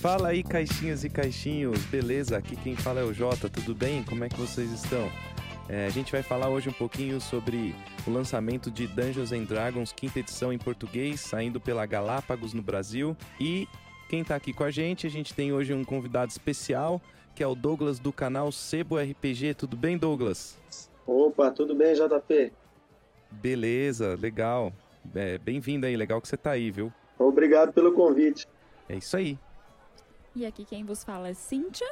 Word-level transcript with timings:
Fala 0.00 0.28
aí, 0.28 0.42
caixinhas 0.42 1.04
e 1.04 1.10
caixinhos, 1.10 1.84
beleza? 1.84 2.38
Aqui 2.38 2.56
quem 2.56 2.74
fala 2.74 3.00
é 3.00 3.04
o 3.04 3.12
Jota, 3.12 3.50
tudo 3.50 3.74
bem? 3.74 4.02
Como 4.02 4.24
é 4.24 4.30
que 4.30 4.40
vocês 4.40 4.72
estão? 4.72 5.06
É, 5.68 5.84
a 5.84 5.90
gente 5.90 6.10
vai 6.10 6.22
falar 6.22 6.48
hoje 6.48 6.70
um 6.70 6.72
pouquinho 6.72 7.20
sobre 7.20 7.74
o 8.06 8.10
lançamento 8.10 8.70
de 8.70 8.86
Dungeons 8.86 9.30
and 9.30 9.42
Dragons 9.44 9.92
quinta 9.92 10.20
edição 10.20 10.54
em 10.54 10.58
português, 10.58 11.20
saindo 11.20 11.60
pela 11.60 11.84
Galápagos 11.84 12.54
no 12.54 12.62
Brasil. 12.62 13.14
E 13.38 13.68
quem 14.08 14.24
tá 14.24 14.36
aqui 14.36 14.54
com 14.54 14.64
a 14.64 14.70
gente, 14.70 15.06
a 15.06 15.10
gente 15.10 15.34
tem 15.34 15.52
hoje 15.52 15.74
um 15.74 15.84
convidado 15.84 16.30
especial, 16.30 16.98
que 17.34 17.42
é 17.42 17.46
o 17.46 17.54
Douglas 17.54 17.98
do 17.98 18.10
canal 18.10 18.50
Sebo 18.50 18.96
RPG. 18.96 19.52
Tudo 19.52 19.76
bem, 19.76 19.98
Douglas? 19.98 20.58
Opa, 21.06 21.50
tudo 21.50 21.74
bem, 21.74 21.92
JP? 21.92 22.50
Beleza, 23.30 24.16
legal. 24.18 24.72
É, 25.14 25.36
Bem-vindo 25.36 25.84
aí, 25.84 25.94
legal 25.94 26.22
que 26.22 26.28
você 26.28 26.38
tá 26.38 26.52
aí, 26.52 26.70
viu? 26.70 26.90
Obrigado 27.18 27.70
pelo 27.74 27.92
convite. 27.92 28.48
É 28.88 28.96
isso 28.96 29.14
aí. 29.14 29.38
E 30.34 30.46
aqui 30.46 30.64
quem 30.64 30.84
vos 30.84 31.02
fala 31.04 31.28
é 31.28 31.34
Cíntia. 31.34 31.90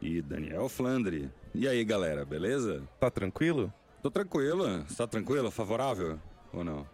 E 0.00 0.20
Daniel 0.22 0.68
Flandre. 0.68 1.30
E 1.54 1.66
aí, 1.66 1.84
galera, 1.84 2.24
beleza? 2.24 2.82
Tá 3.00 3.10
tranquilo? 3.10 3.72
Tô 4.02 4.10
tranquilo. 4.10 4.84
Você 4.86 4.96
tá 4.96 5.06
tranquilo? 5.06 5.50
Favorável? 5.50 6.18
Ou 6.52 6.62
não? 6.64 6.86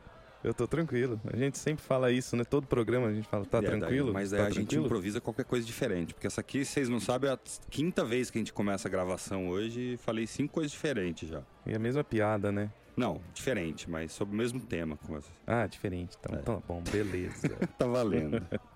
Eu 0.42 0.52
tô 0.52 0.66
tranquilo. 0.68 1.18
A 1.32 1.36
gente 1.36 1.56
sempre 1.56 1.82
fala 1.82 2.10
isso, 2.12 2.36
né? 2.36 2.44
Todo 2.44 2.66
programa 2.66 3.06
a 3.08 3.12
gente 3.14 3.26
fala, 3.26 3.46
tá 3.46 3.58
É, 3.58 3.62
daí- 3.62 3.78
tranquilo? 3.78 4.12
mas 4.12 4.30
tá 4.30 4.36
aí 4.36 4.42
a 4.42 4.44
gente 4.46 4.56
tranquilo? 4.58 4.84
improvisa 4.84 5.20
qualquer 5.20 5.44
coisa 5.46 5.66
diferente. 5.66 6.12
Porque 6.12 6.26
essa 6.26 6.40
aqui, 6.42 6.64
vocês 6.64 6.88
não 6.88 7.00
sabem, 7.00 7.30
é 7.30 7.32
a 7.32 7.38
quinta 7.70 8.04
vez 8.04 8.30
que 8.30 8.36
a 8.38 8.40
gente 8.40 8.52
começa 8.52 8.86
a 8.86 8.90
gravação 8.90 9.48
hoje 9.48 9.94
e 9.94 9.96
falei 9.96 10.26
cinco 10.26 10.52
coisas 10.54 10.70
diferentes 10.72 11.28
já. 11.30 11.42
E 11.66 11.74
a 11.74 11.78
mesma 11.78 12.04
piada, 12.04 12.52
né? 12.52 12.70
Não, 12.96 13.20
diferente, 13.32 13.88
mas 13.90 14.12
sobre 14.12 14.34
o 14.34 14.36
mesmo 14.38 14.60
tema. 14.60 14.96
com 14.98 15.14
vocês. 15.14 15.32
Ah, 15.46 15.66
diferente. 15.66 16.16
Então, 16.20 16.38
É. 16.38 16.42
tá 16.42 16.56
bom, 16.68 16.82
beleza. 16.92 17.48
tá 17.78 17.86
valendo. 17.86 18.46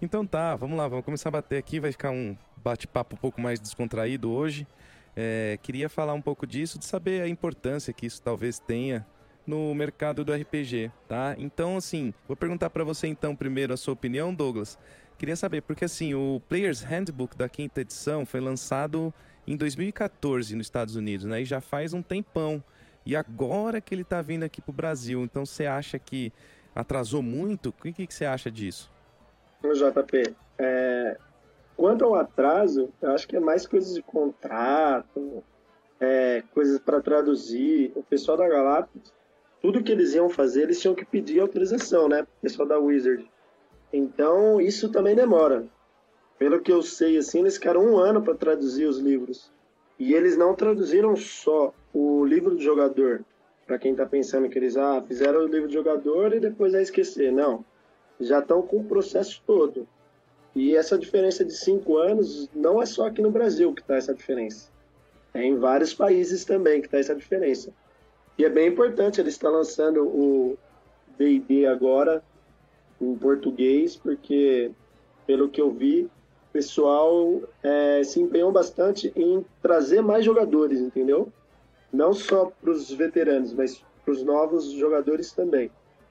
então 0.00 0.26
tá, 0.26 0.56
vamos 0.56 0.78
lá, 0.78 0.88
vamos 0.88 1.04
começar 1.04 1.28
a 1.28 1.32
bater 1.32 1.58
aqui. 1.58 1.78
Vai 1.78 1.92
ficar 1.92 2.10
um 2.10 2.36
bate-papo 2.56 3.14
um 3.16 3.18
pouco 3.18 3.40
mais 3.40 3.60
descontraído 3.60 4.30
hoje. 4.30 4.66
É, 5.16 5.58
queria 5.62 5.88
falar 5.88 6.14
um 6.14 6.22
pouco 6.22 6.46
disso, 6.46 6.78
de 6.78 6.84
saber 6.84 7.22
a 7.22 7.28
importância 7.28 7.92
que 7.92 8.06
isso 8.06 8.22
talvez 8.22 8.58
tenha 8.58 9.06
no 9.46 9.74
mercado 9.74 10.24
do 10.24 10.32
RPG, 10.32 10.90
tá? 11.08 11.34
Então, 11.36 11.76
assim, 11.76 12.14
vou 12.26 12.36
perguntar 12.36 12.70
pra 12.70 12.84
você 12.84 13.08
então 13.08 13.34
primeiro 13.34 13.74
a 13.74 13.76
sua 13.76 13.94
opinião, 13.94 14.34
Douglas. 14.34 14.78
Queria 15.18 15.36
saber, 15.36 15.62
porque 15.62 15.84
assim, 15.84 16.14
o 16.14 16.40
Player's 16.48 16.82
Handbook 16.82 17.36
da 17.36 17.48
quinta 17.48 17.80
edição 17.80 18.24
foi 18.24 18.40
lançado 18.40 19.12
em 19.46 19.56
2014 19.56 20.54
nos 20.54 20.66
Estados 20.66 20.96
Unidos, 20.96 21.26
né? 21.26 21.42
E 21.42 21.44
já 21.44 21.60
faz 21.60 21.92
um 21.92 22.00
tempão. 22.00 22.62
E 23.04 23.16
agora 23.16 23.80
que 23.80 23.94
ele 23.94 24.04
tá 24.04 24.22
vindo 24.22 24.44
aqui 24.44 24.60
pro 24.60 24.72
Brasil, 24.72 25.22
então 25.22 25.44
você 25.44 25.66
acha 25.66 25.98
que 25.98 26.32
atrasou 26.74 27.22
muito? 27.22 27.70
O 27.70 27.72
que, 27.72 28.06
que 28.06 28.14
você 28.14 28.24
acha 28.24 28.50
disso? 28.50 28.90
JP, 29.62 30.34
é, 30.58 31.16
quanto 31.76 32.04
ao 32.04 32.14
atraso, 32.14 32.90
eu 33.00 33.10
acho 33.12 33.26
que 33.26 33.36
é 33.36 33.40
mais 33.40 33.66
coisas 33.66 33.94
de 33.94 34.02
contrato, 34.02 35.42
é, 35.98 36.42
coisas 36.52 36.78
para 36.78 37.00
traduzir. 37.00 37.92
O 37.94 38.02
pessoal 38.02 38.36
da 38.36 38.48
Galápagos, 38.48 39.12
tudo 39.60 39.82
que 39.82 39.92
eles 39.92 40.14
iam 40.14 40.28
fazer, 40.28 40.62
eles 40.62 40.80
tinham 40.80 40.94
que 40.94 41.04
pedir 41.04 41.40
autorização, 41.40 42.08
né? 42.08 42.22
O 42.22 42.42
pessoal 42.42 42.66
da 42.66 42.78
Wizard. 42.78 43.30
Então, 43.92 44.60
isso 44.60 44.90
também 44.90 45.14
demora. 45.14 45.66
Pelo 46.38 46.60
que 46.60 46.72
eu 46.72 46.82
sei, 46.82 47.18
assim, 47.18 47.40
eles 47.40 47.56
ficaram 47.56 47.84
um 47.84 47.98
ano 47.98 48.22
para 48.22 48.34
traduzir 48.34 48.86
os 48.86 48.98
livros. 48.98 49.52
E 49.98 50.14
eles 50.14 50.36
não 50.36 50.54
traduziram 50.54 51.14
só 51.14 51.74
o 51.92 52.24
livro 52.24 52.54
do 52.54 52.62
jogador. 52.62 53.22
Para 53.66 53.78
quem 53.78 53.94
tá 53.94 54.06
pensando 54.06 54.48
que 54.48 54.58
eles 54.58 54.76
ah, 54.76 55.02
fizeram 55.06 55.40
o 55.40 55.46
livro 55.46 55.68
do 55.68 55.72
jogador 55.74 56.34
e 56.34 56.40
depois 56.40 56.72
vai 56.72 56.82
esquecer. 56.82 57.30
Não. 57.30 57.64
Já 58.20 58.40
estão 58.40 58.62
com 58.62 58.78
o 58.78 58.84
processo 58.84 59.42
todo. 59.46 59.86
E 60.54 60.76
essa 60.76 60.98
diferença 60.98 61.44
de 61.44 61.52
cinco 61.52 61.96
anos 61.96 62.48
não 62.54 62.82
é 62.82 62.86
só 62.86 63.06
aqui 63.06 63.22
no 63.22 63.30
Brasil 63.30 63.72
que 63.72 63.80
está 63.80 63.96
essa 63.96 64.14
diferença. 64.14 64.68
É 65.32 65.44
em 65.44 65.56
vários 65.56 65.94
países 65.94 66.44
também 66.44 66.80
que 66.80 66.86
está 66.88 66.98
essa 66.98 67.14
diferença. 67.14 67.72
E 68.36 68.44
é 68.44 68.48
bem 68.48 68.68
importante 68.68 69.20
eles 69.20 69.34
estar 69.34 69.50
lançando 69.50 70.02
o 70.02 70.58
D&D 71.16 71.66
agora 71.66 72.22
em 73.00 73.14
português, 73.14 73.96
porque 73.96 74.70
pelo 75.26 75.48
que 75.48 75.60
eu 75.60 75.70
vi, 75.70 76.02
o 76.04 76.52
pessoal 76.52 77.40
é, 77.62 78.02
se 78.02 78.20
empenhou 78.20 78.50
bastante 78.50 79.12
em 79.14 79.44
trazer 79.62 80.02
mais 80.02 80.24
jogadores, 80.24 80.80
entendeu? 80.80 81.32
Não 81.92 82.12
só 82.12 82.52
para 82.60 82.70
os 82.70 82.90
veteranos, 82.90 83.52
mas 83.52 83.84
para 84.04 84.12
os 84.12 84.22
novos 84.22 84.72
jogadores 84.72 85.32
também. 85.32 85.70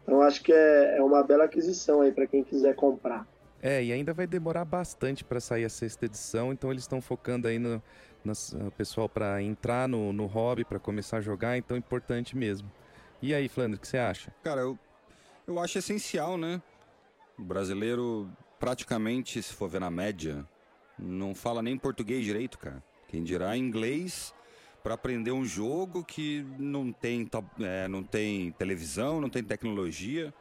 Então 0.10 0.24
acho 0.24 0.42
que 0.42 0.52
é, 0.52 0.98
é 0.98 1.04
uma 1.04 1.24
bela 1.24 1.44
aquisição 1.44 2.02
aí 2.02 2.12
para 2.12 2.26
quem 2.26 2.44
quiser 2.44 2.74
comprar. 2.74 3.28
É, 3.62 3.84
e 3.84 3.94
ainda 3.94 4.12
vai 4.12 4.26
demorar 4.26 4.66
bastante 4.66 5.24
para 5.24 5.40
sair 5.40 5.66
a 5.66 5.70
sexta 5.70 6.06
edição, 6.06 6.52
então 6.52 6.72
eles 6.72 6.82
estão 6.82 7.00
focando 7.00 7.48
aí 7.48 7.60
no, 7.60 7.80
no 8.26 8.72
pessoal 8.72 9.08
para 9.08 9.40
entrar 9.40 9.88
no, 9.88 10.12
no 10.12 10.26
hobby, 10.26 10.66
para 10.66 10.80
começar 10.80 11.18
a 11.18 11.22
jogar, 11.22 11.60
então 11.60 11.76
é 11.76 11.78
importante 11.78 12.36
mesmo. 12.36 12.72
E 13.22 13.36
aí, 13.36 13.48
Flandre, 13.48 13.78
o 13.78 13.80
que 13.80 13.88
você 13.88 14.00
acha? 14.00 14.34
Cara, 14.42 14.62
eu, 14.62 14.80
eu 15.46 15.60
acho 15.60 15.78
essencial, 15.78 16.40
né? 16.40 16.60
O 17.38 17.44
brasileiro, 17.44 18.28
praticamente, 18.60 19.44
se 19.44 19.54
for 19.54 19.70
ver 19.70 19.82
na 19.82 19.92
média, 19.92 20.44
não 20.98 21.36
fala 21.36 21.62
nem 21.62 21.78
português 21.78 22.26
direito, 22.26 22.58
cara. 22.58 22.82
Quem 23.08 23.24
dirá 23.24 23.56
inglês 23.56 24.34
para 24.84 24.94
aprender 24.94 25.32
um 25.32 25.46
jogo 25.46 26.04
que 26.04 26.46
não 26.58 26.92
tem, 26.92 27.30
é, 27.62 27.88
não 27.88 28.04
tem 28.04 28.52
televisão, 28.54 29.20
não 29.20 29.30
tem 29.30 29.44
tecnologia. 29.44 30.34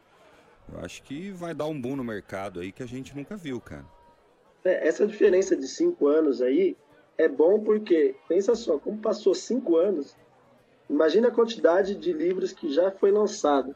Eu 0.73 0.81
acho 0.81 1.03
que 1.03 1.31
vai 1.31 1.55
dar 1.55 1.67
um 1.67 1.81
boom 1.81 1.97
no 1.97 2.05
mercado 2.05 2.61
aí 2.61 2.71
que 2.71 2.83
a 2.83 2.87
gente 2.87 3.17
nunca 3.17 3.37
viu, 3.37 3.61
cara. 3.61 3.85
É, 4.65 4.87
essa 4.87 5.07
diferença 5.07 5.57
de 5.57 5.67
cinco 5.67 6.07
anos 6.07 6.43
aí 6.43 6.77
é 7.17 7.29
bom 7.29 7.61
porque, 7.61 8.15
pensa 8.29 8.55
só, 8.55 8.79
como 8.79 8.99
passou 8.99 9.35
cinco 9.35 9.77
anos, 9.77 10.17
imagina 10.89 11.29
a 11.29 11.33
quantidade 11.33 11.95
de 11.95 12.13
livros 12.13 12.53
que 12.53 12.73
já 12.73 12.91
foi 12.91 13.11
lançado. 13.11 13.75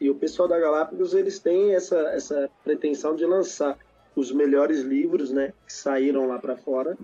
E 0.00 0.08
o 0.10 0.14
pessoal 0.14 0.48
da 0.48 0.58
Galápagos, 0.58 1.14
eles 1.14 1.38
têm 1.38 1.74
essa, 1.74 1.96
essa 2.10 2.50
pretensão 2.62 3.14
de 3.14 3.24
lançar 3.24 3.78
os 4.14 4.32
melhores 4.32 4.80
livros, 4.80 5.30
né, 5.30 5.52
que 5.66 5.72
saíram 5.72 6.26
lá 6.26 6.38
para 6.38 6.56
fora, 6.56 6.96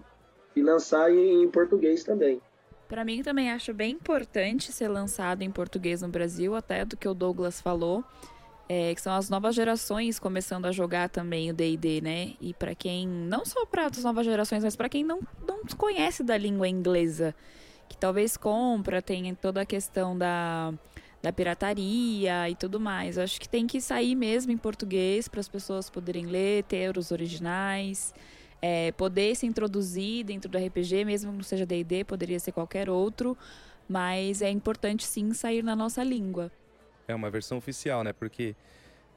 e 0.56 0.62
lançar 0.62 1.10
em, 1.12 1.42
em 1.42 1.50
português 1.50 2.04
também. 2.04 2.40
Pra 2.92 3.06
mim 3.06 3.22
também 3.22 3.50
acho 3.50 3.72
bem 3.72 3.92
importante 3.92 4.70
ser 4.70 4.86
lançado 4.86 5.40
em 5.40 5.50
português 5.50 6.02
no 6.02 6.08
Brasil, 6.08 6.54
até 6.54 6.84
do 6.84 6.94
que 6.94 7.08
o 7.08 7.14
Douglas 7.14 7.58
falou, 7.58 8.04
é, 8.68 8.94
que 8.94 9.00
são 9.00 9.14
as 9.14 9.30
novas 9.30 9.54
gerações 9.54 10.18
começando 10.18 10.66
a 10.66 10.72
jogar 10.72 11.08
também 11.08 11.50
o 11.50 11.54
D&D, 11.54 12.02
né? 12.02 12.34
E 12.38 12.52
pra 12.52 12.74
quem 12.74 13.08
não 13.08 13.46
só 13.46 13.64
para 13.64 13.86
as 13.86 14.04
novas 14.04 14.26
gerações, 14.26 14.62
mas 14.62 14.76
pra 14.76 14.90
quem 14.90 15.04
não 15.04 15.20
não 15.48 15.64
conhece 15.74 16.22
da 16.22 16.36
língua 16.36 16.68
inglesa, 16.68 17.34
que 17.88 17.96
talvez 17.96 18.36
compra, 18.36 19.00
tem 19.00 19.34
toda 19.36 19.62
a 19.62 19.66
questão 19.66 20.14
da 20.18 20.74
da 21.22 21.32
pirataria 21.32 22.50
e 22.50 22.54
tudo 22.54 22.78
mais. 22.78 23.16
Acho 23.16 23.40
que 23.40 23.48
tem 23.48 23.66
que 23.66 23.80
sair 23.80 24.14
mesmo 24.14 24.52
em 24.52 24.58
português 24.58 25.28
para 25.28 25.40
as 25.40 25.48
pessoas 25.48 25.88
poderem 25.88 26.26
ler, 26.26 26.64
ter 26.64 26.98
os 26.98 27.10
originais 27.10 28.12
é, 28.62 28.92
poder 28.92 29.34
se 29.34 29.44
introduzir 29.44 30.24
dentro 30.24 30.48
do 30.48 30.56
RPG, 30.56 31.04
mesmo 31.04 31.32
que 31.32 31.36
não 31.36 31.42
seja 31.42 31.66
D&D, 31.66 32.04
poderia 32.04 32.38
ser 32.38 32.52
qualquer 32.52 32.88
outro, 32.88 33.36
mas 33.88 34.40
é 34.40 34.48
importante 34.48 35.04
sim 35.04 35.34
sair 35.34 35.64
na 35.64 35.74
nossa 35.74 36.04
língua. 36.04 36.50
É 37.08 37.14
uma 37.14 37.28
versão 37.28 37.58
oficial, 37.58 38.04
né? 38.04 38.12
Porque 38.12 38.54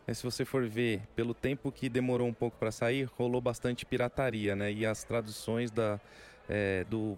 né, 0.08 0.16
se 0.16 0.24
você 0.24 0.44
for 0.44 0.68
ver, 0.68 1.02
pelo 1.16 1.36
tempo 1.36 1.72
que 1.72 1.88
demorou 1.88 2.28
um 2.28 2.34
pouco 2.34 2.58
para 2.58 2.72
sair, 2.72 3.08
rolou 3.18 3.40
bastante 3.40 3.86
pirataria, 3.86 4.56
né? 4.56 4.74
E 4.74 4.84
as 4.84 5.04
traduções 5.04 5.70
da, 5.70 6.02
é, 6.50 6.84
do. 6.86 7.16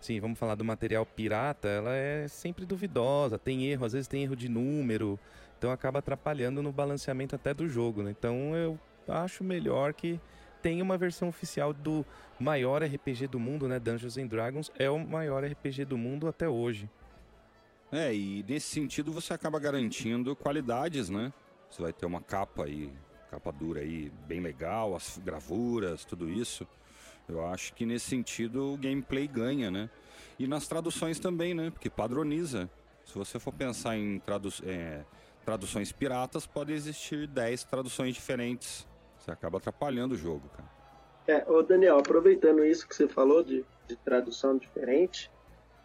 Sim, 0.00 0.20
vamos 0.20 0.38
falar 0.38 0.54
do 0.54 0.64
material 0.64 1.04
pirata, 1.04 1.68
ela 1.68 1.94
é 1.94 2.28
sempre 2.28 2.64
duvidosa, 2.64 3.36
tem 3.36 3.66
erro, 3.66 3.84
às 3.84 3.92
vezes 3.92 4.06
tem 4.06 4.22
erro 4.22 4.36
de 4.36 4.48
número, 4.48 5.18
então 5.58 5.72
acaba 5.72 5.98
atrapalhando 5.98 6.62
no 6.62 6.70
balanceamento 6.70 7.34
até 7.34 7.52
do 7.52 7.68
jogo, 7.68 8.02
né? 8.02 8.14
Então 8.16 8.54
eu 8.54 8.78
acho 9.08 9.42
melhor 9.42 9.92
que 9.92 10.20
tenha 10.62 10.82
uma 10.82 10.98
versão 10.98 11.28
oficial 11.28 11.72
do 11.72 12.04
maior 12.38 12.82
RPG 12.82 13.26
do 13.28 13.38
mundo, 13.38 13.68
né? 13.68 13.78
Dungeons 13.78 14.16
and 14.16 14.26
Dragons 14.26 14.70
é 14.78 14.88
o 14.88 14.98
maior 14.98 15.44
RPG 15.44 15.84
do 15.84 15.96
mundo 15.96 16.28
até 16.28 16.48
hoje. 16.48 16.88
É, 17.90 18.14
e 18.14 18.44
nesse 18.46 18.68
sentido 18.68 19.12
você 19.12 19.32
acaba 19.32 19.58
garantindo 19.58 20.36
qualidades, 20.36 21.08
né? 21.08 21.32
Você 21.70 21.82
vai 21.82 21.92
ter 21.92 22.06
uma 22.06 22.20
capa 22.20 22.64
aí, 22.64 22.92
capa 23.30 23.50
dura 23.50 23.80
aí, 23.80 24.10
bem 24.26 24.40
legal, 24.40 24.94
as 24.94 25.18
gravuras, 25.18 26.04
tudo 26.04 26.28
isso. 26.28 26.66
Eu 27.28 27.46
acho 27.46 27.74
que 27.74 27.84
nesse 27.84 28.06
sentido 28.06 28.74
o 28.74 28.76
gameplay 28.76 29.26
ganha, 29.26 29.70
né? 29.70 29.90
E 30.38 30.46
nas 30.46 30.66
traduções 30.66 31.18
também, 31.18 31.54
né? 31.54 31.70
Porque 31.70 31.90
padroniza. 31.90 32.70
Se 33.04 33.14
você 33.14 33.38
for 33.38 33.52
pensar 33.52 33.96
em 33.96 34.18
tradu 34.18 34.50
é, 34.64 35.02
traduções 35.44 35.90
piratas, 35.90 36.46
pode 36.46 36.72
existir 36.72 37.26
10 37.26 37.64
traduções 37.64 38.14
diferentes. 38.14 38.86
Você 39.28 39.32
acaba 39.32 39.58
atrapalhando 39.58 40.14
o 40.14 40.16
jogo, 40.16 40.48
cara. 40.56 40.68
É, 41.26 41.52
ô 41.52 41.62
Daniel, 41.62 41.98
aproveitando 41.98 42.64
isso 42.64 42.88
que 42.88 42.96
você 42.96 43.06
falou 43.06 43.44
de, 43.44 43.62
de 43.86 43.94
tradução 43.96 44.56
diferente, 44.56 45.30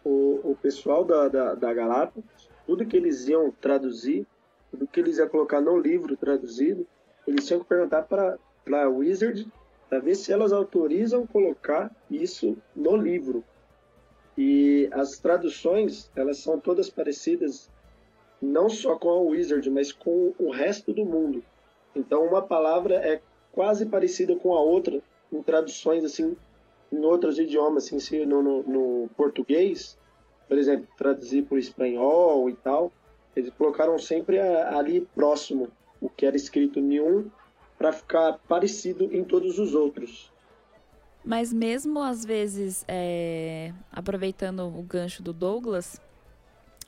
o, 0.02 0.52
o 0.52 0.56
pessoal 0.56 1.04
da, 1.04 1.28
da, 1.28 1.54
da 1.54 1.74
Galápagos, 1.74 2.48
tudo 2.66 2.86
que 2.86 2.96
eles 2.96 3.28
iam 3.28 3.50
traduzir, 3.50 4.26
tudo 4.70 4.86
que 4.86 4.98
eles 4.98 5.18
iam 5.18 5.28
colocar 5.28 5.60
no 5.60 5.78
livro 5.78 6.16
traduzido, 6.16 6.86
eles 7.26 7.46
tinham 7.46 7.60
que 7.60 7.66
perguntar 7.66 8.04
para 8.04 8.38
a 8.66 8.88
Wizard 8.88 9.46
para 9.90 9.98
ver 9.98 10.14
se 10.14 10.32
elas 10.32 10.50
autorizam 10.50 11.26
colocar 11.26 11.94
isso 12.10 12.56
no 12.74 12.96
livro. 12.96 13.44
E 14.38 14.88
as 14.90 15.18
traduções, 15.18 16.10
elas 16.16 16.38
são 16.38 16.58
todas 16.58 16.88
parecidas, 16.88 17.70
não 18.40 18.70
só 18.70 18.96
com 18.96 19.10
a 19.10 19.20
Wizard, 19.20 19.68
mas 19.68 19.92
com 19.92 20.32
o 20.38 20.50
resto 20.50 20.94
do 20.94 21.04
mundo. 21.04 21.44
Então, 21.94 22.24
uma 22.26 22.40
palavra 22.40 22.94
é 22.94 23.20
quase 23.54 23.86
parecida 23.86 24.34
com 24.36 24.54
a 24.54 24.60
outra 24.60 25.00
em 25.32 25.42
traduções 25.42 26.04
assim 26.04 26.36
em 26.94 27.04
outros 27.04 27.38
idiomas, 27.38 27.86
assim, 27.86 27.98
se 27.98 28.24
no, 28.24 28.42
no, 28.42 28.62
no 28.62 29.10
português, 29.16 29.98
por 30.48 30.56
exemplo, 30.56 30.86
traduzir 30.96 31.42
para 31.42 31.56
o 31.56 31.58
espanhol 31.58 32.48
e 32.48 32.54
tal, 32.54 32.92
eles 33.34 33.52
colocaram 33.58 33.98
sempre 33.98 34.38
ali 34.38 35.00
próximo 35.14 35.68
o 36.00 36.08
que 36.08 36.24
era 36.24 36.36
escrito 36.36 36.78
em 36.78 37.00
um 37.00 37.28
para 37.76 37.92
ficar 37.92 38.38
parecido 38.46 39.04
em 39.12 39.24
todos 39.24 39.58
os 39.58 39.74
outros. 39.74 40.32
Mas 41.24 41.52
mesmo 41.52 42.00
às 42.00 42.24
vezes, 42.24 42.84
é, 42.86 43.72
aproveitando 43.90 44.60
o 44.60 44.82
gancho 44.82 45.22
do 45.22 45.32
Douglas, 45.32 46.00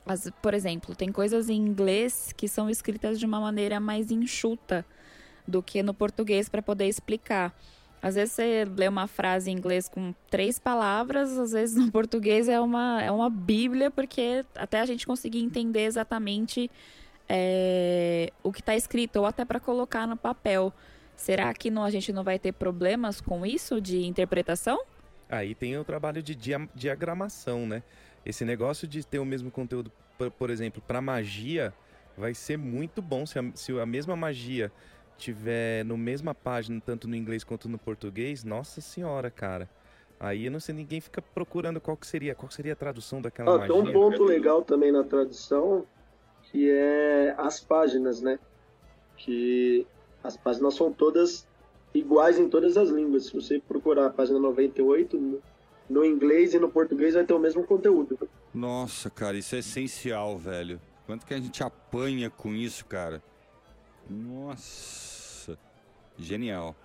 as, 0.05 0.29
por 0.41 0.53
exemplo, 0.53 0.95
tem 0.95 1.11
coisas 1.11 1.49
em 1.49 1.57
inglês 1.57 2.31
que 2.37 2.47
são 2.47 2.69
escritas 2.69 3.19
de 3.19 3.25
uma 3.25 3.41
maneira 3.41 3.79
mais 3.79 4.09
enxuta 4.09 4.85
do 5.47 5.63
que 5.63 5.81
no 5.81 5.93
português 5.93 6.49
para 6.49 6.61
poder 6.61 6.87
explicar. 6.87 7.55
Às 8.01 8.15
vezes 8.15 8.33
você 8.33 8.65
lê 8.65 8.87
uma 8.87 9.07
frase 9.07 9.49
em 9.49 9.55
inglês 9.55 9.89
com 9.89 10.13
três 10.29 10.59
palavras, 10.59 11.37
às 11.37 11.51
vezes 11.51 11.75
no 11.75 11.89
português 11.91 12.47
é 12.47 12.59
uma, 12.59 13.01
é 13.01 13.11
uma 13.11 13.29
bíblia, 13.29 13.89
porque 13.89 14.45
até 14.55 14.79
a 14.79 14.85
gente 14.85 15.05
conseguir 15.05 15.39
entender 15.39 15.85
exatamente 15.85 16.69
é, 17.27 18.31
o 18.43 18.51
que 18.51 18.59
está 18.59 18.75
escrito, 18.75 19.17
ou 19.17 19.25
até 19.25 19.43
para 19.43 19.59
colocar 19.59 20.05
no 20.05 20.15
papel. 20.15 20.71
Será 21.15 21.51
que 21.53 21.71
não, 21.71 21.83
a 21.83 21.89
gente 21.89 22.13
não 22.13 22.23
vai 22.23 22.37
ter 22.37 22.51
problemas 22.51 23.19
com 23.19 23.43
isso 23.43 23.81
de 23.81 24.05
interpretação? 24.05 24.79
Aí 25.27 25.55
tem 25.55 25.75
o 25.77 25.83
trabalho 25.83 26.21
de 26.21 26.35
dia, 26.35 26.69
diagramação, 26.75 27.65
né? 27.65 27.81
Esse 28.23 28.45
negócio 28.45 28.87
de 28.87 29.05
ter 29.05 29.19
o 29.19 29.25
mesmo 29.25 29.49
conteúdo, 29.49 29.91
por, 30.17 30.29
por 30.29 30.49
exemplo, 30.51 30.81
para 30.85 31.01
magia, 31.01 31.73
vai 32.15 32.33
ser 32.33 32.57
muito 32.57 33.01
bom 33.01 33.25
se 33.25 33.39
a, 33.39 33.43
se 33.55 33.71
a 33.79 33.85
mesma 33.85 34.15
magia 34.15 34.71
tiver 35.17 35.83
no 35.83 35.97
mesma 35.97 36.33
página, 36.33 36.81
tanto 36.85 37.07
no 37.07 37.15
inglês 37.15 37.43
quanto 37.43 37.67
no 37.67 37.77
português, 37.77 38.43
nossa 38.43 38.81
senhora, 38.81 39.29
cara. 39.29 39.69
Aí 40.19 40.45
eu 40.45 40.51
não 40.51 40.59
sei, 40.59 40.73
ninguém 40.73 40.99
fica 40.99 41.21
procurando 41.21 41.79
qual 41.79 41.95
que 41.95 42.07
seria, 42.07 42.33
qual 42.33 42.49
seria 42.49 42.73
a 42.73 42.75
tradução 42.75 43.21
daquela 43.21 43.55
ah, 43.55 43.57
magia. 43.59 43.73
Tem 43.73 43.83
um 43.83 43.91
ponto 43.91 44.23
legal 44.23 44.63
também 44.63 44.91
na 44.91 45.03
tradução, 45.03 45.85
que 46.43 46.69
é 46.69 47.35
as 47.37 47.59
páginas, 47.59 48.21
né? 48.21 48.39
Que 49.15 49.85
as 50.23 50.35
páginas 50.35 50.75
são 50.75 50.91
todas 50.91 51.47
iguais 51.93 52.39
em 52.39 52.49
todas 52.49 52.77
as 52.77 52.89
línguas. 52.89 53.27
Se 53.27 53.33
você 53.33 53.59
procurar 53.59 54.07
a 54.07 54.09
página 54.09 54.39
98, 54.39 55.17
no, 55.17 55.41
no 55.89 56.05
inglês 56.05 56.53
e 56.53 56.59
no 56.59 56.69
português 56.69 57.13
vai 57.13 57.23
ter 57.23 57.33
o 57.33 57.39
mesmo 57.39 57.63
conteúdo. 57.63 58.17
Nossa, 58.53 59.09
cara, 59.09 59.37
isso 59.37 59.55
é 59.55 59.59
essencial, 59.59 60.37
velho. 60.37 60.81
Quanto 61.05 61.25
que 61.25 61.33
a 61.33 61.39
gente 61.39 61.63
apanha 61.63 62.29
com 62.29 62.53
isso, 62.53 62.85
cara? 62.85 63.21
Nossa, 64.09 65.57
genial. 66.17 66.75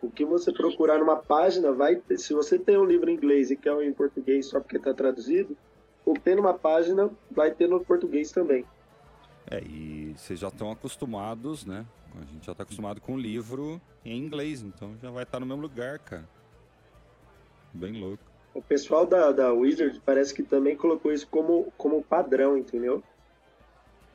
O 0.00 0.10
que 0.10 0.24
você 0.24 0.52
procurar 0.52 0.98
numa 0.98 1.16
página 1.16 1.72
vai 1.72 1.96
ter, 1.96 2.18
se 2.18 2.32
você 2.32 2.58
tem 2.58 2.78
um 2.78 2.84
livro 2.84 3.10
em 3.10 3.14
inglês 3.14 3.50
e 3.50 3.56
quer 3.56 3.72
um 3.72 3.82
em 3.82 3.92
português 3.92 4.46
só 4.46 4.60
porque 4.60 4.78
está 4.78 4.94
traduzido, 4.94 5.56
o 6.04 6.14
que 6.14 6.20
tem 6.20 6.34
numa 6.34 6.54
página 6.54 7.10
vai 7.30 7.50
ter 7.50 7.68
no 7.68 7.84
português 7.84 8.32
também. 8.32 8.64
É, 9.50 9.60
e 9.62 10.14
vocês 10.16 10.38
já 10.38 10.48
estão 10.48 10.70
acostumados, 10.70 11.66
né? 11.66 11.84
A 12.16 12.24
gente 12.24 12.46
já 12.46 12.52
está 12.52 12.62
acostumado 12.62 13.00
com 13.00 13.14
o 13.14 13.18
livro 13.18 13.80
em 14.04 14.16
inglês, 14.16 14.62
então 14.62 14.96
já 15.02 15.10
vai 15.10 15.24
estar 15.24 15.36
tá 15.36 15.40
no 15.40 15.46
mesmo 15.46 15.60
lugar, 15.60 15.98
cara. 15.98 16.28
Bem 17.72 18.00
louco. 18.00 18.24
O 18.54 18.62
pessoal 18.62 19.06
da, 19.06 19.30
da 19.30 19.52
Wizard 19.52 20.00
parece 20.04 20.34
que 20.34 20.42
também 20.42 20.76
colocou 20.76 21.12
isso 21.12 21.26
como, 21.28 21.72
como 21.76 22.02
padrão, 22.02 22.56
entendeu? 22.56 23.02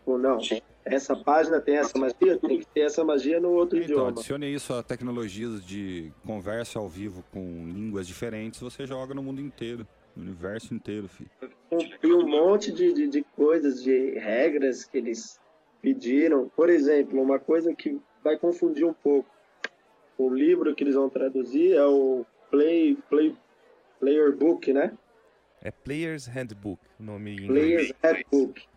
Ou 0.05 0.17
não? 0.17 0.41
Sim 0.41 0.61
essa 0.85 1.15
página 1.15 1.59
tem 1.59 1.77
essa 1.77 1.97
magia, 1.97 2.37
tem 2.37 2.59
que 2.59 2.67
ter 2.67 2.81
essa 2.81 3.03
magia 3.03 3.39
no 3.39 3.49
outro 3.49 3.77
então, 3.77 3.89
idioma. 3.89 4.09
Adicione 4.09 4.53
isso 4.53 4.73
a 4.73 4.83
tecnologias 4.83 5.65
de 5.65 6.13
conversa 6.25 6.77
ao 6.77 6.87
vivo 6.87 7.23
com 7.31 7.39
línguas 7.67 8.07
diferentes, 8.07 8.59
você 8.59 8.85
joga 8.85 9.15
no 9.15 9.23
mundo 9.23 9.41
inteiro, 9.41 9.87
no 10.15 10.23
universo 10.23 10.73
inteiro, 10.73 11.07
filho. 11.07 11.29
Tem 11.99 12.13
um 12.13 12.27
monte 12.27 12.71
de, 12.71 12.93
de, 12.93 13.07
de 13.07 13.23
coisas, 13.35 13.83
de 13.83 14.11
regras 14.19 14.85
que 14.85 14.99
eles 14.99 15.39
pediram. 15.81 16.49
Por 16.55 16.69
exemplo, 16.69 17.19
uma 17.21 17.39
coisa 17.39 17.73
que 17.73 17.99
vai 18.23 18.37
confundir 18.37 18.85
um 18.85 18.93
pouco. 18.93 19.29
O 20.17 20.29
livro 20.29 20.73
que 20.75 20.83
eles 20.83 20.95
vão 20.95 21.09
traduzir 21.09 21.73
é 21.73 21.85
o 21.85 22.25
Play, 22.49 22.97
Play 23.09 23.35
Player 23.99 24.35
Book, 24.35 24.71
né? 24.71 24.95
É 25.61 25.71
Player's 25.71 26.27
Handbook, 26.27 26.79
o 26.99 27.03
nome 27.03 27.31
em 27.31 27.33
inglês. 27.43 27.47
Player's 27.47 27.93
Handbook. 28.03 28.74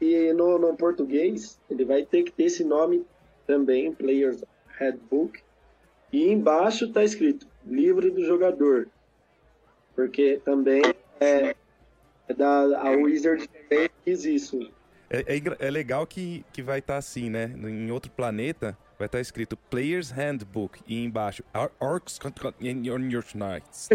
E 0.00 0.32
no, 0.32 0.58
no 0.58 0.76
português, 0.76 1.60
ele 1.68 1.84
vai 1.84 2.04
ter 2.04 2.22
que 2.22 2.32
ter 2.32 2.44
esse 2.44 2.64
nome 2.64 3.04
também, 3.46 3.92
Player's 3.92 4.44
Handbook. 4.78 5.40
E 6.12 6.30
embaixo 6.30 6.86
está 6.86 7.04
escrito 7.04 7.46
livro 7.66 8.10
do 8.10 8.24
jogador. 8.24 8.88
Porque 9.94 10.40
também 10.44 10.82
é, 11.20 11.54
é 12.28 12.34
da 12.34 12.80
a 12.80 12.90
Wizard 12.90 13.48
também 13.48 13.90
quis 14.04 14.24
isso. 14.24 14.70
É, 15.10 15.36
é, 15.36 15.66
é, 15.66 15.70
legal 15.70 16.06
que, 16.06 16.44
que 16.52 16.62
vai 16.62 16.78
estar 16.78 16.94
tá 16.94 16.98
assim, 16.98 17.28
né? 17.30 17.52
Em 17.56 17.90
outro 17.90 18.10
planeta 18.10 18.76
vai 18.98 19.06
estar 19.06 19.18
tá 19.18 19.22
escrito 19.22 19.56
Player's 19.56 20.10
Handbook 20.10 20.80
e 20.86 21.02
embaixo 21.02 21.42
Orcs 21.80 22.18
in 22.60 22.86
your 22.86 23.00
Nights. 23.34 23.88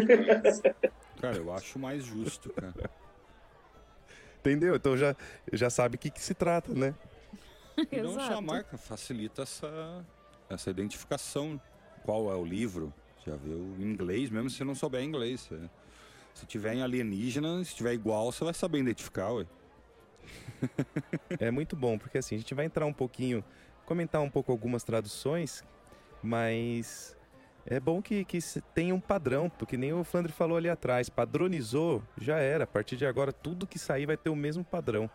cara, 1.21 1.38
eu 1.38 1.53
acho 1.53 1.79
mais 1.79 2.03
justo, 2.03 2.50
cara. 2.51 2.73
Entendeu? 4.44 4.75
Então 4.75 4.98
já, 4.98 5.16
já 5.54 5.69
sabe 5.69 5.95
o 5.95 5.98
que, 5.98 6.10
que 6.10 6.22
se 6.22 6.34
trata, 6.34 6.74
né? 6.74 6.94
E 7.90 8.01
não 8.01 8.13
só 8.16 8.38
a 8.38 8.42
marca, 8.42 8.78
facilita 8.78 9.44
essa, 9.44 10.06
essa 10.50 10.69
identificação. 10.69 11.60
Qual 12.04 12.30
é 12.30 12.36
o 12.36 12.44
livro? 12.44 12.94
Já 13.25 13.38
viu 13.38 13.57
em 13.80 13.84
inglês, 13.84 14.30
mesmo 14.30 14.50
se 14.50 14.62
não 14.66 14.75
souber 14.75 15.01
inglês. 15.01 15.50
Se 16.34 16.45
tiver 16.45 16.74
em 16.74 16.82
alienígena, 16.82 17.63
se 17.63 17.74
tiver 17.74 17.94
igual, 17.94 18.34
você 18.34 18.44
vai 18.44 18.53
saber 18.53 18.79
identificar, 18.79 19.32
ué. 19.32 19.46
é 21.39 21.50
muito 21.50 21.74
bom, 21.74 21.98
porque 21.98 22.17
assim, 22.17 22.36
a 22.36 22.38
gente 22.38 22.53
vai 22.53 22.65
entrar 22.65 22.86
um 22.86 22.94
pouquinho, 22.94 23.41
comentar 23.86 24.22
um 24.22 24.29
pouco 24.29 24.51
algumas 24.51 24.84
traduções, 24.84 25.63
mas 26.22 27.15
é 27.65 27.79
bom 27.79 28.01
que, 28.01 28.25
que 28.25 28.39
tenha 28.74 28.93
um 28.93 29.00
padrão, 29.00 29.50
porque 29.50 29.77
nem 29.77 29.93
o 29.93 30.03
Flandre 30.03 30.32
falou 30.32 30.58
ali 30.58 30.70
atrás, 30.70 31.10
padronizou, 31.10 32.03
já 32.20 32.38
era. 32.38 32.65
A 32.65 32.67
partir 32.67 32.98
de 32.98 33.05
agora, 33.05 33.32
tudo 33.32 33.65
que 33.65 33.79
sair 33.79 34.05
vai 34.05 34.17
ter 34.17 34.29
o 34.29 34.36
mesmo 34.36 34.63
padrão. 34.63 35.10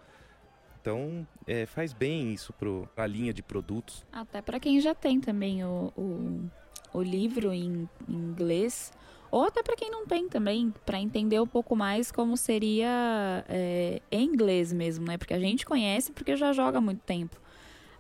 Então, 0.81 1.27
é, 1.47 1.67
faz 1.67 1.93
bem 1.93 2.33
isso 2.33 2.53
para 2.55 3.05
a 3.05 3.07
linha 3.07 3.33
de 3.33 3.43
produtos. 3.43 4.07
Até 4.11 4.41
para 4.41 4.59
quem 4.59 4.81
já 4.81 4.95
tem 4.95 5.21
também 5.21 5.63
o, 5.65 5.93
o, 5.97 6.51
o 6.95 7.03
livro 7.03 7.53
em, 7.53 7.89
em, 8.09 8.15
inglês, 8.15 8.93
ou 9.31 9.45
até 9.45 9.63
para 9.63 9.77
quem 9.77 9.91
não 9.91 10.07
tem 10.07 10.29
também, 10.29 10.73
para 10.87 10.99
entender 10.99 11.41
um 11.41 11.47
pouco 11.47 11.77
mais 11.77 12.11
como 12.11 12.37
seria 12.37 13.45
é, 13.49 14.01
em 14.11 14.25
inglês 14.25 14.73
mesmo, 14.73 15.05
né? 15.07 15.19
Porque 15.19 15.35
a 15.35 15.41
gente 15.41 15.67
conhece 15.67 16.13
porque 16.13 16.35
já 16.37 16.55
joga 16.55 16.79
há 16.79 16.81
muito 16.81 17.03
tempo. 17.03 17.39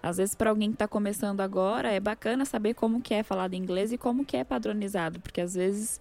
Às 0.02 0.16
vezes, 0.18 0.34
para 0.34 0.50
alguém 0.50 0.70
que 0.70 0.76
está 0.76 0.86
começando 0.86 1.40
agora, 1.40 1.90
é 1.90 1.98
bacana 1.98 2.44
saber 2.44 2.74
como 2.74 3.00
que 3.00 3.14
é 3.14 3.22
falado 3.22 3.54
em 3.54 3.58
inglês 3.58 3.92
e 3.92 3.98
como 3.98 4.24
que 4.24 4.36
é 4.36 4.44
padronizado, 4.44 5.18
porque 5.20 5.40
às 5.40 5.54
vezes 5.54 6.00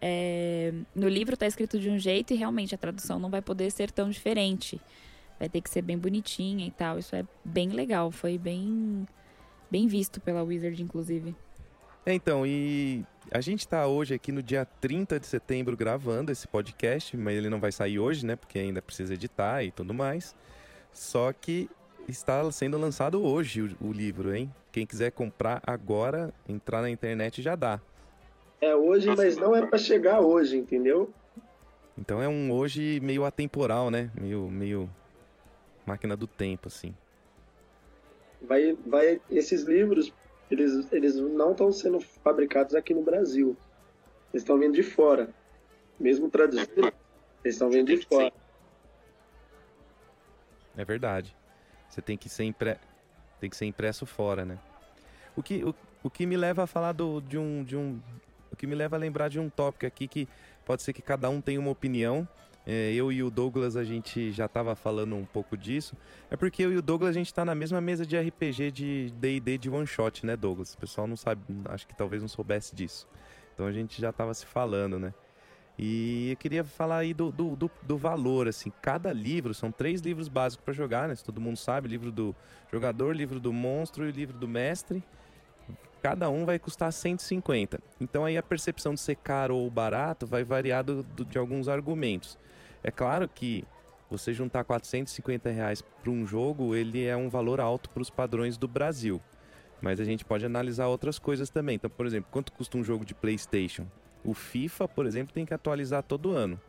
é, 0.00 0.72
no 0.94 1.08
livro 1.08 1.34
está 1.34 1.46
escrito 1.46 1.78
de 1.78 1.88
um 1.88 1.98
jeito 1.98 2.34
e 2.34 2.36
realmente 2.36 2.74
a 2.74 2.78
tradução 2.78 3.18
não 3.18 3.30
vai 3.30 3.40
poder 3.40 3.70
ser 3.70 3.90
tão 3.90 4.10
diferente. 4.10 4.80
Vai 5.38 5.48
ter 5.48 5.60
que 5.60 5.70
ser 5.70 5.82
bem 5.82 5.96
bonitinha 5.96 6.66
e 6.66 6.70
tal. 6.70 6.98
Isso 6.98 7.14
é 7.16 7.24
bem 7.44 7.70
legal, 7.70 8.10
foi 8.10 8.36
bem, 8.36 9.06
bem 9.70 9.86
visto 9.86 10.20
pela 10.20 10.42
Wizard, 10.42 10.82
inclusive. 10.82 11.34
É, 12.04 12.12
então, 12.12 12.44
e 12.44 13.04
a 13.30 13.40
gente 13.40 13.60
está 13.60 13.86
hoje 13.86 14.12
aqui 14.12 14.32
no 14.32 14.42
dia 14.42 14.64
30 14.64 15.20
de 15.20 15.26
setembro 15.26 15.76
gravando 15.76 16.32
esse 16.32 16.48
podcast, 16.48 17.16
mas 17.16 17.36
ele 17.36 17.48
não 17.48 17.60
vai 17.60 17.70
sair 17.70 17.98
hoje, 17.98 18.26
né? 18.26 18.34
Porque 18.34 18.58
ainda 18.58 18.82
precisa 18.82 19.14
editar 19.14 19.62
e 19.62 19.70
tudo 19.70 19.94
mais. 19.94 20.34
Só 20.92 21.32
que 21.32 21.70
está 22.08 22.50
sendo 22.50 22.78
lançado 22.78 23.22
hoje 23.22 23.62
o, 23.62 23.88
o, 23.88 23.92
livro, 23.92 24.34
hein? 24.34 24.52
Quem 24.70 24.86
quiser 24.86 25.10
comprar 25.12 25.62
agora, 25.66 26.32
entrar 26.48 26.82
na 26.82 26.90
internet 26.90 27.42
já 27.42 27.54
dá. 27.54 27.80
É 28.60 28.74
hoje, 28.74 29.14
mas 29.14 29.36
não 29.36 29.54
é 29.54 29.66
para 29.66 29.78
chegar 29.78 30.20
hoje, 30.20 30.56
entendeu? 30.56 31.12
Então 31.98 32.22
é 32.22 32.28
um 32.28 32.50
hoje 32.52 33.00
meio 33.00 33.24
atemporal, 33.24 33.90
né? 33.90 34.10
Meio, 34.18 34.48
meio 34.48 34.88
máquina 35.84 36.16
do 36.16 36.26
tempo, 36.26 36.68
assim. 36.68 36.94
Vai, 38.40 38.76
vai, 38.86 39.20
esses 39.30 39.62
livros, 39.62 40.12
eles, 40.50 40.90
eles 40.92 41.16
não 41.16 41.52
estão 41.52 41.72
sendo 41.72 42.00
fabricados 42.00 42.74
aqui 42.74 42.94
no 42.94 43.02
Brasil. 43.02 43.56
Eles 44.32 44.42
estão 44.42 44.58
vindo 44.58 44.74
de 44.74 44.82
fora. 44.82 45.28
Mesmo 45.98 46.30
traduzidos, 46.30 46.90
eles 47.44 47.54
estão 47.54 47.70
vindo 47.70 47.94
de 47.94 48.04
fora. 48.06 48.32
É 50.76 50.84
verdade. 50.84 51.36
Você 51.92 52.00
tem 52.00 52.16
que 52.16 52.28
ser, 52.28 52.44
impre... 52.44 52.78
tem 53.38 53.50
que 53.50 53.56
ser 53.56 53.66
impresso 53.66 54.06
fora, 54.06 54.44
né? 54.46 54.58
O 55.36 55.42
que, 55.42 55.62
o... 55.62 55.74
O 56.02 56.10
que 56.10 56.26
me 56.26 56.36
leva 56.36 56.64
a 56.64 56.66
falar 56.66 56.92
do, 56.92 57.20
de 57.20 57.38
um. 57.38 57.62
De 57.62 57.76
um 57.76 58.00
o 58.50 58.56
que 58.56 58.66
me 58.66 58.74
leva 58.74 58.96
a 58.96 58.98
lembrar 58.98 59.28
de 59.28 59.40
um 59.40 59.48
tópico 59.48 59.86
aqui 59.86 60.06
que 60.06 60.28
pode 60.64 60.82
ser 60.82 60.92
que 60.92 61.00
cada 61.00 61.30
um 61.30 61.40
tenha 61.40 61.58
uma 61.58 61.70
opinião. 61.70 62.28
É, 62.66 62.92
eu 62.92 63.10
e 63.10 63.22
o 63.22 63.30
Douglas 63.30 63.76
a 63.76 63.82
gente 63.82 64.30
já 64.30 64.44
estava 64.44 64.76
falando 64.76 65.16
um 65.16 65.24
pouco 65.24 65.56
disso. 65.56 65.96
É 66.30 66.36
porque 66.36 66.62
eu 66.62 66.72
e 66.72 66.76
o 66.76 66.82
Douglas 66.82 67.10
a 67.10 67.12
gente 67.14 67.26
está 67.26 67.44
na 67.44 67.54
mesma 67.54 67.80
mesa 67.80 68.04
de 68.04 68.18
RPG 68.18 68.70
de 68.70 69.10
D&D 69.16 69.58
de 69.58 69.70
one 69.70 69.86
shot, 69.86 70.26
né, 70.26 70.36
Douglas? 70.36 70.74
O 70.74 70.78
pessoal 70.78 71.06
não 71.06 71.16
sabe, 71.16 71.40
acho 71.66 71.86
que 71.86 71.96
talvez 71.96 72.20
não 72.20 72.28
soubesse 72.28 72.74
disso. 72.74 73.08
Então 73.54 73.66
a 73.66 73.72
gente 73.72 74.00
já 74.00 74.10
estava 74.10 74.34
se 74.34 74.44
falando, 74.44 74.98
né? 74.98 75.14
E 75.78 76.30
eu 76.30 76.36
queria 76.36 76.62
falar 76.62 76.98
aí 76.98 77.14
do, 77.14 77.32
do, 77.32 77.56
do, 77.56 77.70
do, 77.82 77.96
valor, 77.96 78.46
assim, 78.46 78.70
cada 78.82 79.12
livro, 79.12 79.54
são 79.54 79.72
três 79.72 80.00
livros 80.00 80.28
básicos 80.28 80.64
para 80.64 80.74
jogar, 80.74 81.08
né? 81.08 81.14
Se 81.14 81.24
todo 81.24 81.40
mundo 81.40 81.56
sabe, 81.56 81.88
livro 81.88 82.12
do 82.12 82.34
jogador, 82.70 83.16
livro 83.16 83.40
do 83.40 83.52
monstro 83.52 84.06
e 84.08 84.12
livro 84.12 84.36
do 84.36 84.46
mestre. 84.46 85.02
Cada 86.02 86.28
um 86.28 86.44
vai 86.44 86.58
custar 86.58 86.92
150. 86.92 87.80
Então 88.00 88.24
aí 88.24 88.36
a 88.36 88.42
percepção 88.42 88.94
de 88.94 89.00
ser 89.00 89.16
caro 89.16 89.56
ou 89.56 89.70
barato 89.70 90.26
vai 90.26 90.44
variar 90.44 90.84
do, 90.84 91.02
do, 91.02 91.24
de 91.24 91.38
alguns 91.38 91.68
argumentos. 91.68 92.36
É 92.82 92.90
claro 92.90 93.28
que 93.28 93.64
você 94.10 94.32
juntar 94.32 94.64
450 94.64 95.48
reais 95.50 95.80
para 95.80 96.10
um 96.10 96.26
jogo, 96.26 96.74
ele 96.74 97.04
é 97.04 97.16
um 97.16 97.30
valor 97.30 97.60
alto 97.60 97.88
para 97.88 98.02
os 98.02 98.10
padrões 98.10 98.58
do 98.58 98.68
Brasil. 98.68 99.20
Mas 99.80 99.98
a 99.98 100.04
gente 100.04 100.24
pode 100.24 100.44
analisar 100.44 100.86
outras 100.88 101.18
coisas 101.18 101.48
também. 101.48 101.76
Então, 101.76 101.88
por 101.88 102.04
exemplo, 102.04 102.28
quanto 102.30 102.52
custa 102.52 102.76
um 102.76 102.84
jogo 102.84 103.04
de 103.04 103.14
PlayStation? 103.14 103.86
O 104.24 104.34
FIFA, 104.34 104.86
por 104.88 105.06
exemplo, 105.06 105.34
tem 105.34 105.44
que 105.44 105.54
atualizar 105.54 106.02
todo 106.02 106.30
ano. 106.30 106.60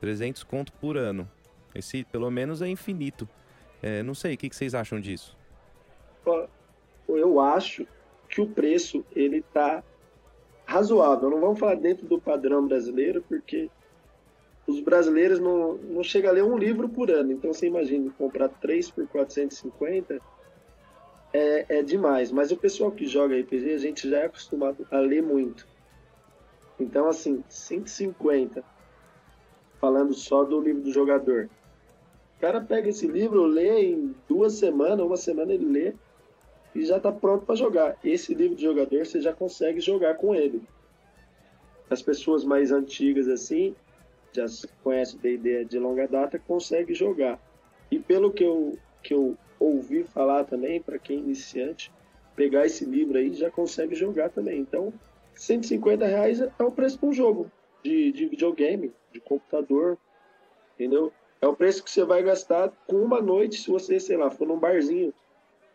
300 0.00 0.42
conto 0.44 0.72
por 0.74 0.96
ano. 0.96 1.28
Esse, 1.74 2.04
pelo 2.04 2.30
menos, 2.30 2.62
é 2.62 2.68
infinito. 2.68 3.28
É, 3.82 4.02
não 4.02 4.14
sei, 4.14 4.34
o 4.34 4.38
que, 4.38 4.48
que 4.48 4.56
vocês 4.56 4.74
acham 4.74 5.00
disso? 5.00 5.36
Eu 7.08 7.40
acho 7.40 7.86
que 8.28 8.40
o 8.40 8.46
preço 8.46 9.04
ele 9.14 9.42
tá 9.52 9.82
razoável. 10.66 11.30
Não 11.30 11.40
vamos 11.40 11.58
falar 11.58 11.76
dentro 11.76 12.06
do 12.06 12.20
padrão 12.20 12.66
brasileiro, 12.66 13.24
porque 13.26 13.70
os 14.66 14.80
brasileiros 14.80 15.40
não, 15.40 15.74
não 15.74 16.02
chegam 16.02 16.30
a 16.30 16.34
ler 16.34 16.44
um 16.44 16.58
livro 16.58 16.88
por 16.88 17.10
ano. 17.10 17.32
Então 17.32 17.52
você 17.52 17.66
imagina 17.66 18.12
comprar 18.18 18.48
3 18.48 18.90
por 18.90 19.06
450 19.08 20.20
é, 21.32 21.78
é 21.78 21.82
demais. 21.82 22.30
Mas 22.30 22.50
o 22.52 22.56
pessoal 22.56 22.90
que 22.90 23.06
joga 23.06 23.38
RPG, 23.38 23.72
a 23.72 23.78
gente 23.78 24.10
já 24.10 24.18
é 24.18 24.26
acostumado 24.26 24.86
a 24.90 24.98
ler 24.98 25.22
muito. 25.22 25.66
Então, 26.78 27.08
assim, 27.08 27.42
150, 27.48 28.62
falando 29.80 30.14
só 30.14 30.44
do 30.44 30.60
livro 30.60 30.82
do 30.82 30.92
jogador. 30.92 31.48
O 32.36 32.40
cara 32.40 32.60
pega 32.60 32.88
esse 32.88 33.06
livro, 33.06 33.44
lê 33.46 33.90
em 33.90 34.14
duas 34.28 34.54
semanas, 34.54 35.04
uma 35.04 35.16
semana 35.16 35.52
ele 35.52 35.66
lê 35.66 35.94
e 36.74 36.84
já 36.84 36.98
está 36.98 37.10
pronto 37.10 37.44
para 37.44 37.56
jogar. 37.56 37.96
Esse 38.04 38.34
livro 38.34 38.54
de 38.54 38.62
jogador 38.62 39.04
você 39.04 39.20
já 39.20 39.32
consegue 39.32 39.80
jogar 39.80 40.14
com 40.14 40.34
ele. 40.34 40.62
As 41.90 42.00
pessoas 42.00 42.44
mais 42.44 42.70
antigas 42.70 43.26
assim, 43.28 43.74
já 44.32 44.46
conhecem 44.84 45.18
ideia 45.24 45.64
de 45.64 45.78
longa 45.78 46.06
data, 46.06 46.38
consegue 46.38 46.94
jogar. 46.94 47.40
E 47.90 47.98
pelo 47.98 48.30
que 48.30 48.44
eu, 48.44 48.78
que 49.02 49.14
eu 49.14 49.36
ouvi 49.58 50.04
falar 50.04 50.44
também, 50.44 50.80
para 50.80 50.98
quem 50.98 51.16
é 51.16 51.20
iniciante, 51.20 51.90
pegar 52.36 52.66
esse 52.66 52.84
livro 52.84 53.18
aí 53.18 53.32
já 53.34 53.50
consegue 53.50 53.94
jogar 53.94 54.30
também. 54.30 54.60
Então, 54.60 54.92
150 55.38 56.04
reais 56.04 56.40
é 56.40 56.62
o 56.62 56.70
preço 56.70 56.98
para 56.98 57.08
um 57.08 57.12
jogo 57.12 57.50
de, 57.82 58.12
de 58.12 58.26
videogame, 58.26 58.92
de 59.12 59.20
computador, 59.20 59.96
entendeu? 60.74 61.12
É 61.40 61.46
o 61.46 61.54
preço 61.54 61.82
que 61.84 61.90
você 61.90 62.04
vai 62.04 62.22
gastar 62.22 62.70
com 62.86 62.96
uma 62.96 63.22
noite 63.22 63.56
se 63.56 63.70
você, 63.70 64.00
sei 64.00 64.16
lá, 64.16 64.30
for 64.30 64.46
num 64.46 64.58
barzinho, 64.58 65.14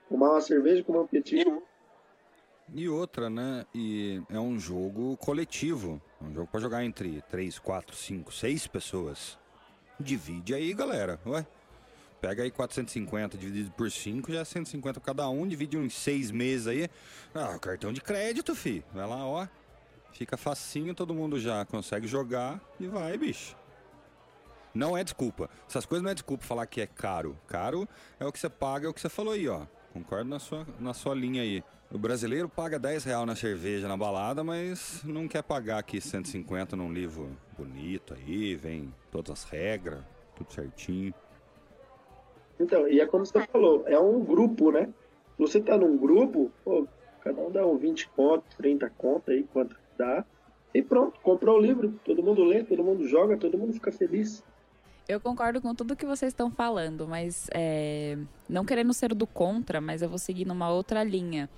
tomar 0.10 0.32
uma 0.32 0.42
cerveja, 0.42 0.84
comer 0.84 1.00
um 1.00 1.08
petisco. 1.08 1.64
E 2.74 2.90
outra, 2.90 3.30
né? 3.30 3.66
E 3.74 4.22
é 4.30 4.40
um 4.40 4.60
jogo 4.60 5.16
coletivo. 5.18 6.02
É 6.22 6.26
um 6.26 6.34
jogo 6.34 6.48
para 6.52 6.60
jogar 6.60 6.84
entre 6.84 7.22
3, 7.30 7.60
4, 7.60 7.96
5, 7.96 8.32
6 8.34 8.68
pessoas. 8.68 9.38
Divide 10.00 10.54
aí, 10.54 10.74
galera. 10.74 11.20
Ué. 11.26 11.46
Pega 12.24 12.42
aí 12.42 12.50
450 12.50 13.38
dividido 13.38 13.70
por 13.72 13.92
5, 13.92 14.32
já 14.32 14.40
é 14.40 14.46
150 14.46 15.02
cada 15.02 15.28
um, 15.28 15.46
divide 15.46 15.78
uns 15.78 15.94
6 15.94 16.32
meses 16.32 16.68
aí. 16.68 16.90
Ah, 17.36 17.60
cartão 17.60 17.92
de 17.92 18.00
crédito, 18.00 18.56
fi. 18.56 18.82
Vai 18.94 19.06
lá, 19.06 19.28
ó. 19.28 19.46
Fica 20.14 20.38
facinho, 20.38 20.96
todo 20.96 21.14
mundo 21.14 21.38
já 21.38 21.66
consegue 21.66 22.08
jogar 22.08 22.62
e 22.80 22.88
vai, 22.88 23.18
bicho. 23.18 23.58
Não 24.74 24.98
é 24.98 25.04
desculpa. 25.04 25.50
Essas 25.68 25.86
coisas 25.86 26.02
não 26.02 26.12
é 26.12 26.14
desculpa 26.14 26.46
falar 26.46 26.66
que 26.66 26.80
é 26.80 26.88
caro. 26.88 27.38
Caro 27.46 27.86
é 28.18 28.26
o 28.26 28.32
que 28.32 28.40
você 28.40 28.50
paga, 28.50 28.88
é 28.88 28.90
o 28.90 28.94
que 28.94 29.02
você 29.02 29.10
falou 29.10 29.34
aí, 29.34 29.50
ó. 29.50 29.66
Concordo 29.92 30.30
na 30.30 30.40
sua, 30.40 30.66
na 30.80 30.94
sua 30.94 31.14
linha 31.14 31.42
aí. 31.42 31.62
O 31.92 31.98
brasileiro 31.98 32.48
paga 32.48 32.80
10 32.80 33.04
real 33.04 33.26
na 33.26 33.36
cerveja, 33.36 33.86
na 33.86 33.98
balada, 33.98 34.46
mas 34.46 35.04
não 35.04 35.28
quer 35.28 35.44
pagar 35.44 35.80
aqui 35.80 36.00
150 36.00 36.74
num 36.78 36.94
livro 36.94 37.38
bonito 37.58 38.14
aí, 38.14 38.56
vem 38.56 38.96
todas 39.12 39.44
as 39.44 39.44
regras, 39.44 40.00
tudo 40.38 40.54
certinho. 40.54 41.14
Então, 42.64 42.88
e 42.88 43.00
é 43.00 43.06
como 43.06 43.26
você 43.26 43.46
falou, 43.48 43.84
é 43.86 44.00
um 44.00 44.24
grupo, 44.24 44.72
né? 44.72 44.90
Você 45.38 45.60
tá 45.60 45.78
num 45.78 45.98
grupo, 45.98 46.52
pô, 46.64 46.88
cada 47.22 47.42
um 47.42 47.52
dá 47.52 47.66
um 47.66 47.78
20 47.78 48.10
conto, 48.10 48.44
30 48.58 48.90
conto 48.98 49.32
aí, 49.32 49.44
quanto 49.44 49.76
dá. 49.98 50.26
E 50.74 50.82
pronto, 50.82 51.20
comprou 51.22 51.58
o 51.58 51.62
livro, 51.62 52.00
todo 52.04 52.24
mundo 52.24 52.44
lê, 52.44 52.64
todo 52.64 52.84
mundo 52.84 53.08
joga, 53.08 53.38
todo 53.38 53.58
mundo 53.58 53.74
fica 53.74 53.92
feliz. 53.92 54.44
Eu 55.08 55.20
concordo 55.20 55.62
com 55.62 55.76
tudo 55.76 55.96
que 55.96 56.06
vocês 56.06 56.32
estão 56.32 56.50
falando, 56.50 57.06
mas 57.08 57.48
é, 57.54 58.18
não 58.48 58.64
querendo 58.64 58.94
ser 58.94 59.14
do 59.14 59.28
contra, 59.28 59.82
mas 59.82 60.02
eu 60.02 60.08
vou 60.08 60.18
seguir 60.18 60.46
numa 60.46 60.72
outra 60.72 61.04
linha. 61.04 61.50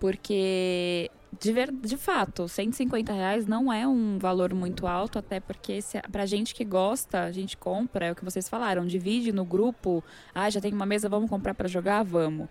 Porque, 0.00 1.10
de, 1.38 1.52
ver, 1.52 1.72
de 1.72 1.96
fato, 1.96 2.48
150 2.48 3.12
reais 3.12 3.46
não 3.46 3.72
é 3.72 3.86
um 3.86 4.18
valor 4.18 4.54
muito 4.54 4.86
alto, 4.86 5.18
até 5.18 5.40
porque 5.40 5.82
se, 5.82 6.00
pra 6.12 6.26
gente 6.26 6.54
que 6.54 6.64
gosta, 6.64 7.24
a 7.24 7.32
gente 7.32 7.56
compra, 7.56 8.06
é 8.06 8.12
o 8.12 8.14
que 8.14 8.24
vocês 8.24 8.48
falaram, 8.48 8.86
divide 8.86 9.32
no 9.32 9.44
grupo, 9.44 10.02
ah, 10.34 10.48
já 10.48 10.60
tem 10.60 10.72
uma 10.72 10.86
mesa, 10.86 11.08
vamos 11.08 11.28
comprar 11.28 11.54
para 11.54 11.68
jogar? 11.68 12.02
Vamos. 12.02 12.48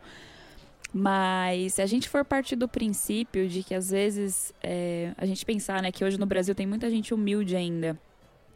Mas 0.94 1.74
se 1.74 1.82
a 1.82 1.86
gente 1.86 2.08
for 2.08 2.24
partir 2.24 2.56
do 2.56 2.68
princípio 2.68 3.48
de 3.48 3.62
que 3.62 3.74
às 3.74 3.90
vezes 3.90 4.54
é, 4.64 5.14
a 5.18 5.26
gente 5.26 5.46
pensar 5.46 5.82
né, 5.82 5.92
que 5.92 6.04
hoje 6.04 6.18
no 6.18 6.26
Brasil 6.26 6.56
tem 6.56 6.66
muita 6.66 6.90
gente 6.90 7.14
humilde 7.14 7.56
ainda. 7.56 8.00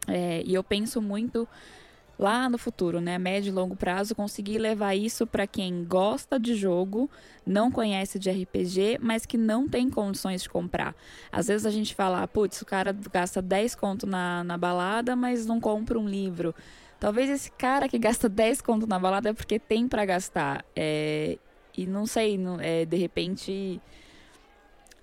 É, 0.08 0.42
e 0.44 0.54
eu 0.54 0.64
penso 0.64 1.00
muito 1.00 1.46
lá 2.18 2.48
no 2.48 2.58
futuro, 2.58 3.00
né, 3.00 3.18
médio 3.18 3.50
e 3.50 3.52
longo 3.52 3.74
prazo, 3.74 4.14
conseguir 4.14 4.58
levar 4.58 4.94
isso 4.94 5.26
para 5.26 5.46
quem 5.46 5.84
gosta 5.84 6.38
de 6.38 6.54
jogo, 6.54 7.10
não 7.46 7.70
conhece 7.70 8.18
de 8.18 8.30
RPG, 8.30 8.98
mas 9.00 9.26
que 9.26 9.36
não 9.36 9.68
tem 9.68 9.90
condições 9.90 10.42
de 10.42 10.48
comprar. 10.48 10.94
Às 11.30 11.48
vezes 11.48 11.66
a 11.66 11.70
gente 11.70 11.94
fala, 11.94 12.26
putz, 12.28 12.62
o 12.62 12.66
cara 12.66 12.96
gasta 13.12 13.42
10 13.42 13.74
conto 13.74 14.06
na, 14.06 14.44
na 14.44 14.56
balada, 14.56 15.16
mas 15.16 15.46
não 15.46 15.60
compra 15.60 15.98
um 15.98 16.08
livro. 16.08 16.54
Talvez 17.00 17.28
esse 17.28 17.50
cara 17.50 17.88
que 17.88 17.98
gasta 17.98 18.28
10 18.30 18.60
conto 18.62 18.86
na 18.86 18.98
balada 18.98 19.30
é 19.30 19.32
porque 19.32 19.58
tem 19.58 19.88
para 19.88 20.04
gastar. 20.04 20.64
É, 20.76 21.36
e 21.76 21.86
não 21.86 22.06
sei, 22.06 22.38
é, 22.60 22.84
de 22.84 22.96
repente. 22.96 23.80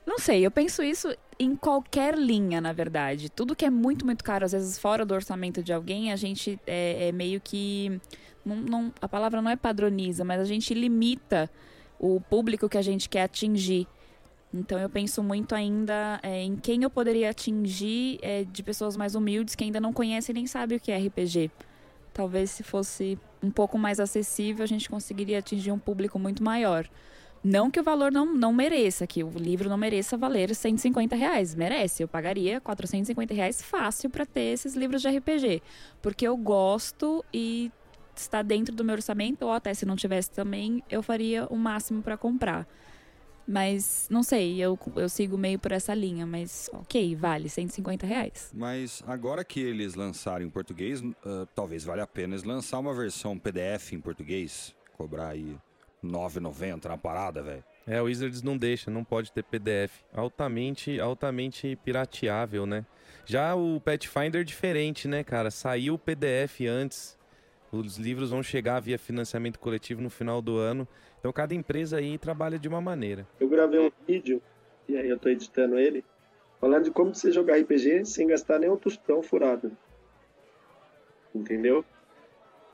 Não 0.10 0.18
sei, 0.18 0.44
eu 0.44 0.50
penso 0.50 0.82
isso 0.82 1.16
em 1.38 1.56
qualquer 1.56 2.18
linha, 2.18 2.60
na 2.60 2.74
verdade. 2.74 3.30
Tudo 3.30 3.56
que 3.56 3.64
é 3.64 3.70
muito, 3.70 4.04
muito 4.04 4.24
caro, 4.24 4.44
às 4.44 4.54
vezes 4.54 4.80
fora 4.80 5.06
do 5.06 5.14
orçamento 5.14 5.62
de 5.62 5.72
alguém, 5.72 6.12
a 6.12 6.16
gente 6.16 6.60
é, 6.66 7.10
é 7.10 7.12
meio 7.12 7.40
que. 7.40 8.02
Não, 8.44 8.56
não, 8.56 8.94
a 9.00 9.08
palavra 9.08 9.40
não 9.40 9.52
é 9.52 9.56
padroniza, 9.56 10.26
mas 10.26 10.42
a 10.42 10.46
gente 10.46 10.74
limita 10.74 11.48
o 12.00 12.20
público 12.20 12.68
que 12.68 12.76
a 12.76 12.82
gente 12.82 13.08
quer 13.08 13.22
atingir. 13.22 13.86
Então 14.52 14.80
eu 14.80 14.90
penso 14.90 15.22
muito 15.22 15.54
ainda 15.54 16.20
é, 16.24 16.42
em 16.42 16.56
quem 16.56 16.82
eu 16.82 16.90
poderia 16.90 17.30
atingir 17.30 18.18
é, 18.24 18.44
de 18.46 18.64
pessoas 18.64 18.98
mais 18.98 19.14
humildes 19.14 19.54
que 19.54 19.64
ainda 19.64 19.80
não 19.80 19.94
conhecem 19.94 20.34
nem 20.34 20.48
sabem 20.48 20.80
o 20.80 20.82
que 20.82 20.92
é 20.92 20.98
RPG. 20.98 21.52
Talvez 22.12 22.50
se 22.50 22.64
fosse 22.64 23.16
um 23.44 23.52
pouco 23.52 23.78
mais 23.78 24.00
acessível, 24.00 24.64
a 24.64 24.68
gente 24.68 24.90
conseguiria 24.90 25.38
atingir 25.38 25.72
um 25.72 25.78
público 25.78 26.18
muito 26.18 26.44
maior. 26.44 26.90
Não 27.44 27.72
que 27.72 27.80
o 27.80 27.84
valor 27.84 28.12
não, 28.12 28.34
não 28.34 28.52
mereça, 28.52 29.08
que 29.08 29.24
o 29.24 29.30
livro 29.30 29.70
não 29.70 29.78
mereça 29.78 30.18
valer 30.18 30.54
150 30.54 31.16
reais. 31.16 31.56
Merece. 31.56 32.04
Eu 32.04 32.08
pagaria 32.08 32.60
450 32.60 33.34
reais 33.34 33.62
fácil 33.62 34.10
para 34.10 34.26
ter 34.26 34.54
esses 34.54 34.76
livros 34.76 35.02
de 35.02 35.08
RPG. 35.10 35.62
Porque 36.02 36.28
eu 36.28 36.36
gosto 36.36 37.24
e 37.34 37.72
está 38.16 38.42
dentro 38.42 38.76
do 38.76 38.84
meu 38.84 38.96
orçamento, 38.96 39.44
ou 39.46 39.52
até 39.54 39.74
se 39.74 39.86
não 39.86 39.96
tivesse 39.96 40.30
também, 40.32 40.84
eu 40.90 41.02
faria 41.02 41.46
o 41.46 41.56
máximo 41.56 42.02
para 42.02 42.18
comprar. 42.18 42.68
Mas 43.48 44.08
não 44.12 44.22
sei, 44.22 44.60
eu, 44.60 44.78
eu 44.96 45.10
sigo 45.10 45.36
meio 45.38 45.58
por 45.58 45.72
essa 45.72 45.94
linha, 45.94 46.24
mas 46.24 46.70
ok, 46.72 47.16
vale 47.16 47.50
150 47.50 48.06
reais. 48.06 48.52
Mas 48.54 49.02
agora 49.08 49.44
que 49.44 49.60
eles 49.60 49.96
lançaram 49.96 50.46
em 50.46 50.50
português, 50.50 51.02
uh, 51.02 51.48
talvez 51.56 51.84
valha 51.84 52.04
a 52.04 52.08
pena 52.08 52.34
eles 52.34 52.44
lançar 52.44 52.78
uma 52.78 52.94
versão 52.94 53.40
PDF 53.40 53.94
em 53.94 54.00
português, 54.00 54.76
cobrar 54.96 55.30
aí 55.30 55.58
9,90 56.04 56.86
na 56.86 56.98
parada, 56.98 57.42
velho. 57.42 57.64
É, 57.86 58.02
o 58.02 58.06
Wizards 58.06 58.42
não 58.42 58.58
deixa, 58.58 58.92
não 58.92 59.04
pode 59.04 59.32
ter 59.32 59.44
PDF. 59.44 60.04
Altamente, 60.14 61.00
altamente 61.00 61.76
pirateável, 61.84 62.66
né? 62.66 62.86
Já 63.26 63.56
o 63.56 63.80
Pathfinder 63.80 64.42
é 64.42 64.44
diferente, 64.44 65.08
né, 65.08 65.24
cara? 65.24 65.52
Saiu 65.52 65.96
o 65.96 66.00
PDF 66.00 66.62
antes. 66.70 67.18
Os 67.72 67.98
livros 67.98 68.32
vão 68.32 68.42
chegar 68.42 68.80
via 68.80 68.98
financiamento 68.98 69.60
coletivo 69.60 70.02
no 70.02 70.10
final 70.10 70.42
do 70.42 70.58
ano. 70.58 70.88
Então 71.20 71.32
cada 71.32 71.54
empresa 71.54 71.98
aí 71.98 72.18
trabalha 72.18 72.58
de 72.58 72.68
uma 72.68 72.82
maneira. 72.82 73.28
Eu 73.40 73.50
gravei 73.50 73.80
um 73.80 73.92
vídeo 74.08 74.42
e 74.88 74.98
aí 74.98 75.10
eu 75.10 75.20
tô 75.20 75.30
editando 75.30 75.78
ele, 75.78 76.04
falando 76.60 76.86
de 76.86 76.92
como 76.92 77.14
você 77.14 77.32
jogar 77.32 77.58
RPG 77.58 78.06
sem 78.06 78.28
gastar 78.28 78.58
nenhum 78.60 78.78
tostão 78.78 79.22
furado. 79.22 79.72
Entendeu? 81.34 81.86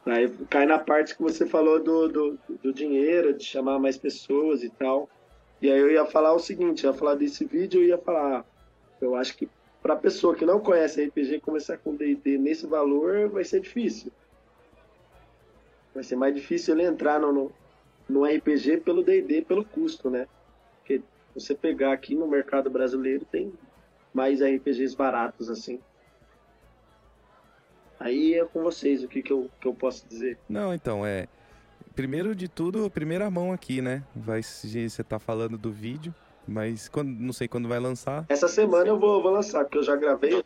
Aí 0.05 0.29
cai 0.49 0.65
na 0.65 0.77
parte 0.77 1.15
que 1.15 1.21
você 1.21 1.47
falou 1.47 1.81
do, 1.81 2.07
do, 2.07 2.39
do 2.61 2.73
dinheiro, 2.73 3.33
de 3.33 3.43
chamar 3.43 3.79
mais 3.79 3.97
pessoas 3.97 4.63
e 4.63 4.69
tal. 4.69 5.09
E 5.61 5.71
aí 5.71 5.79
eu 5.79 5.89
ia 5.89 6.05
falar 6.05 6.33
o 6.33 6.39
seguinte, 6.39 6.83
ia 6.83 6.93
falar 6.93 7.15
desse 7.15 7.43
vídeo, 7.43 7.81
eu 7.81 7.87
ia 7.87 7.97
falar, 7.97 8.39
ah, 8.39 8.45
eu 9.01 9.15
acho 9.15 9.35
que 9.35 9.49
para 9.81 9.95
pessoa 9.95 10.35
que 10.35 10.45
não 10.45 10.59
conhece 10.59 11.03
RPG 11.05 11.41
começar 11.41 11.77
com 11.77 11.95
D&D 11.95 12.37
nesse 12.37 12.67
valor 12.67 13.29
vai 13.29 13.43
ser 13.43 13.61
difícil. 13.61 14.11
Vai 15.93 16.03
ser 16.03 16.15
mais 16.15 16.35
difícil 16.35 16.75
ele 16.75 16.83
entrar 16.83 17.19
no, 17.19 17.31
no, 17.31 17.51
no 18.07 18.25
RPG 18.25 18.81
pelo 18.81 19.03
D&D, 19.03 19.41
pelo 19.41 19.65
custo, 19.65 20.09
né? 20.09 20.27
Porque 20.79 21.01
você 21.33 21.55
pegar 21.55 21.93
aqui 21.93 22.15
no 22.15 22.27
mercado 22.27 22.69
brasileiro 22.69 23.25
tem 23.25 23.53
mais 24.13 24.41
RPGs 24.41 24.95
baratos 24.95 25.49
assim. 25.49 25.79
Aí 27.99 28.35
é 28.35 28.45
com 28.45 28.61
vocês 28.61 29.03
o 29.03 29.07
que, 29.07 29.21
que, 29.21 29.31
eu, 29.31 29.49
que 29.59 29.67
eu 29.67 29.73
posso 29.73 30.05
dizer. 30.07 30.37
Não, 30.49 30.73
então, 30.73 31.05
é. 31.05 31.27
Primeiro 31.95 32.35
de 32.35 32.47
tudo, 32.47 32.89
primeira 32.89 33.29
mão 33.31 33.53
aqui, 33.53 33.81
né? 33.81 34.03
Vai 34.15 34.43
você 34.43 35.03
tá 35.03 35.17
falando 35.17 35.57
do 35.57 35.71
vídeo, 35.71 36.13
mas 36.45 36.89
quando, 36.89 37.09
não 37.09 37.31
sei 37.31 37.47
quando 37.47 37.69
vai 37.69 37.79
lançar. 37.79 38.25
Essa 38.27 38.49
semana 38.49 38.89
eu 38.89 38.99
vou, 38.99 39.23
vou 39.23 39.31
lançar, 39.31 39.63
porque 39.63 39.77
eu 39.77 39.83
já 39.83 39.95
gravei. 39.95 40.43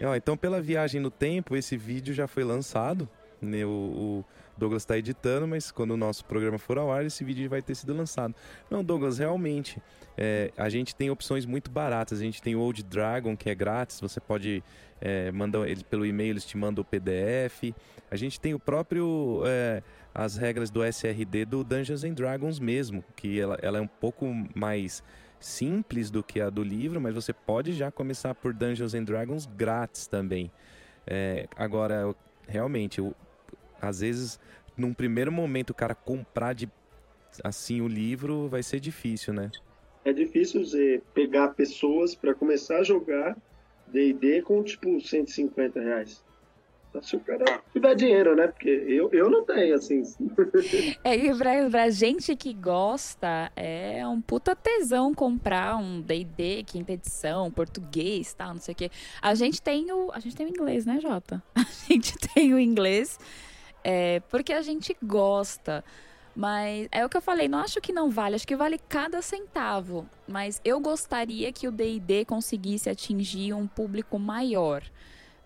Eu 0.00 0.14
então, 0.16 0.36
pela 0.36 0.60
viagem 0.60 1.00
no 1.00 1.10
tempo, 1.10 1.56
esse 1.56 1.76
vídeo 1.76 2.12
já 2.12 2.26
foi 2.26 2.42
lançado. 2.42 3.08
Né? 3.40 3.64
O, 3.64 3.68
o 3.68 4.24
Douglas 4.60 4.82
está 4.82 4.98
editando, 4.98 5.48
mas 5.48 5.72
quando 5.72 5.92
o 5.92 5.96
nosso 5.96 6.24
programa 6.26 6.58
for 6.58 6.78
ao 6.78 6.92
ar, 6.92 7.04
esse 7.04 7.24
vídeo 7.24 7.48
vai 7.48 7.62
ter 7.62 7.74
sido 7.74 7.94
lançado. 7.94 8.34
Não, 8.70 8.84
Douglas, 8.84 9.18
realmente, 9.18 9.82
é, 10.16 10.52
a 10.56 10.68
gente 10.68 10.94
tem 10.94 11.10
opções 11.10 11.46
muito 11.46 11.70
baratas. 11.70 12.20
A 12.20 12.22
gente 12.22 12.42
tem 12.42 12.54
o 12.54 12.60
Old 12.60 12.82
Dragon, 12.82 13.34
que 13.34 13.48
é 13.48 13.54
grátis, 13.54 13.98
você 14.00 14.20
pode 14.20 14.62
é, 15.00 15.32
mandar 15.32 15.66
ele 15.66 15.82
pelo 15.82 16.04
e-mail, 16.04 16.32
eles 16.32 16.44
te 16.44 16.58
mandam 16.58 16.82
o 16.82 16.84
PDF. 16.84 17.74
A 18.10 18.16
gente 18.16 18.38
tem 18.38 18.52
o 18.52 18.58
próprio. 18.58 19.42
É, 19.46 19.82
as 20.14 20.36
regras 20.36 20.70
do 20.70 20.84
SRD 20.84 21.44
do 21.44 21.62
Dungeons 21.62 22.02
and 22.02 22.14
Dragons 22.14 22.58
mesmo, 22.58 23.04
que 23.14 23.40
ela, 23.40 23.56
ela 23.62 23.78
é 23.78 23.80
um 23.80 23.86
pouco 23.86 24.26
mais 24.54 25.04
simples 25.38 26.10
do 26.10 26.22
que 26.22 26.40
a 26.40 26.50
do 26.50 26.62
livro, 26.62 27.00
mas 27.00 27.14
você 27.14 27.32
pode 27.32 27.72
já 27.72 27.90
começar 27.90 28.34
por 28.34 28.52
Dungeons 28.52 28.92
and 28.92 29.04
Dragons 29.04 29.46
grátis 29.46 30.06
também. 30.08 30.50
É, 31.06 31.46
agora, 31.56 32.14
realmente, 32.46 32.98
eu, 32.98 33.14
às 33.80 34.00
vezes, 34.00 34.38
num 34.76 34.92
primeiro 34.92 35.32
momento, 35.32 35.70
o 35.70 35.74
cara 35.74 35.94
comprar 35.94 36.52
de 36.52 36.68
assim 37.44 37.80
o 37.80 37.88
livro 37.88 38.48
vai 38.48 38.62
ser 38.62 38.80
difícil, 38.80 39.32
né? 39.32 39.50
É 40.04 40.12
difícil 40.12 40.64
você 40.64 41.02
pegar 41.14 41.48
pessoas 41.48 42.14
para 42.14 42.34
começar 42.34 42.78
a 42.78 42.82
jogar 42.82 43.36
D&D 43.86 44.42
com 44.42 44.62
tipo 44.62 45.00
150 45.00 45.80
reais. 45.80 46.24
Só 46.92 47.00
se 47.00 47.14
o 47.14 47.20
cara 47.20 47.62
tiver 47.72 47.94
dinheiro, 47.94 48.34
né? 48.34 48.48
Porque 48.48 48.68
eu, 48.68 49.10
eu 49.12 49.30
não 49.30 49.44
tenho, 49.44 49.76
assim. 49.76 50.02
É 51.04 51.16
que 51.16 51.34
pra, 51.36 51.70
pra 51.70 51.90
gente 51.90 52.34
que 52.34 52.52
gosta, 52.52 53.52
é 53.54 54.04
um 54.06 54.20
puta 54.20 54.56
tesão 54.56 55.14
comprar 55.14 55.76
um 55.76 56.00
D&D, 56.00 56.64
quinta 56.64 56.92
edição, 56.92 57.50
português, 57.50 58.34
tal, 58.34 58.54
não 58.54 58.60
sei 58.60 58.72
o 58.72 58.76
quê. 58.76 58.90
A 59.22 59.34
gente 59.34 59.62
tem 59.62 59.92
o... 59.92 60.10
A 60.12 60.18
gente 60.18 60.34
tem 60.34 60.46
o 60.46 60.48
inglês, 60.48 60.84
né, 60.84 60.98
Jota? 61.00 61.42
A 61.54 61.92
gente 61.92 62.16
tem 62.34 62.52
o 62.54 62.58
inglês 62.58 63.18
é, 63.84 64.20
porque 64.28 64.52
a 64.52 64.62
gente 64.62 64.96
gosta. 65.02 65.84
Mas 66.34 66.88
é 66.92 67.04
o 67.04 67.08
que 67.08 67.16
eu 67.16 67.20
falei, 67.20 67.48
não 67.48 67.58
acho 67.58 67.80
que 67.80 67.92
não 67.92 68.08
vale, 68.08 68.36
acho 68.36 68.46
que 68.46 68.56
vale 68.56 68.78
cada 68.88 69.20
centavo. 69.20 70.06
Mas 70.28 70.60
eu 70.64 70.80
gostaria 70.80 71.52
que 71.52 71.66
o 71.66 71.72
DD 71.72 72.24
conseguisse 72.24 72.88
atingir 72.88 73.52
um 73.52 73.66
público 73.66 74.18
maior. 74.18 74.82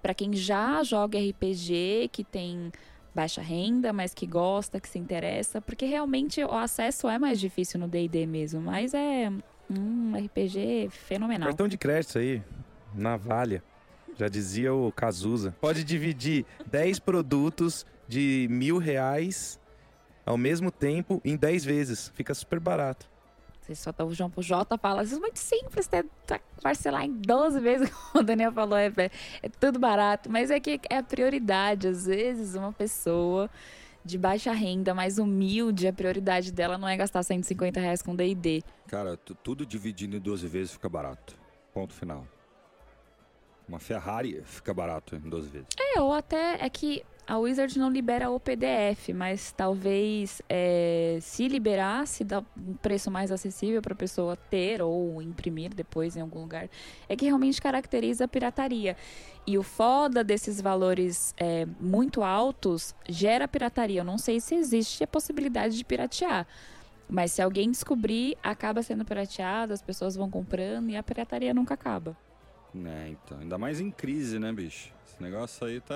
Para 0.02 0.12
quem 0.12 0.34
já 0.34 0.82
joga 0.82 1.18
RPG, 1.18 2.10
que 2.12 2.22
tem 2.22 2.70
baixa 3.14 3.40
renda, 3.40 3.92
mas 3.92 4.12
que 4.12 4.26
gosta, 4.26 4.78
que 4.80 4.88
se 4.88 4.98
interessa, 4.98 5.60
porque 5.60 5.86
realmente 5.86 6.42
o 6.44 6.52
acesso 6.52 7.08
é 7.08 7.18
mais 7.18 7.40
difícil 7.40 7.80
no 7.80 7.88
D&D 7.88 8.26
mesmo, 8.26 8.60
mas 8.60 8.92
é 8.92 9.32
um 9.70 10.12
RPG 10.16 10.90
fenomenal. 10.90 11.48
Cartão 11.48 11.68
de 11.68 11.78
crédito 11.78 12.18
aí, 12.18 12.42
navalha. 12.92 13.62
Já 14.16 14.28
dizia 14.28 14.72
o 14.72 14.92
Cazuza. 14.92 15.56
Pode 15.60 15.82
dividir 15.82 16.44
10 16.66 16.98
produtos 17.00 17.84
de 18.06 18.46
mil 18.50 18.78
reais 18.78 19.58
ao 20.26 20.36
mesmo 20.36 20.70
tempo 20.70 21.20
em 21.24 21.36
10 21.36 21.64
vezes. 21.64 22.12
Fica 22.14 22.34
super 22.34 22.58
barato. 22.58 23.08
Você 23.60 23.74
só 23.74 23.92
tá, 23.92 24.04
o 24.04 24.12
João 24.12 24.30
Jota 24.38 24.76
fala, 24.76 25.02
isso 25.02 25.14
é 25.14 25.18
muito 25.18 25.38
simples, 25.38 25.86
tá, 25.86 26.04
tá 26.26 26.38
parcelar 26.62 27.04
em 27.04 27.12
12 27.12 27.60
vezes, 27.60 27.88
como 28.12 28.22
o 28.22 28.22
Daniel 28.22 28.52
falou, 28.52 28.76
é, 28.76 28.92
é 29.42 29.48
tudo 29.48 29.78
barato. 29.78 30.30
Mas 30.30 30.50
é 30.50 30.60
que 30.60 30.78
é 30.90 30.98
a 30.98 31.02
prioridade. 31.02 31.88
Às 31.88 32.04
vezes, 32.04 32.54
uma 32.54 32.72
pessoa 32.72 33.50
de 34.04 34.18
baixa 34.18 34.52
renda, 34.52 34.92
mais 34.92 35.18
humilde, 35.18 35.88
a 35.88 35.92
prioridade 35.92 36.52
dela 36.52 36.76
não 36.76 36.86
é 36.86 36.94
gastar 36.94 37.22
150 37.22 37.80
reais 37.80 38.02
com 38.02 38.14
D&D. 38.14 38.62
Cara, 38.86 39.16
tudo 39.16 39.64
dividido 39.64 40.14
em 40.14 40.20
12 40.20 40.46
vezes 40.46 40.72
fica 40.72 40.88
barato. 40.88 41.34
Ponto 41.72 41.94
final. 41.94 42.26
Uma 43.66 43.78
Ferrari 43.78 44.42
fica 44.44 44.74
barato 44.74 45.16
em 45.16 45.20
12 45.20 45.48
vezes. 45.48 45.68
É, 45.80 46.02
ou 46.02 46.12
até 46.12 46.62
é 46.62 46.68
que 46.68 47.02
a 47.26 47.38
Wizard 47.38 47.78
não 47.78 47.88
libera 47.88 48.30
o 48.30 48.38
PDF, 48.38 49.08
mas 49.14 49.50
talvez 49.50 50.42
é, 50.48 51.18
se 51.22 51.48
liberasse, 51.48 52.22
dá 52.22 52.44
um 52.56 52.74
preço 52.74 53.10
mais 53.10 53.32
acessível 53.32 53.80
para 53.80 53.94
a 53.94 53.96
pessoa 53.96 54.36
ter 54.36 54.82
ou 54.82 55.22
imprimir 55.22 55.74
depois 55.74 56.16
em 56.16 56.20
algum 56.20 56.42
lugar, 56.42 56.68
é 57.08 57.16
que 57.16 57.24
realmente 57.24 57.62
caracteriza 57.62 58.26
a 58.26 58.28
pirataria. 58.28 58.94
E 59.46 59.56
o 59.56 59.62
foda 59.62 60.22
desses 60.22 60.60
valores 60.60 61.34
é, 61.38 61.66
muito 61.80 62.22
altos 62.22 62.94
gera 63.08 63.48
pirataria. 63.48 64.00
Eu 64.00 64.04
não 64.04 64.18
sei 64.18 64.38
se 64.40 64.54
existe 64.54 65.02
a 65.04 65.06
possibilidade 65.06 65.76
de 65.76 65.84
piratear. 65.84 66.46
Mas 67.08 67.32
se 67.32 67.42
alguém 67.42 67.70
descobrir, 67.70 68.36
acaba 68.42 68.82
sendo 68.82 69.04
pirateado, 69.04 69.72
as 69.72 69.82
pessoas 69.82 70.16
vão 70.16 70.30
comprando 70.30 70.90
e 70.90 70.96
a 70.96 71.02
pirataria 71.02 71.52
nunca 71.52 71.74
acaba. 71.74 72.16
É, 72.74 73.08
então. 73.10 73.38
Ainda 73.38 73.56
mais 73.56 73.80
em 73.80 73.90
crise, 73.90 74.38
né, 74.38 74.52
bicho? 74.52 74.92
Esse 75.06 75.22
negócio 75.22 75.66
aí 75.66 75.80
tá 75.80 75.94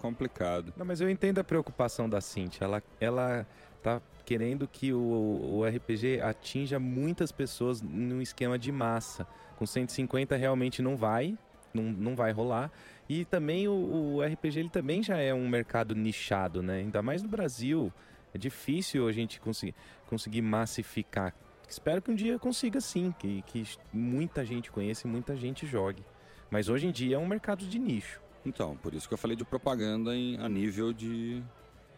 complicado. 0.00 0.72
Não, 0.76 0.84
mas 0.84 1.00
eu 1.00 1.08
entendo 1.08 1.38
a 1.38 1.44
preocupação 1.44 2.08
da 2.08 2.20
Cintia. 2.20 2.64
Ela, 2.64 2.82
ela 3.00 3.46
tá 3.82 4.00
querendo 4.24 4.66
que 4.66 4.92
o, 4.92 4.98
o 4.98 5.64
RPG 5.64 6.20
atinja 6.20 6.78
muitas 6.78 7.30
pessoas 7.30 7.80
num 7.80 8.20
esquema 8.20 8.58
de 8.58 8.72
massa. 8.72 9.26
Com 9.56 9.66
150 9.66 10.36
realmente 10.36 10.80
não 10.80 10.96
vai, 10.96 11.36
não, 11.74 11.84
não 11.84 12.16
vai 12.16 12.32
rolar. 12.32 12.70
E 13.08 13.24
também 13.24 13.68
o, 13.68 13.72
o 14.16 14.22
RPG 14.22 14.58
ele 14.58 14.70
também 14.70 15.02
já 15.02 15.18
é 15.18 15.34
um 15.34 15.48
mercado 15.48 15.94
nichado, 15.94 16.62
né? 16.62 16.78
Ainda 16.78 17.02
mais 17.02 17.22
no 17.22 17.28
Brasil. 17.28 17.92
É 18.32 18.38
difícil 18.38 19.08
a 19.08 19.12
gente 19.12 19.40
conseguir, 19.40 19.74
conseguir 20.06 20.42
massificar. 20.42 21.34
Espero 21.68 22.00
que 22.02 22.10
um 22.10 22.14
dia 22.14 22.38
consiga 22.38 22.80
sim, 22.80 23.14
que, 23.18 23.42
que 23.42 23.64
muita 23.92 24.44
gente 24.44 24.70
conheça 24.70 25.06
e 25.06 25.10
muita 25.10 25.36
gente 25.36 25.66
jogue. 25.66 26.04
Mas 26.50 26.68
hoje 26.68 26.86
em 26.86 26.90
dia 26.90 27.16
é 27.16 27.18
um 27.18 27.26
mercado 27.26 27.64
de 27.64 27.78
nicho. 27.78 28.20
Então, 28.44 28.76
por 28.76 28.94
isso 28.94 29.06
que 29.06 29.14
eu 29.14 29.18
falei 29.18 29.36
de 29.36 29.44
propaganda 29.44 30.14
em, 30.14 30.38
a 30.38 30.48
nível 30.48 30.92
de 30.92 31.42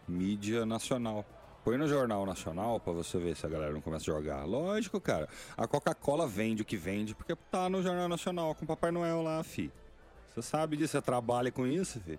mídia 0.09 0.67
nacional. 0.67 1.25
Põe 1.65 1.77
no 1.77 1.87
Jornal 1.87 2.27
Nacional 2.27 2.81
para 2.81 2.93
você 2.93 3.19
ver 3.19 3.37
se 3.37 3.47
a 3.47 3.49
galera 3.49 3.73
não 3.73 3.81
começa 3.81 4.11
a 4.11 4.15
jogar. 4.15 4.45
Lógico, 4.45 5.01
cara. 5.01 5.29
A 5.57 5.67
Coca-Cola 5.69 6.27
vende 6.27 6.63
o 6.63 6.65
que 6.65 6.77
vende 6.77 7.15
porque 7.15 7.37
tá 7.51 7.69
no 7.69 7.81
Jornal 7.81 8.09
Nacional 8.09 8.55
com 8.57 8.65
o 8.65 8.67
Papai 8.67 8.91
Noel 8.91 9.23
lá, 9.23 9.43
fi. 9.45 9.71
Você 10.35 10.43
sabe 10.43 10.77
disso, 10.77 10.93
você 10.93 11.03
trabalha 11.03 11.53
com 11.53 11.65
isso, 11.65 12.01
fi. 12.01 12.19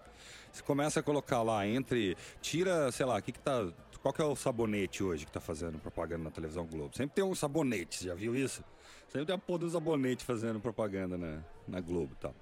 Você 0.51 0.63
começa 0.63 1.01
a 1.01 1.03
colocar 1.03 1.41
lá 1.41 1.67
entre. 1.67 2.15
Tira, 2.41 2.89
sei 2.91 3.05
lá, 3.05 3.21
que 3.21 3.33
que 3.33 3.39
tá. 3.39 3.67
Qual 4.01 4.13
que 4.13 4.21
é 4.21 4.25
o 4.25 4.36
sabonete 4.36 5.03
hoje 5.03 5.25
que 5.25 5.31
tá 5.31 5.39
fazendo 5.39 5.79
propaganda 5.79 6.25
na 6.25 6.31
televisão 6.31 6.65
Globo? 6.65 6.95
Sempre 6.95 7.15
tem 7.15 7.23
um 7.23 7.33
sabonete, 7.33 8.05
já 8.05 8.13
viu 8.13 8.36
isso? 8.36 8.63
Sempre 9.07 9.25
tem 9.25 9.36
a 9.36 9.38
porra 9.38 9.59
do 9.59 9.69
sabonete 9.69 10.23
fazendo 10.25 10.59
propaganda 10.59 11.17
na, 11.17 11.41
na 11.67 11.79
Globo 11.81 12.13
e 12.13 12.21
tal. 12.21 12.36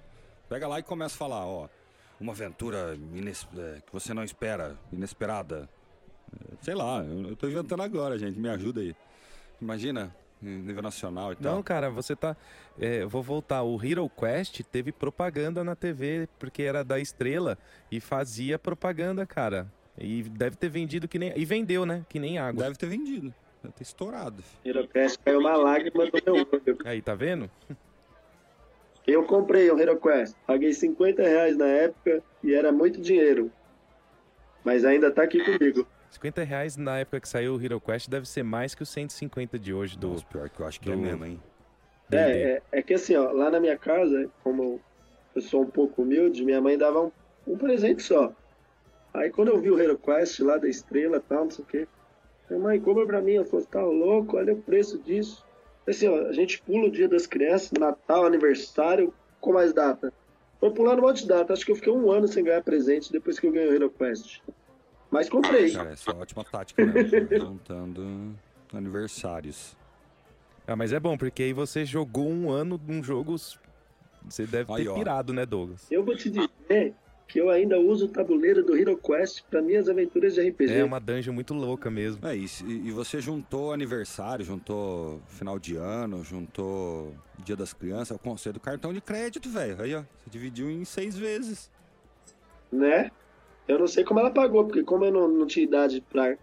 Pega 0.52 0.68
lá 0.68 0.78
e 0.78 0.82
começa 0.82 1.14
a 1.14 1.18
falar, 1.18 1.46
ó, 1.46 1.66
uma 2.20 2.34
aventura 2.34 2.94
ines... 3.14 3.48
É, 3.56 3.80
que 3.86 3.90
você 3.90 4.12
não 4.12 4.22
espera, 4.22 4.76
inesperada. 4.92 5.66
É, 6.30 6.56
sei 6.60 6.74
lá, 6.74 7.02
eu, 7.02 7.30
eu 7.30 7.36
tô 7.36 7.48
inventando 7.48 7.82
agora, 7.82 8.18
gente, 8.18 8.38
me 8.38 8.50
ajuda 8.50 8.82
aí. 8.82 8.94
Imagina, 9.62 10.14
nível 10.42 10.82
nacional 10.82 11.32
e 11.32 11.36
tal. 11.36 11.54
Não, 11.54 11.62
cara, 11.62 11.88
você 11.88 12.14
tá. 12.14 12.36
É, 12.78 13.06
vou 13.06 13.22
voltar. 13.22 13.62
O 13.62 13.82
Hero 13.82 14.06
Quest 14.10 14.60
teve 14.64 14.92
propaganda 14.92 15.64
na 15.64 15.74
TV, 15.74 16.28
porque 16.38 16.62
era 16.62 16.84
da 16.84 17.00
estrela 17.00 17.56
e 17.90 17.98
fazia 17.98 18.58
propaganda, 18.58 19.24
cara. 19.24 19.66
E 19.96 20.22
deve 20.22 20.56
ter 20.56 20.68
vendido 20.68 21.08
que 21.08 21.18
nem. 21.18 21.32
E 21.34 21.46
vendeu, 21.46 21.86
né? 21.86 22.04
Que 22.10 22.18
nem 22.18 22.36
água. 22.36 22.64
Deve 22.64 22.76
ter 22.76 22.88
vendido. 22.88 23.32
Deve 23.62 23.72
ter 23.72 23.84
estourado. 23.84 24.44
Hero 24.62 24.86
Quest 24.86 25.18
caiu 25.24 25.40
uma 25.40 25.56
lágrima 25.56 26.04
do 26.04 26.12
meu 26.26 26.46
olho. 26.52 26.78
Aí, 26.84 27.00
tá 27.00 27.14
vendo? 27.14 27.50
Eu 29.06 29.24
comprei 29.24 29.70
o 29.70 29.78
HeroQuest, 29.78 30.36
paguei 30.46 30.72
50 30.72 31.22
reais 31.22 31.56
na 31.56 31.66
época 31.66 32.22
e 32.42 32.54
era 32.54 32.70
muito 32.70 33.00
dinheiro. 33.00 33.50
Mas 34.64 34.84
ainda 34.84 35.10
tá 35.10 35.24
aqui 35.24 35.44
comigo. 35.44 35.86
50 36.10 36.44
reais 36.44 36.76
na 36.76 36.98
época 36.98 37.20
que 37.20 37.28
saiu 37.28 37.54
o 37.54 37.60
HeroQuest 37.60 38.08
deve 38.08 38.28
ser 38.28 38.42
mais 38.42 38.74
que 38.74 38.82
os 38.82 38.88
150 38.90 39.58
de 39.58 39.72
hoje 39.72 39.98
do. 39.98 40.08
Nossa, 40.10 40.24
pior 40.26 40.48
que 40.48 40.60
eu 40.60 40.66
acho 40.66 40.80
que 40.80 40.90
é 40.90 40.94
do, 40.94 40.98
é 40.98 41.02
mesmo, 41.02 41.24
hein? 41.24 41.40
É, 42.12 42.16
é, 42.16 42.62
é 42.70 42.82
que 42.82 42.94
assim, 42.94 43.16
ó, 43.16 43.32
lá 43.32 43.50
na 43.50 43.58
minha 43.58 43.76
casa, 43.76 44.30
como 44.44 44.80
eu 45.34 45.42
sou 45.42 45.62
um 45.62 45.66
pouco 45.66 46.02
humilde, 46.02 46.44
minha 46.44 46.60
mãe 46.60 46.76
dava 46.76 47.02
um, 47.02 47.10
um 47.46 47.56
presente 47.56 48.02
só. 48.02 48.32
Aí 49.14 49.30
quando 49.30 49.48
eu 49.48 49.58
vi 49.58 49.70
o 49.70 49.80
Hero 49.80 49.98
Quest 49.98 50.40
lá 50.40 50.58
da 50.58 50.68
estrela 50.68 51.16
e 51.16 51.20
tal, 51.20 51.44
não 51.44 51.50
sei 51.50 51.64
o 51.64 51.66
quê, 51.66 51.88
minha 52.48 52.62
mãe 52.62 52.80
compra 52.80 53.06
pra 53.06 53.20
mim, 53.20 53.32
eu 53.32 53.44
falei, 53.44 53.66
tá 53.66 53.82
louco, 53.82 54.36
olha 54.36 54.52
o 54.52 54.62
preço 54.62 54.98
disso. 54.98 55.44
Assim, 55.86 56.08
ó, 56.08 56.28
a 56.28 56.32
gente 56.32 56.62
pula 56.62 56.86
o 56.86 56.90
dia 56.90 57.08
das 57.08 57.26
crianças, 57.26 57.72
Natal, 57.72 58.24
aniversário, 58.24 59.12
com 59.40 59.52
mais 59.52 59.72
data. 59.72 60.12
Foi 60.60 60.70
pulando 60.70 61.00
um 61.00 61.02
monte 61.02 61.22
de 61.22 61.28
data, 61.28 61.52
acho 61.52 61.64
que 61.66 61.72
eu 61.72 61.76
fiquei 61.76 61.92
um 61.92 62.10
ano 62.10 62.28
sem 62.28 62.44
ganhar 62.44 62.62
presente 62.62 63.10
depois 63.10 63.38
que 63.40 63.46
eu 63.46 63.52
ganhei 63.52 63.68
o 63.68 63.74
Hero 63.74 63.90
Quest. 63.90 64.40
Mas 65.10 65.28
comprei. 65.28 65.72
Cara, 65.72 65.90
essa 65.90 66.10
é 66.10 66.14
uma 66.14 66.22
ótima 66.22 66.44
tática, 66.44 66.86
né? 66.86 66.94
Juntando 67.38 68.34
aniversários. 68.72 69.76
Ah, 70.66 70.76
mas 70.76 70.92
é 70.92 71.00
bom, 71.00 71.18
porque 71.18 71.42
aí 71.42 71.52
você 71.52 71.84
jogou 71.84 72.28
um 72.28 72.50
ano 72.50 72.80
num 72.86 73.02
jogo. 73.02 73.36
Você 74.24 74.46
deve 74.46 74.72
Aí, 74.72 74.84
ter 74.84 74.88
ó. 74.88 74.94
pirado, 74.94 75.32
né, 75.32 75.44
Douglas? 75.44 75.90
Eu 75.90 76.04
vou 76.04 76.16
te 76.16 76.30
dizer 76.30 76.94
que 77.32 77.38
eu 77.38 77.48
ainda 77.48 77.80
uso 77.80 78.04
o 78.04 78.08
tabuleiro 78.08 78.62
do 78.62 78.76
Hero 78.76 78.94
Quest 78.94 79.42
para 79.48 79.62
minhas 79.62 79.88
aventuras 79.88 80.34
de 80.34 80.46
RPG. 80.50 80.74
É 80.74 80.84
uma 80.84 81.00
dungeon 81.00 81.32
muito 81.32 81.54
louca 81.54 81.90
mesmo. 81.90 82.28
É, 82.28 82.36
e, 82.36 82.44
e 82.66 82.90
você 82.90 83.22
juntou 83.22 83.72
aniversário, 83.72 84.44
juntou 84.44 85.18
final 85.28 85.58
de 85.58 85.76
ano, 85.76 86.22
juntou 86.22 87.14
Dia 87.42 87.56
das 87.56 87.72
Crianças, 87.72 88.10
eu 88.10 88.18
concedo 88.18 88.60
cartão 88.60 88.92
de 88.92 89.00
crédito, 89.00 89.48
velho. 89.48 89.80
Aí, 89.80 89.94
ó, 89.94 90.02
você 90.02 90.28
dividiu 90.28 90.70
em 90.70 90.84
seis 90.84 91.16
vezes. 91.16 91.70
né? 92.70 93.10
Eu 93.66 93.78
não 93.78 93.86
sei 93.86 94.04
como 94.04 94.20
ela 94.20 94.30
pagou, 94.30 94.66
porque 94.66 94.82
como 94.82 95.06
eu 95.06 95.10
não, 95.10 95.26
não 95.26 95.46
tinha 95.46 95.64
idade 95.64 96.04
pra 96.12 96.36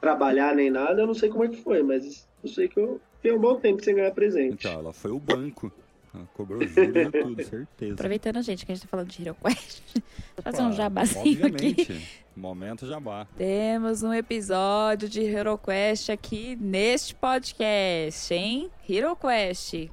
trabalhar 0.00 0.52
nem 0.52 0.68
nada, 0.68 1.00
eu 1.00 1.06
não 1.06 1.14
sei 1.14 1.28
como 1.28 1.44
é 1.44 1.48
que 1.48 1.62
foi, 1.62 1.80
mas 1.84 2.26
eu 2.42 2.50
sei 2.50 2.66
que 2.66 2.80
eu 2.80 3.00
fiquei 3.16 3.30
um 3.32 3.40
bom 3.40 3.54
tempo 3.60 3.84
sem 3.84 3.94
ganhar 3.94 4.10
presente. 4.10 4.66
Então, 4.66 4.80
ela 4.80 4.92
foi 4.92 5.12
o 5.12 5.20
banco. 5.20 5.70
Ela 6.14 6.28
cobrou 6.34 6.66
juros 6.66 6.96
e 6.96 7.10
tudo, 7.10 7.44
certeza. 7.44 7.94
Aproveitando, 7.94 8.42
gente, 8.42 8.64
que 8.64 8.72
a 8.72 8.74
gente 8.74 8.84
tá 8.84 8.88
falando 8.88 9.08
de 9.08 9.22
Hero 9.22 9.36
Quest, 9.36 9.82
fazer 10.42 10.62
um 10.62 10.72
jabazinho 10.72 11.46
aqui. 11.46 11.70
Obviamente. 11.70 12.24
Momento 12.36 12.86
jabá. 12.86 13.26
Temos 13.36 14.02
um 14.02 14.14
episódio 14.14 15.08
de 15.08 15.22
Hero 15.22 15.58
Quest 15.58 16.08
aqui 16.08 16.56
neste 16.56 17.14
podcast, 17.14 18.32
hein? 18.32 18.70
Hero 18.88 19.16
Quest. 19.16 19.90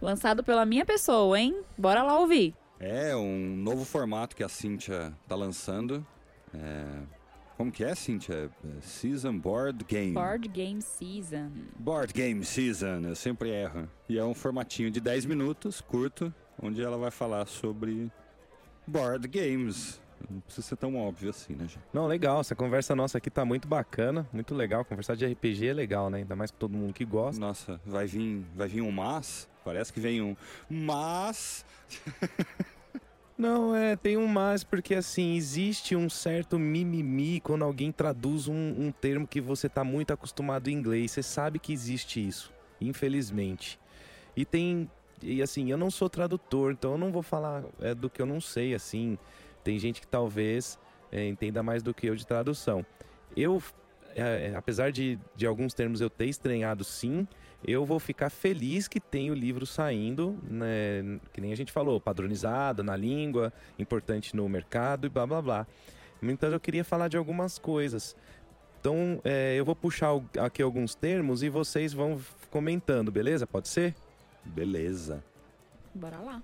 Lançado 0.00 0.44
pela 0.44 0.64
minha 0.64 0.84
pessoa, 0.84 1.38
hein? 1.38 1.62
Bora 1.76 2.02
lá 2.02 2.18
ouvir. 2.18 2.54
É 2.78 3.14
um 3.16 3.56
novo 3.56 3.84
formato 3.84 4.36
que 4.36 4.44
a 4.44 4.48
Cintia 4.48 5.12
tá 5.26 5.34
lançando. 5.34 6.06
É, 6.52 6.86
Como 7.56 7.70
que 7.70 7.84
é, 7.84 7.94
Cintia? 7.94 8.50
É 8.64 8.80
Season 8.80 9.38
Board 9.38 9.84
Game. 9.84 10.12
Board 10.12 10.48
Game 10.48 10.82
Season. 10.82 11.50
Board 11.78 12.12
Game 12.12 12.44
Season, 12.44 13.00
eu 13.04 13.14
sempre 13.14 13.50
erro. 13.50 13.88
E 14.08 14.18
é 14.18 14.24
um 14.24 14.34
formatinho 14.34 14.90
de 14.90 15.00
10 15.00 15.24
minutos, 15.26 15.80
curto, 15.80 16.34
onde 16.60 16.82
ela 16.82 16.98
vai 16.98 17.10
falar 17.12 17.46
sobre 17.46 18.10
board 18.86 19.28
games. 19.28 20.00
Não 20.28 20.40
precisa 20.40 20.66
ser 20.66 20.76
tão 20.76 20.96
óbvio 20.96 21.30
assim, 21.30 21.54
né, 21.54 21.68
gente? 21.68 21.80
Não, 21.92 22.06
legal. 22.06 22.40
Essa 22.40 22.54
conversa 22.54 22.96
nossa 22.96 23.18
aqui 23.18 23.30
tá 23.30 23.44
muito 23.44 23.68
bacana, 23.68 24.26
muito 24.32 24.54
legal. 24.54 24.84
Conversar 24.84 25.16
de 25.16 25.26
RPG 25.26 25.68
é 25.68 25.72
legal, 25.72 26.10
né? 26.10 26.18
Ainda 26.18 26.34
mais 26.34 26.50
com 26.50 26.58
todo 26.58 26.76
mundo 26.76 26.92
que 26.92 27.04
gosta. 27.04 27.40
Nossa, 27.40 27.80
vai 27.84 28.06
vir, 28.06 28.44
vai 28.54 28.66
vir 28.66 28.80
um 28.80 28.90
mas. 28.90 29.48
Parece 29.64 29.92
que 29.92 30.00
vem 30.00 30.22
um 30.22 30.36
mas. 30.68 31.64
Não, 33.36 33.74
é, 33.74 33.96
tem 33.96 34.16
um 34.16 34.28
mais, 34.28 34.62
porque 34.62 34.94
assim, 34.94 35.34
existe 35.34 35.96
um 35.96 36.08
certo 36.08 36.56
mimimi 36.56 37.40
quando 37.40 37.64
alguém 37.64 37.90
traduz 37.90 38.46
um, 38.46 38.54
um 38.54 38.92
termo 38.92 39.26
que 39.26 39.40
você 39.40 39.68
tá 39.68 39.82
muito 39.82 40.12
acostumado 40.12 40.68
em 40.70 40.74
inglês. 40.74 41.10
Você 41.10 41.22
sabe 41.22 41.58
que 41.58 41.72
existe 41.72 42.24
isso, 42.26 42.52
infelizmente. 42.80 43.78
E 44.36 44.44
tem. 44.44 44.88
E 45.20 45.42
assim, 45.42 45.70
eu 45.70 45.76
não 45.76 45.90
sou 45.90 46.08
tradutor, 46.08 46.72
então 46.72 46.92
eu 46.92 46.98
não 46.98 47.10
vou 47.10 47.22
falar 47.22 47.64
é, 47.80 47.94
do 47.94 48.08
que 48.08 48.22
eu 48.22 48.26
não 48.26 48.40
sei, 48.40 48.74
assim. 48.74 49.18
Tem 49.64 49.78
gente 49.78 50.00
que 50.00 50.06
talvez 50.06 50.78
é, 51.10 51.26
entenda 51.26 51.62
mais 51.62 51.82
do 51.82 51.92
que 51.92 52.06
eu 52.06 52.14
de 52.14 52.26
tradução. 52.26 52.86
Eu, 53.36 53.60
é, 54.14 54.50
é, 54.52 54.56
apesar 54.56 54.92
de, 54.92 55.18
de 55.36 55.46
alguns 55.46 55.74
termos 55.74 56.00
eu 56.00 56.10
ter 56.10 56.26
estranhado 56.26 56.84
sim, 56.84 57.26
eu 57.66 57.84
vou 57.84 57.98
ficar 57.98 58.30
feliz 58.30 58.86
que 58.86 59.00
tem 59.00 59.30
o 59.30 59.34
livro 59.34 59.64
saindo, 59.64 60.38
né, 60.42 61.18
que 61.32 61.40
nem 61.40 61.52
a 61.52 61.56
gente 61.56 61.72
falou, 61.72 62.00
padronizado 62.00 62.82
na 62.82 62.96
língua, 62.96 63.52
importante 63.78 64.36
no 64.36 64.48
mercado 64.48 65.06
e 65.06 65.10
blá 65.10 65.26
blá 65.26 65.42
blá. 65.42 65.66
Então 66.22 66.50
eu 66.50 66.60
queria 66.60 66.84
falar 66.84 67.08
de 67.08 67.16
algumas 67.16 67.58
coisas. 67.58 68.16
Então 68.80 69.20
é, 69.24 69.54
eu 69.56 69.64
vou 69.64 69.74
puxar 69.74 70.10
aqui 70.38 70.62
alguns 70.62 70.94
termos 70.94 71.42
e 71.42 71.48
vocês 71.48 71.92
vão 71.92 72.20
comentando, 72.50 73.10
beleza? 73.10 73.46
Pode 73.46 73.68
ser? 73.68 73.94
Beleza. 74.44 75.24
Bora 75.94 76.18
lá. 76.18 76.42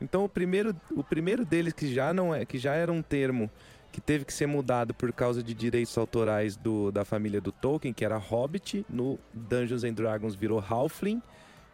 Então 0.00 0.24
o 0.24 0.28
primeiro, 0.28 0.74
o 0.90 1.02
primeiro 1.02 1.44
deles 1.44 1.72
que 1.72 1.92
já 1.92 2.12
não 2.12 2.34
é, 2.34 2.44
que 2.44 2.58
já 2.58 2.74
era 2.74 2.92
um 2.92 3.00
termo 3.00 3.50
que 3.92 4.00
teve 4.00 4.24
que 4.24 4.32
ser 4.32 4.46
mudado 4.46 4.94
por 4.94 5.12
causa 5.12 5.42
de 5.42 5.52
direitos 5.52 5.96
autorais 5.98 6.56
do, 6.56 6.90
da 6.90 7.04
família 7.04 7.40
do 7.40 7.52
Tolkien, 7.52 7.92
que 7.92 8.04
era 8.04 8.16
Hobbit, 8.16 8.86
no 8.88 9.18
Dungeons 9.34 9.84
and 9.84 9.92
Dragons 9.92 10.34
virou 10.34 10.58
Halfling, 10.58 11.22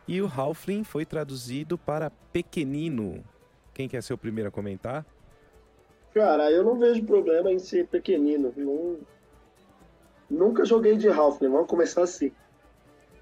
e 0.06 0.20
o 0.20 0.26
Halfling 0.26 0.82
foi 0.82 1.06
traduzido 1.06 1.78
para 1.78 2.10
pequenino. 2.32 3.22
Quem 3.72 3.88
quer 3.88 4.02
ser 4.02 4.14
o 4.14 4.18
primeiro 4.18 4.48
a 4.48 4.52
comentar? 4.52 5.06
Cara, 6.12 6.50
eu 6.50 6.64
não 6.64 6.76
vejo 6.76 7.04
problema 7.04 7.52
em 7.52 7.58
ser 7.60 7.86
pequenino. 7.86 8.52
Nunca 10.28 10.64
joguei 10.64 10.96
de 10.96 11.08
Halfling, 11.08 11.50
vamos 11.50 11.68
começar 11.68 12.02
assim. 12.02 12.32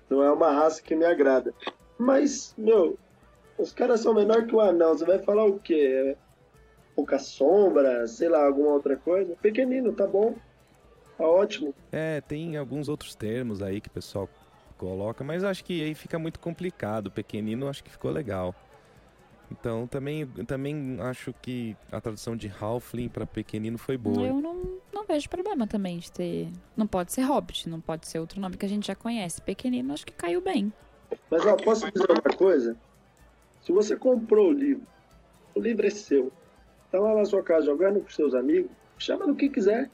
Não 0.08 0.22
é 0.22 0.32
uma 0.32 0.52
raça 0.52 0.80
que 0.82 0.94
me 0.94 1.04
agrada. 1.04 1.52
Mas, 1.98 2.54
meu, 2.56 2.96
os 3.58 3.72
caras 3.72 4.00
são 4.00 4.14
menor 4.14 4.46
que 4.46 4.54
o 4.54 4.60
anão. 4.60 4.96
Você 4.96 5.04
vai 5.04 5.18
falar 5.18 5.44
o 5.44 5.58
quê? 5.58 6.16
Pouca 6.96 7.18
sombra, 7.18 8.06
sei 8.08 8.28
lá, 8.28 8.44
alguma 8.44 8.70
outra 8.70 8.96
coisa? 8.96 9.36
Pequenino, 9.36 9.92
tá 9.92 10.06
bom. 10.06 10.34
Tá 11.16 11.24
ótimo. 11.24 11.72
É, 11.92 12.20
tem 12.22 12.56
alguns 12.56 12.88
outros 12.88 13.14
termos 13.14 13.62
aí 13.62 13.80
que 13.80 13.88
o 13.88 13.92
pessoal 13.92 14.28
coloca, 14.76 15.22
mas 15.22 15.44
acho 15.44 15.64
que 15.64 15.82
aí 15.82 15.94
fica 15.94 16.18
muito 16.18 16.40
complicado. 16.40 17.10
Pequenino 17.10 17.68
acho 17.68 17.84
que 17.84 17.90
ficou 17.90 18.10
legal. 18.10 18.54
Então 19.50 19.86
também, 19.86 20.26
também 20.46 20.98
acho 21.00 21.32
que 21.40 21.76
a 21.92 22.00
tradução 22.00 22.36
de 22.36 22.52
Halfling 22.60 23.08
para 23.08 23.26
pequenino 23.26 23.78
foi 23.78 23.96
boa. 23.96 24.26
Eu 24.26 24.40
não, 24.40 24.78
não 24.92 25.04
vejo 25.04 25.28
problema 25.28 25.66
também 25.66 25.98
de 25.98 26.10
ter. 26.10 26.48
Não 26.76 26.86
pode 26.86 27.12
ser 27.12 27.22
Hobbit, 27.22 27.68
não 27.68 27.80
pode 27.80 28.08
ser 28.08 28.18
outro 28.18 28.40
nome 28.40 28.56
que 28.56 28.66
a 28.66 28.68
gente 28.68 28.86
já 28.88 28.94
conhece. 28.94 29.40
Pequenino, 29.40 29.92
acho 29.92 30.04
que 30.04 30.12
caiu 30.12 30.40
bem. 30.40 30.72
Mas, 31.30 31.46
ó, 31.46 31.56
posso 31.56 31.90
dizer 31.92 32.10
uma 32.10 32.36
coisa? 32.36 32.76
Se 33.62 33.72
você 33.72 33.96
comprou 33.96 34.48
o 34.48 34.52
livro, 34.52 34.86
o 35.54 35.60
livro 35.60 35.86
é 35.86 35.90
seu. 35.90 36.32
Tá 36.90 36.98
lá 37.00 37.14
na 37.14 37.24
sua 37.24 37.42
casa 37.42 37.66
jogando 37.66 38.00
com 38.00 38.08
seus 38.10 38.34
amigos, 38.34 38.70
chama 38.98 39.26
do 39.26 39.34
que 39.34 39.48
quiser. 39.48 39.90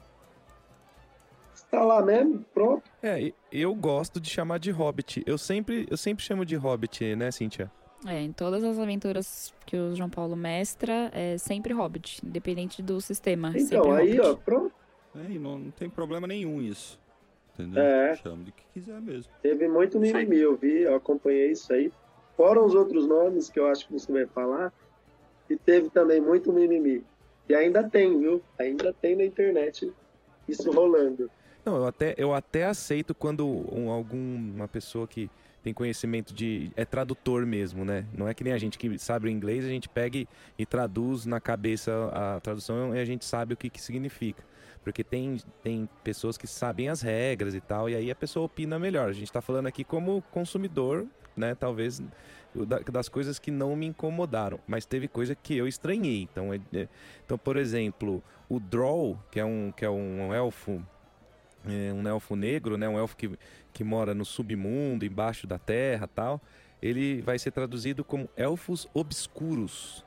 Está 1.53 1.83
lá 1.83 2.01
mesmo, 2.03 2.45
pronto. 2.53 2.83
É, 3.01 3.19
e- 3.21 3.35
eu 3.51 3.73
gosto 3.73 4.19
de 4.19 4.29
chamar 4.29 4.59
de 4.59 4.69
Hobbit. 4.71 5.23
Eu 5.25 5.37
sempre, 5.37 5.87
eu 5.89 5.97
sempre 5.97 6.23
chamo 6.23 6.45
de 6.45 6.55
Hobbit, 6.55 7.15
né, 7.15 7.31
Cíntia? 7.31 7.71
É, 8.05 8.19
em 8.21 8.31
todas 8.31 8.63
as 8.63 8.77
aventuras 8.77 9.53
que 9.65 9.75
o 9.77 9.95
João 9.95 10.09
Paulo 10.09 10.35
mestra, 10.35 11.09
é 11.13 11.37
sempre 11.37 11.73
Hobbit, 11.73 12.21
independente 12.25 12.81
do 12.83 12.99
sistema. 13.01 13.53
Então, 13.55 13.91
aí, 13.91 14.17
Hobbit. 14.17 14.21
ó, 14.21 14.35
pronto. 14.35 14.73
É, 15.15 15.31
e 15.31 15.39
não, 15.39 15.57
não 15.57 15.71
tem 15.71 15.89
problema 15.89 16.27
nenhum 16.27 16.61
isso. 16.61 16.99
Entendeu? 17.53 17.81
É. 17.83 18.15
Chama 18.15 18.43
do 18.43 18.51
que 18.51 18.63
quiser 18.73 18.99
mesmo. 18.99 19.31
Teve 19.41 19.67
muito 19.67 19.99
mimimi, 19.99 20.37
eu 20.39 20.55
vi, 20.55 20.81
eu 20.81 20.95
acompanhei 20.95 21.51
isso 21.51 21.71
aí. 21.71 21.91
Fora 22.35 22.59
os 22.61 22.73
outros 22.73 23.07
nomes 23.07 23.47
que 23.49 23.59
eu 23.59 23.67
acho 23.67 23.85
que 23.87 23.93
você 23.93 24.11
vai 24.11 24.25
falar. 24.25 24.73
E 25.53 25.57
teve 25.57 25.87
também 25.91 26.19
muito 26.19 26.51
mimimi. 26.51 27.03
E 27.47 27.53
ainda 27.53 27.87
tem, 27.87 28.19
viu? 28.19 28.41
Ainda 28.57 28.91
tem 28.91 29.15
na 29.15 29.23
internet 29.23 29.93
isso 30.47 30.71
rolando. 30.71 31.29
Não, 31.63 31.75
eu 31.77 31.85
até, 31.85 32.15
eu 32.17 32.33
até 32.33 32.65
aceito 32.65 33.13
quando 33.13 33.45
um, 33.71 33.91
alguma 33.91 34.67
pessoa 34.67 35.07
que 35.07 35.29
tem 35.61 35.71
conhecimento 35.71 36.33
de. 36.33 36.71
é 36.75 36.83
tradutor 36.83 37.45
mesmo, 37.45 37.85
né? 37.85 38.03
Não 38.17 38.27
é 38.27 38.33
que 38.33 38.43
nem 38.43 38.51
a 38.51 38.57
gente 38.57 38.79
que 38.79 38.97
sabe 38.97 39.27
o 39.27 39.29
inglês, 39.29 39.63
a 39.63 39.69
gente 39.69 39.87
pega 39.87 40.17
e, 40.17 40.27
e 40.57 40.65
traduz 40.65 41.27
na 41.27 41.39
cabeça 41.39 42.09
a 42.11 42.39
tradução 42.39 42.95
e 42.95 42.99
a 42.99 43.05
gente 43.05 43.23
sabe 43.23 43.53
o 43.53 43.57
que, 43.57 43.69
que 43.69 43.79
significa. 43.79 44.43
Porque 44.83 45.03
tem, 45.03 45.37
tem 45.61 45.87
pessoas 46.03 46.35
que 46.35 46.47
sabem 46.47 46.89
as 46.89 47.03
regras 47.03 47.53
e 47.53 47.61
tal, 47.61 47.87
e 47.87 47.95
aí 47.95 48.09
a 48.09 48.15
pessoa 48.15 48.47
opina 48.47 48.79
melhor. 48.79 49.07
A 49.07 49.13
gente 49.13 49.31
tá 49.31 49.39
falando 49.39 49.67
aqui 49.67 49.83
como 49.83 50.23
consumidor, 50.31 51.05
né? 51.37 51.53
Talvez 51.53 52.01
das 52.91 53.09
coisas 53.09 53.39
que 53.39 53.51
não 53.51 53.75
me 53.75 53.87
incomodaram, 53.87 54.59
mas 54.67 54.85
teve 54.85 55.07
coisa 55.07 55.35
que 55.35 55.55
eu 55.55 55.67
estranhei. 55.67 56.21
Então, 56.21 56.53
é- 56.53 56.59
é- 56.73 56.87
então 57.25 57.37
por 57.37 57.57
exemplo, 57.57 58.23
o 58.47 58.59
Drow, 58.59 59.17
que 59.31 59.39
é 59.39 59.45
um, 59.45 59.71
que 59.71 59.83
é 59.85 59.89
um 59.89 60.33
elfo 60.33 60.83
é, 61.65 61.93
um 61.93 62.05
elfo 62.07 62.35
negro, 62.35 62.77
né? 62.77 62.87
Um 62.89 62.97
elfo 62.97 63.15
que, 63.15 63.37
que 63.71 63.83
mora 63.83 64.13
no 64.13 64.25
submundo, 64.25 65.05
embaixo 65.05 65.47
da 65.47 65.57
terra 65.57 66.07
tal. 66.07 66.41
Ele 66.81 67.21
vai 67.21 67.39
ser 67.39 67.51
traduzido 67.51 68.03
como 68.03 68.29
elfos 68.35 68.87
obscuros. 68.93 70.03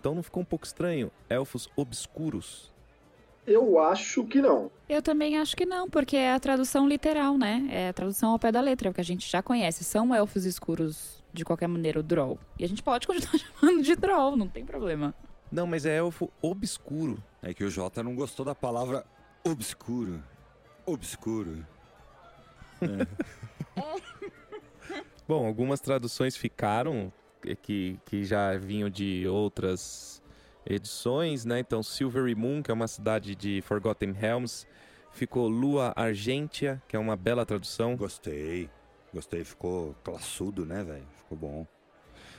Então 0.00 0.14
não 0.14 0.22
ficou 0.22 0.42
um 0.42 0.46
pouco 0.46 0.64
estranho? 0.64 1.10
Elfos 1.28 1.68
obscuros. 1.76 2.69
Eu 3.50 3.80
acho 3.80 4.24
que 4.24 4.40
não. 4.40 4.70
Eu 4.88 5.02
também 5.02 5.36
acho 5.36 5.56
que 5.56 5.66
não, 5.66 5.90
porque 5.90 6.16
é 6.16 6.32
a 6.32 6.38
tradução 6.38 6.88
literal, 6.88 7.36
né? 7.36 7.66
É 7.68 7.88
a 7.88 7.92
tradução 7.92 8.30
ao 8.30 8.38
pé 8.38 8.52
da 8.52 8.60
letra, 8.60 8.88
é 8.88 8.90
o 8.92 8.94
que 8.94 9.00
a 9.00 9.04
gente 9.04 9.28
já 9.28 9.42
conhece. 9.42 9.82
São 9.82 10.14
elfos 10.14 10.44
escuros 10.44 11.20
de 11.32 11.44
qualquer 11.44 11.66
maneira, 11.66 11.98
o 11.98 12.02
Droll. 12.02 12.38
E 12.56 12.64
a 12.64 12.68
gente 12.68 12.80
pode 12.80 13.08
continuar 13.08 13.38
chamando 13.60 13.82
de 13.82 13.96
Droll, 13.96 14.36
não 14.36 14.46
tem 14.46 14.64
problema. 14.64 15.12
Não, 15.50 15.66
mas 15.66 15.84
é 15.84 15.96
elfo 15.96 16.30
obscuro. 16.40 17.20
É 17.42 17.52
que 17.52 17.64
o 17.64 17.70
Jota 17.70 18.04
não 18.04 18.14
gostou 18.14 18.46
da 18.46 18.54
palavra 18.54 19.04
obscuro. 19.44 20.22
Obscuro. 20.86 21.66
É. 22.80 23.06
Bom, 25.26 25.44
algumas 25.44 25.80
traduções 25.80 26.36
ficaram 26.36 27.12
que, 27.62 27.98
que 28.04 28.24
já 28.24 28.56
vinham 28.56 28.88
de 28.88 29.26
outras 29.26 30.19
edições, 30.70 31.44
né? 31.44 31.58
Então, 31.58 31.82
Silvery 31.82 32.34
Moon, 32.34 32.62
que 32.62 32.70
é 32.70 32.74
uma 32.74 32.88
cidade 32.88 33.34
de 33.34 33.60
Forgotten 33.62 34.12
Realms, 34.12 34.66
ficou 35.12 35.48
Lua 35.48 35.92
Argentia, 35.96 36.82
que 36.88 36.96
é 36.96 36.98
uma 36.98 37.16
bela 37.16 37.44
tradução. 37.44 37.96
Gostei. 37.96 38.70
Gostei, 39.12 39.44
ficou 39.44 39.94
classudo, 40.04 40.64
né, 40.64 40.84
velho? 40.84 41.06
Ficou 41.18 41.36
bom. 41.36 41.66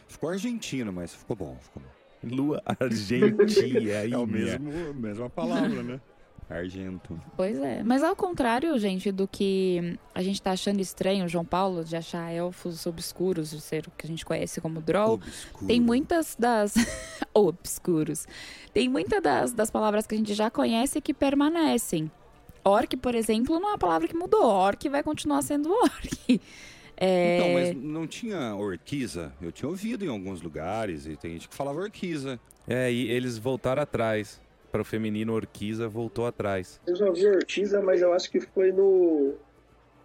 Ficou 0.08 0.30
argentino, 0.30 0.92
mas 0.92 1.14
ficou 1.14 1.36
bom, 1.36 1.58
ficou 1.62 1.82
bom. 1.84 2.36
Lua 2.36 2.62
Argentia, 2.66 4.10
é 4.10 4.18
o 4.18 4.28
mesmo, 4.28 4.94
mesma 4.94 5.30
palavra, 5.30 5.84
né? 5.84 6.00
Argento. 6.52 7.20
Pois 7.36 7.58
é. 7.58 7.84
Mas 7.84 8.04
ao 8.04 8.16
contrário, 8.16 8.78
gente, 8.78 9.12
do 9.12 9.28
que 9.28 9.98
a 10.14 10.22
gente 10.22 10.42
tá 10.42 10.52
achando 10.52 10.80
estranho, 10.80 11.28
João 11.28 11.46
Paulo, 11.46 11.84
de 11.84 11.96
achar 11.96 12.32
elfos 12.32 12.86
obscuros, 12.86 13.54
o 13.54 13.60
ser 13.60 13.90
que 13.98 14.06
a 14.06 14.08
gente 14.08 14.26
conhece 14.26 14.60
como 14.60 14.82
Droll, 14.82 15.14
Obscuro. 15.16 15.68
tem 15.68 15.80
muitas 15.80 16.36
das. 16.38 16.74
obscuros. 17.34 18.28
Tem 18.74 18.90
muitas 18.90 19.22
das, 19.22 19.54
das 19.54 19.72
palavras 19.72 20.06
que 20.06 20.16
a 20.16 20.18
gente 20.18 20.34
já 20.34 20.50
conhece 20.50 21.02
que 21.02 21.14
permanecem. 21.14 22.12
Orc, 22.64 22.96
por 22.98 23.16
exemplo, 23.16 23.60
não 23.60 23.70
é 23.70 23.72
uma 23.72 23.78
palavra 23.78 24.08
que 24.08 24.16
mudou. 24.16 24.44
Orc 24.44 24.88
vai 24.90 25.02
continuar 25.02 25.42
sendo 25.42 25.72
orc. 25.74 26.42
É... 26.98 27.38
Então, 27.38 27.54
mas 27.54 27.76
não 27.76 28.06
tinha 28.06 28.56
orquiza? 28.56 29.34
Eu 29.42 29.52
tinha 29.52 29.68
ouvido 29.68 30.06
em 30.06 30.08
alguns 30.08 30.42
lugares 30.42 31.08
e 31.08 31.16
tem 31.16 31.32
gente 31.32 31.50
que 31.50 31.56
falava 31.56 31.80
orquiza. 31.80 32.40
É, 32.68 32.92
e 32.92 33.10
eles 33.10 33.38
voltaram 33.38 33.82
atrás 33.82 34.40
para 34.72 34.82
o 34.82 34.86
feminino 34.86 35.34
Orquiza 35.34 35.88
voltou 35.88 36.26
atrás. 36.26 36.80
Eu 36.88 36.96
já 36.96 37.12
vi 37.12 37.28
Orquiza, 37.28 37.82
mas 37.82 38.02
eu 38.02 38.14
acho 38.14 38.32
que 38.32 38.40
foi 38.40 38.72
no 38.72 39.36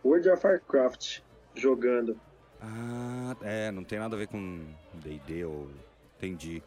World 0.05 0.29
of 0.29 0.47
Warcraft 0.47 1.21
jogando. 1.55 2.19
Ah, 2.61 3.37
é, 3.43 3.71
não 3.71 3.85
tem 3.85 3.99
nada 3.99 4.17
a 4.17 4.19
ver 4.19 4.27
com 4.27 4.67
D&D 4.95 5.45
ou 5.45 5.71
entendi. 6.17 6.63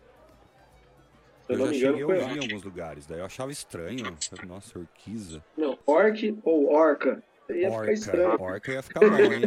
Eu, 1.48 1.58
eu 1.58 1.66
já 1.66 1.74
cheguei 1.74 2.04
a 2.04 2.08
ouvir 2.08 2.38
em 2.38 2.44
alguns 2.44 2.64
lugares, 2.64 3.06
daí 3.06 3.20
eu 3.20 3.26
achava 3.26 3.52
estranho. 3.52 4.18
Nossa, 4.48 4.80
Orquiza. 4.80 5.44
Não, 5.58 5.78
Orc 5.86 6.40
ou 6.44 6.72
Orca? 6.72 7.22
Ia 7.50 7.72
orca, 7.72 7.80
ficar 7.80 7.94
estranho. 7.94 8.42
Orca 8.42 8.72
ia 8.72 8.84
ficar 8.84 9.00
bom, 9.00 9.16
hein? 9.16 9.42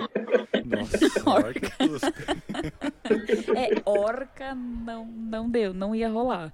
Nossa, 0.67 1.31
orca. 1.31 1.73
orca 1.79 2.13
é, 3.57 3.83
orca 3.89 4.55
não, 4.55 5.07
não 5.07 5.49
deu, 5.49 5.73
não 5.73 5.95
ia 5.95 6.09
rolar. 6.09 6.53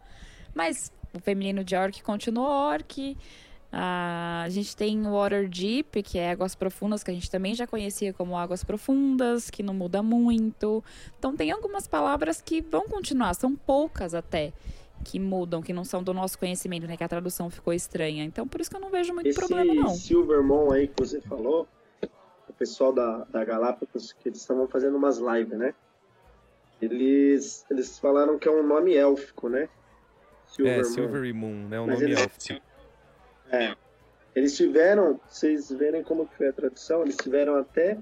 Mas 0.54 0.92
o 1.14 1.20
feminino 1.20 1.64
de 1.64 1.74
orc 1.76 2.02
continua 2.02 2.48
orc. 2.48 3.16
Ah, 3.70 4.42
a 4.46 4.48
gente 4.48 4.74
tem 4.74 5.02
Water 5.02 5.48
Deep, 5.48 6.02
que 6.02 6.18
é 6.18 6.30
águas 6.30 6.54
profundas, 6.54 7.02
que 7.02 7.10
a 7.10 7.14
gente 7.14 7.30
também 7.30 7.54
já 7.54 7.66
conhecia 7.66 8.14
como 8.14 8.36
águas 8.36 8.64
profundas, 8.64 9.50
que 9.50 9.62
não 9.62 9.74
muda 9.74 10.02
muito. 10.02 10.82
Então 11.18 11.36
tem 11.36 11.50
algumas 11.50 11.86
palavras 11.86 12.40
que 12.40 12.62
vão 12.62 12.88
continuar, 12.88 13.34
são 13.34 13.54
poucas 13.54 14.14
até, 14.14 14.54
que 15.04 15.20
mudam, 15.20 15.60
que 15.60 15.74
não 15.74 15.84
são 15.84 16.02
do 16.02 16.14
nosso 16.14 16.38
conhecimento, 16.38 16.86
né? 16.86 16.96
Que 16.96 17.04
a 17.04 17.08
tradução 17.08 17.50
ficou 17.50 17.74
estranha. 17.74 18.24
Então 18.24 18.48
por 18.48 18.60
isso 18.60 18.70
que 18.70 18.76
eu 18.76 18.80
não 18.80 18.90
vejo 18.90 19.12
muito 19.12 19.28
Esse 19.28 19.38
problema, 19.38 19.74
não. 19.74 19.90
Silvermon 19.90 20.72
aí 20.72 20.88
que 20.88 20.94
você 20.98 21.20
falou, 21.20 21.68
o 22.48 22.52
pessoal 22.54 22.90
da, 22.90 23.24
da 23.24 23.44
Galápagos, 23.44 24.14
que 24.14 24.30
eles 24.30 24.40
estavam 24.40 24.66
fazendo 24.66 24.96
umas 24.96 25.18
lives, 25.18 25.58
né? 25.58 25.74
Eles, 26.80 27.66
eles 27.70 27.98
falaram 27.98 28.38
que 28.38 28.48
é 28.48 28.50
um 28.50 28.66
nome 28.66 28.94
élfico, 28.94 29.48
né? 29.48 29.68
Silver 30.48 30.80
é, 30.80 30.84
Silvery 30.84 31.32
Moon, 31.32 31.68
né? 31.68 31.78
O 31.80 31.86
Mas 31.86 32.00
nome 32.00 32.12
eles, 32.12 32.60
É. 33.50 33.76
Eles 34.34 34.56
tiveram, 34.56 35.20
vocês 35.28 35.70
verem 35.70 36.02
como 36.02 36.26
que 36.26 36.36
foi 36.36 36.48
a 36.48 36.52
tradução, 36.52 37.02
eles 37.02 37.16
tiveram 37.16 37.56
até 37.56 37.98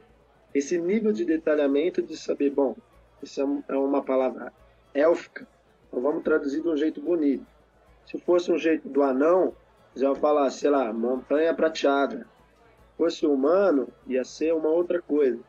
esse 0.55 0.79
nível 0.79 1.13
de 1.13 1.25
detalhamento 1.25 2.03
de 2.03 2.17
saber, 2.17 2.51
bom, 2.51 2.77
isso 3.23 3.41
é, 3.69 3.75
é 3.75 3.77
uma 3.77 4.03
palavra 4.03 4.53
élfica, 4.93 5.47
então 5.89 6.01
vamos 6.01 6.23
traduzir 6.23 6.63
de 6.63 6.69
um 6.69 6.77
jeito 6.77 7.01
bonito. 7.01 7.47
Se 8.07 8.19
fosse 8.19 8.53
um 8.53 8.59
jeito 8.59 8.89
do 8.89 9.03
anão, 9.03 9.55
eles 9.93 10.03
iam 10.03 10.15
falar, 10.15 10.51
sei 10.51 10.71
lá, 10.71 10.93
montanha 10.93 11.55
prateada. 11.55 12.19
Se 12.19 12.97
fosse 12.97 13.27
humano, 13.27 13.89
ia 14.07 14.25
ser 14.25 14.53
uma 14.55 14.69
outra 14.69 15.01
coisa. 15.03 15.41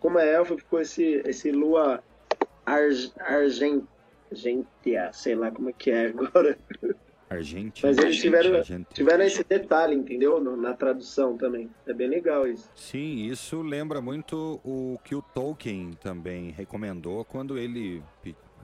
Como 0.00 0.18
é 0.18 0.34
élfico, 0.34 0.60
ficou 0.60 0.80
esse, 0.80 1.22
esse 1.24 1.52
lua 1.52 2.02
arg, 2.66 3.12
argent, 3.20 3.84
Argentia, 4.34 5.12
sei 5.12 5.34
lá 5.34 5.50
como 5.50 5.70
é 5.70 5.72
que 5.72 5.90
é 5.90 6.06
agora. 6.08 6.58
Argentina. 7.30 7.88
Mas 7.88 7.98
eles 7.98 8.20
tiveram, 8.20 8.62
tiveram 8.92 9.24
esse 9.24 9.42
detalhe, 9.44 9.94
entendeu? 9.94 10.40
Na 10.56 10.74
tradução 10.74 11.36
também. 11.36 11.70
É 11.86 11.92
bem 11.92 12.08
legal 12.08 12.46
isso. 12.46 12.70
Sim, 12.74 13.26
isso 13.26 13.62
lembra 13.62 14.00
muito 14.00 14.60
o 14.64 14.98
que 15.02 15.14
o 15.14 15.22
Tolkien 15.22 15.92
também 15.94 16.50
recomendou 16.50 17.24
quando 17.24 17.58
ele 17.58 18.02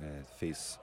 é, 0.03 0.23
fez 0.39 0.79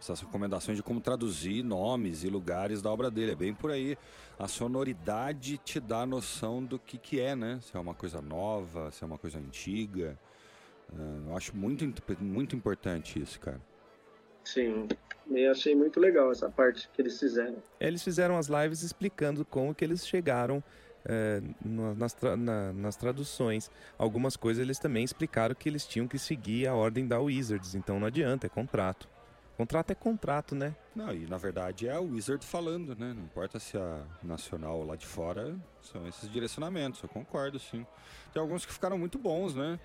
essas 0.00 0.20
recomendações 0.20 0.76
de 0.76 0.82
como 0.82 1.00
traduzir 1.00 1.62
nomes 1.62 2.24
e 2.24 2.28
lugares 2.28 2.80
da 2.80 2.90
obra 2.90 3.10
dele. 3.10 3.32
É 3.32 3.36
bem 3.36 3.54
por 3.54 3.70
aí. 3.70 3.96
A 4.38 4.48
sonoridade 4.48 5.58
te 5.58 5.78
dá 5.78 6.06
noção 6.06 6.64
do 6.64 6.78
que, 6.78 6.96
que 6.96 7.20
é, 7.20 7.36
né? 7.36 7.58
Se 7.62 7.76
é 7.76 7.80
uma 7.80 7.94
coisa 7.94 8.20
nova, 8.22 8.90
se 8.90 9.04
é 9.04 9.06
uma 9.06 9.18
coisa 9.18 9.38
antiga. 9.38 10.18
É, 10.92 11.28
eu 11.28 11.36
acho 11.36 11.54
muito, 11.54 11.84
muito 12.18 12.56
importante 12.56 13.20
isso, 13.20 13.38
cara. 13.38 13.60
Sim, 14.44 14.88
eu 15.30 15.50
achei 15.50 15.74
muito 15.74 16.00
legal 16.00 16.30
essa 16.32 16.48
parte 16.48 16.88
que 16.92 17.00
eles 17.00 17.18
fizeram. 17.18 17.56
Eles 17.78 18.02
fizeram 18.02 18.36
as 18.36 18.48
lives 18.48 18.82
explicando 18.82 19.44
como 19.44 19.74
que 19.74 19.84
eles 19.84 20.06
chegaram 20.06 20.62
é, 21.04 21.40
nas, 21.96 22.12
tra 22.12 22.36
na, 22.36 22.72
nas 22.72 22.96
traduções. 22.96 23.70
Algumas 23.96 24.36
coisas 24.36 24.62
eles 24.62 24.78
também 24.78 25.04
explicaram 25.04 25.54
que 25.54 25.68
eles 25.68 25.86
tinham 25.86 26.08
que 26.08 26.18
seguir 26.18 26.66
a 26.66 26.74
ordem 26.74 27.06
da 27.06 27.20
Wizards, 27.20 27.74
então 27.74 28.00
não 28.00 28.06
adianta, 28.06 28.46
é 28.46 28.50
contrato. 28.50 29.08
Contrato 29.56 29.90
é 29.90 29.94
contrato, 29.94 30.54
né? 30.54 30.74
Não, 30.96 31.12
e 31.12 31.26
na 31.26 31.36
verdade 31.36 31.86
é 31.86 31.92
a 31.92 32.00
Wizard 32.00 32.44
falando, 32.46 32.96
né? 32.96 33.12
Não 33.14 33.24
importa 33.24 33.58
se 33.58 33.76
a 33.76 34.02
nacional 34.22 34.82
lá 34.84 34.96
de 34.96 35.06
fora 35.06 35.54
são 35.82 36.08
esses 36.08 36.30
direcionamentos, 36.30 37.02
eu 37.02 37.08
concordo, 37.08 37.58
sim. 37.58 37.86
Tem 38.32 38.40
alguns 38.40 38.64
que 38.64 38.72
ficaram 38.72 38.96
muito 38.96 39.18
bons, 39.18 39.54
né? 39.54 39.78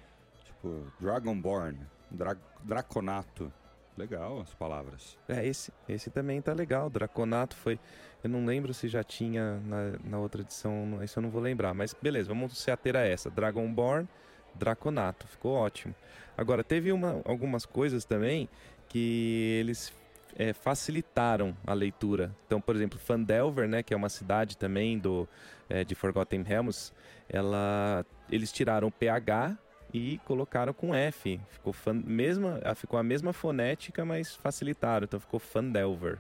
Tipo, 0.45 0.91
Dragonborn, 0.99 1.77
Dra 2.09 2.37
Draconato. 2.63 3.51
Legal 3.97 4.41
as 4.41 4.53
palavras. 4.53 5.17
É, 5.27 5.45
esse, 5.45 5.71
esse 5.88 6.10
também 6.10 6.41
tá 6.41 6.53
legal. 6.53 6.89
Draconato 6.89 7.55
foi. 7.55 7.79
Eu 8.23 8.29
não 8.29 8.45
lembro 8.45 8.73
se 8.73 8.88
já 8.88 9.03
tinha 9.03 9.60
na, 9.62 9.93
na 10.03 10.19
outra 10.19 10.41
edição, 10.41 11.01
isso 11.03 11.19
eu 11.19 11.23
não 11.23 11.29
vou 11.29 11.41
lembrar. 11.41 11.73
Mas 11.73 11.95
beleza, 12.01 12.27
vamos 12.29 12.58
se 12.58 12.69
ater 12.71 12.95
a 12.95 13.01
essa. 13.01 13.29
Dragonborn, 13.29 14.08
Draconato. 14.53 15.27
Ficou 15.27 15.53
ótimo. 15.53 15.95
Agora, 16.38 16.63
teve 16.63 16.91
uma, 16.91 17.21
algumas 17.23 17.65
coisas 17.65 18.03
também 18.03 18.49
que 18.89 19.58
eles 19.60 19.93
é, 20.36 20.53
facilitaram 20.53 21.55
a 21.65 21.73
leitura. 21.73 22.36
Então, 22.45 22.60
por 22.60 22.75
exemplo, 22.75 22.99
Fandelver, 22.99 23.67
né, 23.67 23.81
que 23.81 23.93
é 23.93 23.97
uma 23.97 24.10
cidade 24.10 24.58
também 24.58 24.99
do, 24.99 25.27
é, 25.69 25.84
de 25.84 25.95
Forgotten 25.95 26.43
Realms, 26.43 26.91
ela, 27.29 28.05
eles 28.29 28.51
tiraram 28.51 28.89
o 28.89 28.91
PH 28.91 29.58
e 29.95 30.17
colocaram 30.25 30.73
com 30.73 30.93
F. 30.93 31.39
Ficou, 31.49 31.71
fan, 31.71 31.93
mesma, 32.05 32.60
ah, 32.65 32.75
ficou 32.75 32.99
a 32.99 33.03
mesma 33.03 33.31
fonética, 33.31 34.03
mas 34.03 34.36
facilitaram. 34.36 35.05
Então 35.05 35.21
ficou 35.21 35.39
Fandelver 35.39 36.17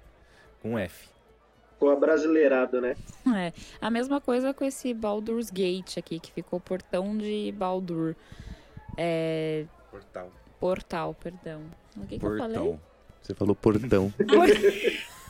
com 0.61 0.79
F. 0.79 1.09
Ficou 1.73 1.89
abrasileirado, 1.89 2.79
né? 2.79 2.95
É. 3.35 3.51
A 3.81 3.91
mesma 3.91 4.21
coisa 4.21 4.53
com 4.53 4.63
esse 4.63 4.93
Baldur's 4.93 5.49
Gate 5.49 5.97
aqui, 5.97 6.21
que 6.21 6.31
ficou 6.31 6.57
portão 6.57 7.17
de 7.17 7.53
Baldur. 7.57 8.15
É... 8.95 9.65
Portal. 9.91 10.31
Portal, 10.57 11.13
perdão. 11.13 11.63
O 11.97 12.07
que, 12.07 12.17
que 12.17 12.25
eu 12.25 12.37
falei? 12.37 12.79
Você 13.21 13.33
falou 13.35 13.55
portão. 13.55 14.13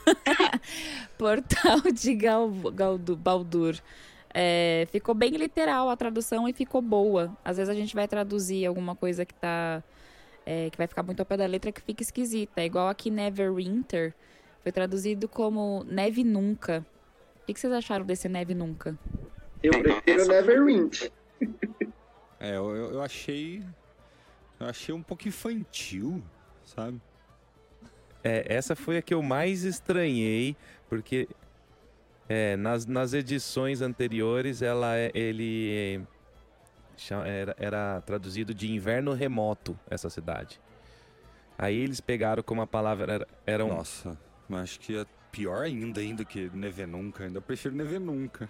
Portal 1.18 1.82
de 1.92 2.14
Gal, 2.14 2.48
Galdu, 2.72 3.16
Baldur. 3.16 3.76
É, 4.38 4.86
ficou 4.92 5.16
bem 5.16 5.32
literal 5.32 5.90
a 5.90 5.96
tradução 5.96 6.46
e 6.50 6.52
ficou 6.52 6.82
boa. 6.82 7.36
Às 7.44 7.56
vezes 7.56 7.70
a 7.70 7.74
gente 7.74 7.96
vai 7.96 8.06
traduzir 8.06 8.66
alguma 8.66 8.94
coisa 8.94 9.26
que 9.26 9.34
tá. 9.34 9.82
É, 10.46 10.70
que 10.70 10.78
vai 10.78 10.88
ficar 10.88 11.04
muito 11.04 11.22
ao 11.22 11.26
pé 11.26 11.38
da 11.38 11.46
letra 11.46 11.72
que 11.72 11.82
fica 11.82 12.04
esquisita. 12.04 12.60
É 12.60 12.66
igual 12.66 12.90
aqui 12.90 13.10
Neverwinter. 13.10 14.14
Foi 14.62 14.74
traduzido 14.74 15.30
como 15.30 15.86
Neve 15.86 16.26
Nunca. 16.26 16.86
O 17.42 17.46
que, 17.46 17.54
que 17.54 17.60
vocês 17.60 17.72
acharam 17.72 18.06
desse 18.06 18.28
Neve 18.28 18.54
Nunca? 18.54 19.00
Eu 19.64 19.72
prefiro 19.72 20.28
Neverwinter. 20.28 21.12
É, 22.38 22.58
eu, 22.58 22.76
eu 22.76 23.02
achei. 23.02 23.64
Eu 24.60 24.68
achei 24.68 24.94
um 24.94 25.02
pouco 25.02 25.28
infantil, 25.28 26.22
sabe? 26.64 27.02
É, 28.24 28.46
essa 28.54 28.76
foi 28.76 28.98
a 28.98 29.02
que 29.02 29.14
eu 29.14 29.24
mais 29.24 29.64
estranhei, 29.64 30.56
porque 30.88 31.28
é, 32.28 32.56
nas, 32.56 32.86
nas 32.86 33.14
edições 33.14 33.82
anteriores, 33.82 34.62
ela, 34.62 34.98
é, 34.98 35.12
ele 35.14 36.02
era, 37.26 37.56
era 37.58 38.02
traduzido 38.02 38.54
de 38.54 38.72
inverno 38.72 39.14
remoto, 39.14 39.78
essa 39.90 40.10
cidade. 40.10 40.60
Aí 41.58 41.78
eles 41.78 42.02
pegaram 42.02 42.44
como 42.44 42.62
a 42.62 42.68
palavra 42.68 43.14
era, 43.14 43.28
era 43.46 43.66
um... 43.66 43.70
Nossa, 43.70 44.18
mas 44.50 44.64
acho 44.64 44.80
que 44.80 44.98
é 44.98 45.06
pior 45.32 45.64
ainda, 45.64 46.00
ainda 46.00 46.24
que 46.24 46.50
Neve 46.54 46.86
Nunca. 46.86 47.26
Ainda 47.26 47.42
prefiro 47.42 47.76
Neve 47.76 48.00
Nunca. 48.00 48.50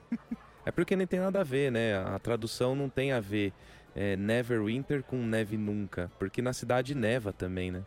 é 0.64 0.70
porque 0.70 0.94
nem 0.94 1.06
tem 1.06 1.20
nada 1.20 1.40
a 1.40 1.44
ver, 1.44 1.72
né? 1.72 1.96
A 1.98 2.18
tradução 2.18 2.74
não 2.74 2.88
tem 2.88 3.12
a 3.12 3.20
ver 3.20 3.52
é, 3.94 4.16
Neverwinter 4.16 5.02
com 5.02 5.16
Neve 5.16 5.56
Nunca. 5.56 6.10
Porque 6.18 6.42
na 6.42 6.52
cidade 6.52 6.94
neva 6.94 7.32
também, 7.32 7.70
né? 7.70 7.82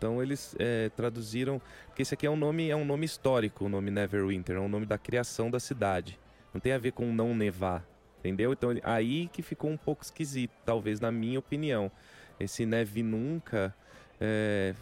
Então 0.00 0.22
eles 0.22 0.56
é, 0.58 0.88
traduziram, 0.96 1.60
porque 1.88 2.00
esse 2.00 2.14
aqui 2.14 2.26
é 2.26 2.30
um 2.30 2.36
nome 2.36 2.70
é 2.70 2.74
um 2.74 2.86
nome 2.86 3.04
histórico, 3.04 3.66
o 3.66 3.68
nome 3.68 3.90
Neverwinter, 3.90 4.56
é 4.56 4.58
um 4.60 4.68
nome 4.68 4.86
da 4.86 4.96
criação 4.96 5.50
da 5.50 5.60
cidade. 5.60 6.18
Não 6.54 6.60
tem 6.60 6.72
a 6.72 6.78
ver 6.78 6.92
com 6.92 7.12
não 7.12 7.34
nevar, 7.34 7.86
entendeu? 8.18 8.50
Então 8.50 8.70
aí 8.82 9.28
que 9.28 9.42
ficou 9.42 9.70
um 9.70 9.76
pouco 9.76 10.02
esquisito, 10.02 10.52
talvez 10.64 11.00
na 11.00 11.12
minha 11.12 11.38
opinião. 11.38 11.92
Esse 12.40 12.64
neve 12.64 13.02
nunca 13.02 13.74
é, 14.18 14.74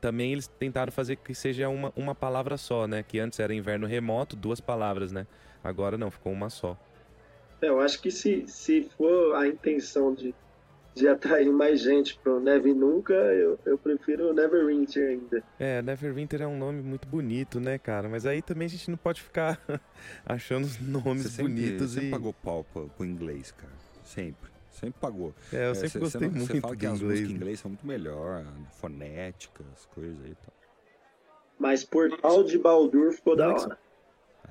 também 0.00 0.32
eles 0.32 0.46
tentaram 0.46 0.90
fazer 0.90 1.16
que 1.16 1.34
seja 1.34 1.68
uma, 1.68 1.92
uma 1.94 2.14
palavra 2.14 2.56
só, 2.56 2.86
né? 2.86 3.02
Que 3.06 3.18
antes 3.18 3.38
era 3.38 3.52
inverno 3.54 3.86
remoto, 3.86 4.34
duas 4.34 4.62
palavras, 4.62 5.12
né? 5.12 5.26
Agora 5.62 5.98
não, 5.98 6.10
ficou 6.10 6.32
uma 6.32 6.48
só. 6.48 6.74
É, 7.60 7.68
eu 7.68 7.80
acho 7.80 8.00
que 8.00 8.10
se, 8.10 8.46
se 8.46 8.88
for 8.96 9.34
a 9.34 9.46
intenção 9.46 10.14
de 10.14 10.34
de 10.98 11.08
atrair 11.08 11.50
mais 11.50 11.80
gente 11.80 12.18
pro 12.18 12.40
Neve 12.40 12.74
Nunca, 12.74 13.14
eu, 13.14 13.58
eu 13.64 13.78
prefiro 13.78 14.32
Neverwinter 14.32 15.10
ainda. 15.10 15.42
É, 15.58 15.80
Neverwinter 15.80 16.42
é 16.42 16.46
um 16.46 16.58
nome 16.58 16.82
muito 16.82 17.06
bonito, 17.08 17.60
né, 17.60 17.78
cara? 17.78 18.08
Mas 18.08 18.26
aí 18.26 18.42
também 18.42 18.66
a 18.66 18.68
gente 18.68 18.90
não 18.90 18.98
pode 18.98 19.22
ficar 19.22 19.60
achando 20.26 20.64
os 20.64 20.78
nomes 20.80 21.22
você 21.22 21.28
sempre, 21.28 21.52
bonitos 21.54 21.94
você 21.94 22.00
e... 22.02 22.10
pagou 22.10 22.32
pau 22.32 22.64
pro, 22.64 22.88
pro 22.88 23.06
inglês, 23.06 23.52
cara. 23.52 23.72
Sempre. 24.04 24.50
Sempre 24.70 25.00
pagou. 25.00 25.34
É, 25.52 25.68
eu 25.68 25.74
sempre 25.74 25.98
é, 25.98 26.00
gostei 26.00 26.28
muito 26.28 26.46
você 26.46 26.60
fala 26.60 26.74
do 26.74 26.78
que 26.78 26.86
inglês. 26.86 27.00
As 27.00 27.02
músicas 27.02 27.28
né? 27.28 27.32
em 27.32 27.36
inglês 27.36 27.60
são 27.60 27.68
muito 27.70 27.86
melhor, 27.86 28.44
fonéticas, 28.80 29.88
coisas 29.94 30.16
aí 30.24 30.30
e 30.30 30.34
tal. 30.34 30.54
Mas 31.58 31.84
Portal 31.84 32.44
de 32.44 32.58
Baldur 32.58 33.12
ficou 33.12 33.34
da 33.34 33.48
hora. 33.48 33.78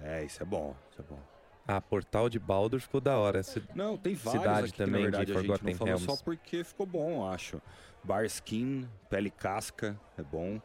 É, 0.01 0.23
isso 0.23 0.43
é 0.43 0.45
bom, 0.45 0.75
isso 0.91 1.01
é 1.01 1.03
bom. 1.09 1.19
Ah, 1.67 1.81
Portal 1.81 2.29
de 2.29 2.39
Baldur 2.39 2.79
ficou 2.79 3.01
da 3.01 3.17
hora. 3.17 3.39
Essa 3.39 3.61
Não, 3.75 3.97
tem 3.97 4.15
vários 4.15 4.41
cidade 4.41 4.67
aqui 4.69 4.77
também 4.77 5.05
que, 5.05 5.11
na 5.11 5.17
verdade, 5.17 5.25
de 5.25 5.37
a 5.37 5.41
gente 5.41 5.63
não 5.65 5.73
falou 5.73 5.85
Realms. 5.97 6.05
só 6.05 6.23
porque 6.23 6.63
ficou 6.63 6.85
bom, 6.85 7.23
eu 7.23 7.27
acho. 7.27 7.61
Bar 8.03 8.23
Skin, 8.25 8.87
Pele 9.09 9.29
Casca, 9.29 9.99
é 10.17 10.23
bom. 10.23 10.61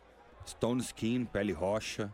Stone 0.46 0.80
Skin, 0.80 1.24
Pele 1.24 1.52
Rocha. 1.52 2.12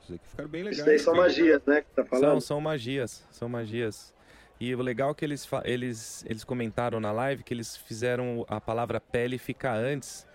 Esses 0.00 0.14
aqui 0.16 0.28
ficaram 0.28 0.48
bem 0.48 0.62
legais. 0.62 0.78
Isso 0.78 0.86
daí 0.86 0.98
são 1.00 1.14
magias, 1.16 1.62
né, 1.66 1.80
que 1.82 1.88
tá 1.90 2.02
São, 2.02 2.06
falando? 2.20 2.40
são 2.40 2.60
magias, 2.60 3.26
são 3.30 3.48
magias. 3.48 4.14
E 4.60 4.74
o 4.74 4.82
legal 4.82 5.10
é 5.10 5.14
que 5.14 5.24
eles, 5.24 5.48
eles, 5.64 6.24
eles 6.28 6.44
comentaram 6.44 7.00
na 7.00 7.10
live 7.12 7.42
que 7.42 7.52
eles 7.54 7.76
fizeram 7.76 8.44
a 8.48 8.60
palavra 8.60 9.00
pele 9.00 9.36
ficar 9.38 9.74
antes 9.76 10.26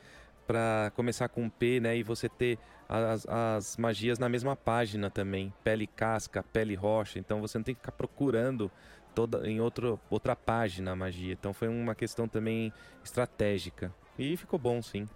pra 0.46 0.92
começar 0.96 1.30
com 1.30 1.50
P, 1.50 1.80
né? 1.80 1.98
E 1.98 2.04
você 2.04 2.28
ter 2.30 2.58
as, 2.88 3.26
as 3.28 3.78
magias 3.78 4.20
na 4.20 4.30
mesma 4.30 4.56
página 4.56 5.10
também. 5.10 5.54
Pele 5.64 5.88
casca, 5.88 6.44
pele 6.44 6.76
rocha. 6.76 7.20
Então 7.20 7.42
você 7.42 7.58
não 7.58 7.64
tem 7.64 7.76
que 7.76 7.82
ficar 7.82 7.92
procurando 7.92 8.72
toda 9.14 9.48
em 9.48 9.60
outro, 9.62 10.00
outra 10.10 10.36
página 10.36 10.92
a 10.92 10.96
magia. 10.96 11.34
Então 11.34 11.54
foi 11.54 11.68
uma 11.68 11.96
questão 11.96 12.28
também 12.28 12.74
estratégica. 13.04 13.94
E 14.18 14.36
ficou 14.38 14.60
bom, 14.60 14.82
sim. 14.82 15.08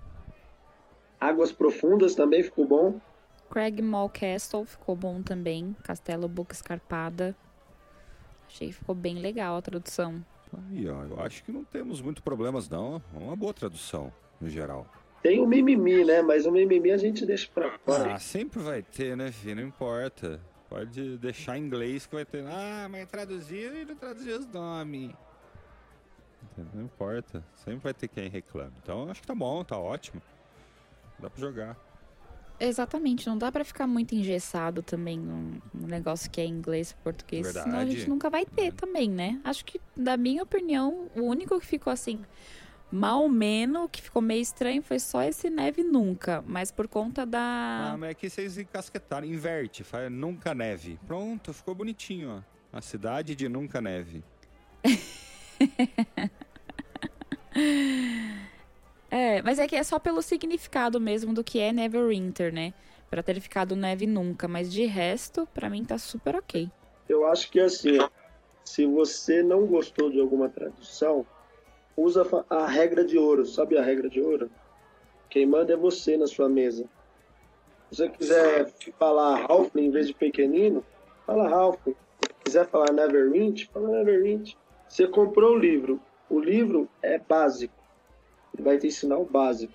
Águas 1.20 1.52
Profundas 1.52 2.16
também 2.16 2.44
ficou 2.44 2.68
bom. 2.68 3.00
Craig 3.50 3.82
Mall 3.82 4.10
Castle 4.10 4.66
ficou 4.66 4.96
bom 4.96 5.22
também. 5.22 5.76
Castelo 5.84 6.28
Boca 6.28 6.54
Escarpada. 6.54 7.36
Achei 8.48 8.68
que 8.68 8.74
ficou 8.74 8.96
bem 8.96 9.20
legal 9.20 9.58
a 9.58 9.62
tradução. 9.62 10.24
Aí, 10.70 10.88
ó, 10.90 11.04
eu 11.04 11.20
acho 11.22 11.44
que 11.44 11.52
não 11.52 11.64
temos 11.64 12.02
muito 12.02 12.24
problemas, 12.24 12.70
não. 12.70 13.02
É 13.14 13.18
uma 13.20 13.36
boa 13.36 13.54
tradução, 13.54 14.12
no 14.40 14.50
geral. 14.50 14.88
Tem 15.28 15.42
o 15.42 15.46
mimimi, 15.46 16.06
né? 16.06 16.22
Mas 16.22 16.46
o 16.46 16.52
mimimi 16.52 16.90
a 16.90 16.98
gente 16.98 17.26
deixa 17.26 17.50
pra 17.54 17.78
fora. 17.80 18.14
Ah, 18.14 18.18
sempre 18.18 18.62
vai 18.62 18.82
ter, 18.82 19.18
né, 19.18 19.30
filho? 19.30 19.58
Não 19.58 19.64
importa. 19.64 20.40
Pode 20.70 21.18
deixar 21.18 21.58
em 21.58 21.64
inglês 21.64 22.06
que 22.06 22.16
vai 22.16 22.24
ter. 22.24 22.46
Ah, 22.46 22.88
mas 22.90 23.06
traduziu 23.10 23.78
e 23.78 23.84
não 23.84 23.96
traduziu 23.96 24.40
os 24.40 24.48
nomes. 24.48 25.12
Não 26.74 26.84
importa. 26.86 27.44
Sempre 27.56 27.80
vai 27.82 27.94
ter 27.94 28.08
quem 28.08 28.30
reclame. 28.30 28.72
Então 28.82 29.10
acho 29.10 29.20
que 29.20 29.28
tá 29.28 29.36
bom, 29.36 29.66
tá 29.66 29.78
ótimo. 29.78 30.22
Dá 31.20 31.30
pra 31.30 31.42
jogar. 31.42 31.78
Exatamente, 32.58 33.28
não 33.28 33.38
dá 33.38 33.52
pra 33.52 33.66
ficar 33.66 33.86
muito 33.86 34.16
engessado 34.16 34.82
também 34.82 35.20
num, 35.20 35.60
num 35.74 35.88
negócio 35.88 36.32
que 36.32 36.40
é 36.40 36.46
inglês 36.46 36.92
e 36.92 36.96
português, 37.04 37.48
senão 37.48 37.62
a 37.64 37.66
Verdade. 37.66 37.92
gente 37.92 38.10
nunca 38.10 38.30
vai 38.30 38.46
ter 38.46 38.74
também, 38.74 39.10
né? 39.12 39.42
Acho 39.44 39.64
que, 39.66 39.80
da 39.96 40.16
minha 40.16 40.42
opinião, 40.42 41.08
o 41.16 41.22
único 41.22 41.60
que 41.60 41.66
ficou 41.66 41.92
assim, 41.92 42.20
mal 42.92 43.28
menos, 43.28 43.90
que 43.92 44.02
ficou 44.02 44.22
meio 44.22 44.42
estranho, 44.42 44.82
foi 44.82 45.00
só 45.00 45.22
esse 45.24 45.50
neve 45.50 45.84
nunca, 45.84 46.44
mas 46.48 46.72
por 46.72 46.88
conta 46.88 47.26
da. 47.26 47.92
Ah, 47.94 47.98
mas 47.98 48.12
aqui 48.12 48.30
vocês 48.30 48.58
encasquetaram. 48.58 49.28
Inverte, 49.28 49.84
faz 49.84 50.12
nunca 50.12 50.54
neve. 50.54 51.00
Pronto, 51.06 51.54
ficou 51.54 51.76
bonitinho, 51.76 52.44
ó. 52.44 52.78
A 52.78 52.82
cidade 52.82 53.36
de 53.36 53.48
nunca 53.50 53.82
neve. 53.82 54.24
É, 59.10 59.42
mas 59.42 59.58
é 59.58 59.68
que 59.68 59.76
é 59.76 59.84
só 59.84 59.98
pelo 59.98 60.22
significado 60.22 61.00
mesmo 61.00 61.34
do 61.34 61.44
que 61.44 61.60
é 61.60 61.72
Neverwinter, 61.72 62.54
né? 62.54 62.74
Pra 63.10 63.24
ter 63.24 63.40
ficado 63.40 63.76
neve 63.76 64.06
nunca, 64.06 64.48
mas 64.48 64.72
de 64.72 64.86
resto, 64.86 65.48
pra 65.54 65.70
mim 65.70 65.84
tá 65.86 65.98
super 65.98 66.36
ok. 66.36 66.70
Eu 67.08 67.26
acho 67.26 67.50
que 67.50 67.60
assim, 67.60 67.98
se 68.66 68.86
você 68.86 69.42
não 69.42 69.66
gostou 69.66 70.12
de 70.12 70.20
alguma 70.20 70.50
tradução, 70.50 71.26
usa 71.98 72.26
a 72.50 72.68
regra 72.68 73.04
de 73.04 73.18
ouro. 73.18 73.46
Sabe 73.46 73.78
a 73.78 73.82
regra 73.82 74.08
de 74.08 74.22
ouro? 74.22 74.50
Quem 75.30 75.46
manda 75.46 75.74
é 75.74 75.76
você 75.76 76.16
na 76.16 76.28
sua 76.28 76.48
mesa. 76.48 76.86
Se 77.90 77.98
você 77.98 78.10
quiser 78.10 78.72
falar 78.98 79.46
Halfling 79.50 79.86
em 79.86 79.92
vez 79.92 80.08
de 80.08 80.14
pequenino, 80.14 80.86
fala 81.26 81.50
Halfling. 81.50 81.96
Se 82.22 82.34
quiser 82.46 82.68
falar 82.68 82.94
Neverwinter, 82.94 83.68
fala 83.74 83.90
Neverwinter. 83.90 84.56
Você 84.88 85.08
comprou 85.08 85.56
o 85.56 85.60
livro. 85.60 86.00
O 86.30 86.40
livro 86.40 86.88
é 87.02 87.18
básico. 87.18 87.74
Ele 88.54 88.64
vai 88.64 88.78
te 88.78 88.88
ensinar 88.88 89.18
o 89.18 89.26
básico. 89.26 89.74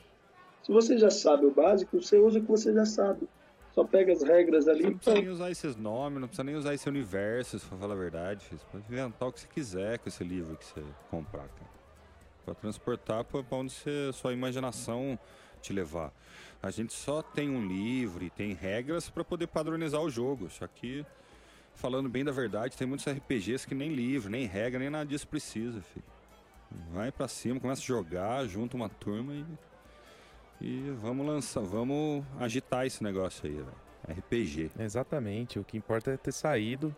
Se 0.63 0.73
você 0.73 0.97
já 0.97 1.11
sabe 1.11 1.47
o 1.47 1.51
básico, 1.51 2.01
você 2.01 2.19
usa 2.19 2.39
o 2.39 2.43
que 2.43 2.51
você 2.51 2.73
já 2.73 2.87
sabe. 2.87 3.29
Só 3.73 3.85
pega 3.85 4.13
as 4.13 4.23
regras 4.23 4.69
ali 4.69 4.83
Você 4.83 4.91
não 4.91 4.97
precisa 4.99 5.21
nem 5.21 5.29
usar 5.31 5.51
esses 5.51 5.77
nomes, 5.77 6.21
não 6.21 6.29
precisa 6.29 6.45
nem 6.45 6.55
usar 6.55 6.75
esse 6.75 6.89
universo, 6.89 7.59
se 7.59 7.65
for 7.65 7.79
falar 7.79 7.95
a 7.95 7.97
verdade. 7.97 8.45
Você 8.51 8.65
pode 8.71 8.85
inventar 8.85 9.29
o 9.29 9.33
que 9.33 9.41
você 9.41 9.49
quiser 9.49 9.99
com 9.99 10.09
esse 10.09 10.23
livro 10.23 10.57
que 10.57 10.65
você 10.65 10.83
comprar, 11.11 11.49
cara. 11.49 11.72
Pra 12.45 12.55
transportar 12.55 13.25
pra 13.25 13.43
pra 13.43 13.59
onde 13.59 13.73
você, 13.73 14.13
sua 14.13 14.33
imaginação 14.33 15.19
te 15.61 15.73
levar. 15.73 16.13
A 16.63 16.71
gente 16.71 16.93
só 16.93 17.23
tem 17.23 17.51
um 17.51 17.67
livro 17.67 18.25
e 18.25 18.31
tem 18.31 18.53
regras 18.53 19.09
pra 19.09 19.25
poder 19.25 19.47
padronizar 19.47 20.01
o 20.01 20.11
jogo. 20.11 20.51
Só 20.51 20.67
que, 20.67 21.05
falando 21.75 22.09
bem 22.09 22.25
da 22.25 22.33
verdade, 22.33 22.77
tem 22.77 22.87
muitos 22.87 23.07
RPGs 23.07 23.67
que 23.67 23.75
nem 23.75 23.93
livro, 23.95 24.31
nem 24.31 24.47
regra, 24.47 24.79
nem 24.79 24.91
nada 24.91 25.07
disso 25.07 25.27
precisa, 25.27 25.81
filho. 25.81 26.05
Vai 26.93 27.13
pra 27.13 27.29
cima, 27.29 27.61
começa 27.61 27.83
a 27.83 27.85
jogar, 27.85 28.47
junta 28.47 28.77
uma 28.77 28.89
turma 28.89 29.35
e. 29.35 29.45
E 30.61 30.91
vamos 31.03 31.27
lançar, 31.27 31.61
vamos 31.61 32.25
agitar 32.39 32.87
esse 32.87 33.03
negócio 33.03 33.47
aí, 33.47 33.57
velho. 33.57 34.21
RPG. 34.21 34.71
Exatamente, 34.79 35.59
o 35.59 35.65
que 35.65 35.77
importa 35.77 36.13
é 36.13 36.17
ter 36.17 36.33
saído. 36.33 36.95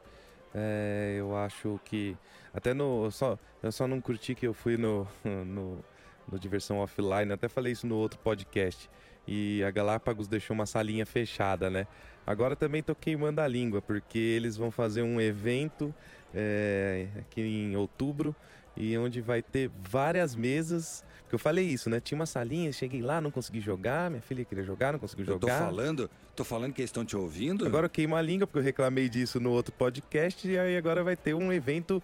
É, 0.54 1.16
eu 1.18 1.36
acho 1.36 1.80
que. 1.84 2.16
Até 2.52 2.72
no. 2.72 3.04
Eu 3.04 3.10
só, 3.10 3.38
eu 3.62 3.72
só 3.72 3.88
não 3.88 4.00
curti 4.00 4.34
que 4.34 4.46
eu 4.46 4.54
fui 4.54 4.76
no, 4.76 5.06
no, 5.24 5.84
no 6.30 6.38
Diversão 6.38 6.78
Offline, 6.78 7.32
até 7.32 7.48
falei 7.48 7.72
isso 7.72 7.86
no 7.86 7.96
outro 7.96 8.18
podcast. 8.20 8.88
E 9.26 9.64
a 9.64 9.70
Galápagos 9.70 10.28
deixou 10.28 10.54
uma 10.54 10.66
salinha 10.66 11.04
fechada, 11.04 11.70
né? 11.70 11.86
Agora 12.26 12.54
também 12.54 12.82
tô 12.82 12.94
queimando 12.94 13.40
a 13.40 13.48
língua, 13.48 13.82
porque 13.82 14.18
eles 14.18 14.56
vão 14.56 14.70
fazer 14.70 15.02
um 15.02 15.20
evento 15.20 15.94
é, 16.34 17.08
aqui 17.18 17.40
em 17.40 17.76
outubro 17.76 18.34
e 18.76 18.96
onde 18.96 19.20
vai 19.20 19.42
ter 19.42 19.70
várias 19.82 20.34
mesas. 20.34 21.04
Eu 21.34 21.38
falei 21.38 21.66
isso, 21.66 21.90
né? 21.90 22.00
Tinha 22.00 22.16
uma 22.16 22.26
salinha, 22.26 22.72
cheguei 22.72 23.02
lá, 23.02 23.20
não 23.20 23.30
consegui 23.30 23.60
jogar, 23.60 24.08
minha 24.10 24.22
filha 24.22 24.44
queria 24.44 24.62
jogar, 24.64 24.92
não 24.92 25.00
conseguiu 25.00 25.26
Eu 25.26 25.38
tô 25.38 25.48
jogar. 25.48 25.64
falando, 25.64 26.08
tô 26.36 26.44
falando 26.44 26.72
que 26.72 26.80
eles 26.80 26.90
estão 26.90 27.04
te 27.04 27.16
ouvindo. 27.16 27.66
Agora 27.66 27.86
eu 27.86 27.90
queimo 27.90 28.14
a 28.14 28.22
língua, 28.22 28.46
porque 28.46 28.58
eu 28.60 28.62
reclamei 28.62 29.08
disso 29.08 29.40
no 29.40 29.50
outro 29.50 29.72
podcast, 29.74 30.46
e 30.48 30.56
aí 30.58 30.76
agora 30.76 31.02
vai 31.02 31.16
ter 31.16 31.34
um 31.34 31.52
evento 31.52 32.02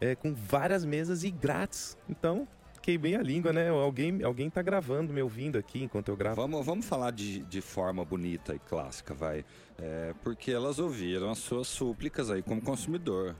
é, 0.00 0.14
com 0.14 0.34
várias 0.34 0.84
mesas 0.84 1.22
e 1.22 1.30
grátis. 1.30 1.96
Então, 2.08 2.48
queimei 2.82 3.14
a 3.14 3.22
língua, 3.22 3.52
né? 3.52 3.68
Alguém, 3.68 4.22
alguém 4.24 4.50
tá 4.50 4.60
gravando, 4.60 5.12
me 5.12 5.22
ouvindo 5.22 5.56
aqui 5.56 5.82
enquanto 5.84 6.08
eu 6.08 6.16
gravo. 6.16 6.36
Vamos, 6.36 6.66
vamos 6.66 6.84
falar 6.84 7.12
de, 7.12 7.38
de 7.44 7.60
forma 7.60 8.04
bonita 8.04 8.54
e 8.54 8.58
clássica, 8.58 9.14
vai. 9.14 9.44
É, 9.78 10.12
porque 10.22 10.50
elas 10.50 10.78
ouviram 10.80 11.30
as 11.30 11.38
suas 11.38 11.68
súplicas 11.68 12.30
aí 12.30 12.42
como 12.42 12.60
consumidor. 12.60 13.36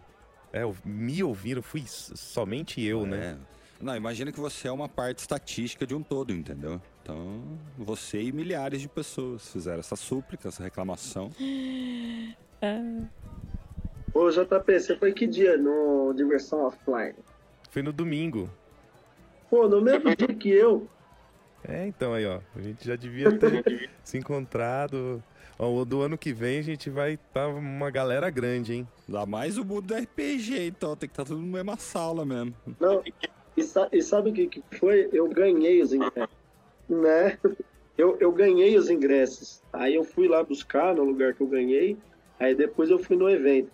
É, 0.52 0.62
me 0.84 1.22
ouviram, 1.24 1.60
fui 1.60 1.82
somente 1.86 2.80
eu, 2.80 3.04
né? 3.04 3.36
Não, 3.80 3.96
imagina 3.96 4.32
que 4.32 4.40
você 4.40 4.68
é 4.68 4.72
uma 4.72 4.88
parte 4.88 5.18
estatística 5.18 5.86
de 5.86 5.94
um 5.94 6.02
todo, 6.02 6.32
entendeu? 6.32 6.80
Então, 7.02 7.42
você 7.76 8.22
e 8.22 8.32
milhares 8.32 8.80
de 8.80 8.88
pessoas 8.88 9.50
fizeram 9.50 9.80
essa 9.80 9.96
súplica, 9.96 10.48
essa 10.48 10.62
reclamação. 10.62 11.30
Ô, 14.14 14.30
JP, 14.30 14.80
você 14.80 14.96
foi 14.96 15.12
que 15.12 15.26
dia 15.26 15.58
no 15.58 16.14
Diversão 16.14 16.66
Offline? 16.66 17.16
Foi 17.70 17.82
no 17.82 17.92
domingo. 17.92 18.48
Pô, 19.50 19.68
no 19.68 19.82
mesmo 19.82 20.14
dia 20.16 20.34
que 20.34 20.48
eu, 20.48 20.88
É, 21.66 21.86
então 21.86 22.14
aí, 22.14 22.24
ó. 22.24 22.40
A 22.54 22.62
gente 22.62 22.86
já 22.86 22.96
devia 22.96 23.36
ter 23.36 23.90
se 24.04 24.16
encontrado. 24.16 25.22
Ó, 25.58 25.84
do 25.84 26.00
ano 26.00 26.16
que 26.16 26.32
vem 26.32 26.58
a 26.58 26.62
gente 26.62 26.88
vai 26.88 27.14
estar 27.14 27.46
tá 27.46 27.48
uma 27.48 27.90
galera 27.90 28.30
grande, 28.30 28.74
hein? 28.74 28.88
Dá 29.08 29.26
mais 29.26 29.58
o 29.58 29.64
mundo 29.64 29.88
do 29.88 29.94
RPG, 29.94 30.68
então. 30.68 30.96
Tem 30.96 31.08
que 31.08 31.12
estar 31.12 31.24
tá 31.24 31.28
tudo 31.28 31.42
na 31.42 31.52
mesma 31.52 31.76
sala 31.76 32.24
mesmo. 32.24 32.54
Não, 32.80 33.02
e, 33.56 33.62
sa 33.62 33.88
e 33.92 34.02
sabe 34.02 34.30
o 34.30 34.32
que, 34.32 34.46
que 34.46 34.62
foi? 34.78 35.08
Eu 35.12 35.28
ganhei 35.28 35.80
os 35.80 35.92
ingressos. 35.92 36.36
Né? 36.88 37.38
Eu, 37.96 38.16
eu 38.18 38.32
ganhei 38.32 38.76
os 38.76 38.90
ingressos. 38.90 39.62
Aí 39.72 39.94
eu 39.94 40.04
fui 40.04 40.28
lá 40.28 40.42
buscar 40.42 40.94
no 40.94 41.04
lugar 41.04 41.34
que 41.34 41.40
eu 41.40 41.46
ganhei. 41.46 41.96
Aí 42.38 42.54
depois 42.54 42.90
eu 42.90 42.98
fui 42.98 43.16
no 43.16 43.30
evento. 43.30 43.70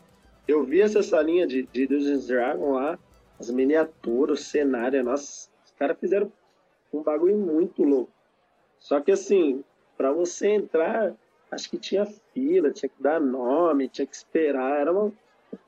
Eu 0.47 0.65
vi 0.65 0.81
essa 0.81 1.03
salinha 1.03 1.47
de, 1.47 1.63
de 1.63 1.87
Dungeons 1.87 2.27
Dragon 2.27 2.73
lá, 2.73 2.99
as 3.39 3.51
miniaturas, 3.51 4.41
o 4.41 4.43
cenário, 4.43 5.03
nossa, 5.03 5.49
os 5.65 5.73
caras 5.79 5.99
fizeram 5.99 6.31
um 6.93 7.03
bagulho 7.03 7.37
muito 7.37 7.83
louco. 7.83 8.13
Só 8.79 9.01
que 9.01 9.13
assim, 9.13 9.63
para 9.97 10.13
você 10.13 10.49
entrar, 10.49 11.15
acho 11.51 11.71
que 11.71 11.79
tinha 11.79 12.05
fila, 12.35 12.71
tinha 12.71 12.89
que 12.89 13.03
dar 13.03 13.21
nome, 13.21 13.89
tinha 13.89 14.07
que 14.07 14.15
esperar, 14.15 14.81
era 14.81 14.93
uma, 14.93 15.13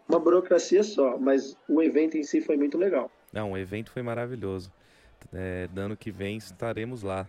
uma 0.08 0.18
burocracia 0.18 0.82
só, 0.82 1.16
mas 1.16 1.56
o 1.68 1.82
evento 1.82 2.16
em 2.16 2.22
si 2.22 2.40
foi 2.40 2.56
muito 2.56 2.76
legal. 2.76 3.10
Não, 3.32 3.52
o 3.52 3.58
evento 3.58 3.90
foi 3.90 4.02
maravilhoso. 4.02 4.70
É, 5.32 5.68
ano 5.76 5.96
que 5.96 6.10
vem 6.10 6.36
estaremos 6.36 7.02
lá. 7.02 7.26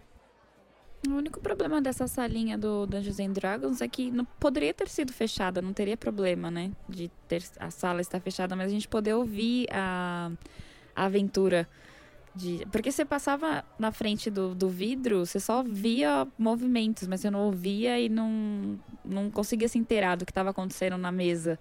O 1.08 1.12
único 1.12 1.40
problema 1.42 1.82
dessa 1.82 2.08
salinha 2.08 2.58
do 2.58 2.86
Dungeons 2.86 3.20
and 3.20 3.32
Dragons 3.32 3.82
é 3.82 3.88
que 3.88 4.10
não 4.10 4.24
poderia 4.24 4.74
ter 4.74 4.88
sido 4.88 5.12
fechada, 5.12 5.62
não 5.62 5.74
teria 5.74 5.98
problema, 5.98 6.50
né? 6.50 6.72
De 6.88 7.12
ter 7.28 7.44
a 7.60 7.70
sala 7.70 8.00
estar 8.00 8.22
fechada, 8.22 8.56
mas 8.56 8.68
a 8.68 8.74
gente 8.74 8.88
poder 8.88 9.14
ouvir 9.14 9.68
a, 9.70 10.32
a 10.96 11.06
aventura. 11.06 11.68
De, 12.34 12.66
porque 12.72 12.92
você 12.92 13.04
passava 13.04 13.66
na 13.78 13.92
frente 13.92 14.32
do, 14.32 14.56
do 14.56 14.70
vidro, 14.70 15.26
você 15.26 15.40
só 15.40 15.62
via 15.62 16.26
movimentos, 16.38 17.08
mas 17.08 17.20
você 17.20 17.30
não 17.30 17.42
ouvia 17.42 18.00
e 18.00 18.08
não, 18.08 18.80
não 19.04 19.30
conseguia 19.30 19.68
se 19.68 19.78
inteirar 19.78 20.16
do 20.16 20.26
que 20.26 20.32
estava 20.32 20.52
acontecendo 20.52 20.98
na 20.98 21.12
mesa. 21.12 21.60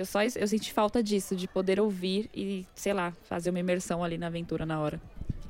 Eu 0.00 0.06
só 0.06 0.20
eu 0.22 0.46
senti 0.46 0.72
falta 0.72 1.02
disso, 1.02 1.36
de 1.36 1.46
poder 1.46 1.78
ouvir 1.78 2.30
e, 2.34 2.64
sei 2.74 2.94
lá, 2.94 3.12
fazer 3.24 3.50
uma 3.50 3.60
imersão 3.60 4.02
ali 4.02 4.16
na 4.16 4.28
aventura 4.28 4.64
na 4.64 4.80
hora. 4.80 4.98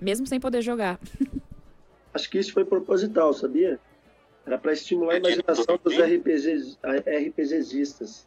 Mesmo 0.01 0.27
sem 0.27 0.41
poder 0.41 0.61
jogar. 0.61 0.99
Acho 2.13 2.29
que 2.29 2.37
isso 2.37 2.53
foi 2.53 2.65
proposital, 2.65 3.33
sabia? 3.33 3.79
Era 4.45 4.59
para 4.59 4.73
estimular 4.73 5.15
a 5.15 5.19
imaginação 5.19 5.79
dos 5.85 5.97
RPGs, 5.97 6.77
RPGistas. 7.29 8.27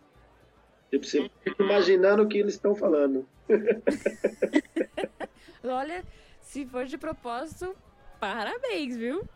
Tipo, 0.90 1.06
você 1.06 1.30
fica 1.44 1.62
imaginando 1.62 2.24
o 2.24 2.28
que 2.28 2.38
eles 2.38 2.54
estão 2.54 2.74
falando. 2.74 3.28
Olha, 5.62 6.06
se 6.40 6.66
for 6.66 6.86
de 6.86 6.98
propósito, 6.98 7.76
parabéns, 8.18 8.96
viu? 8.96 9.28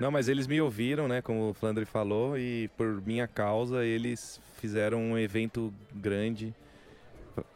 Não, 0.00 0.10
mas 0.10 0.28
eles 0.28 0.46
me 0.46 0.60
ouviram, 0.60 1.08
né? 1.08 1.22
Como 1.22 1.50
o 1.50 1.54
Flandre 1.54 1.84
falou, 1.84 2.38
e 2.38 2.68
por 2.76 3.00
minha 3.02 3.26
causa 3.26 3.84
eles 3.84 4.40
fizeram 4.58 5.00
um 5.00 5.18
evento 5.18 5.72
grande 5.94 6.54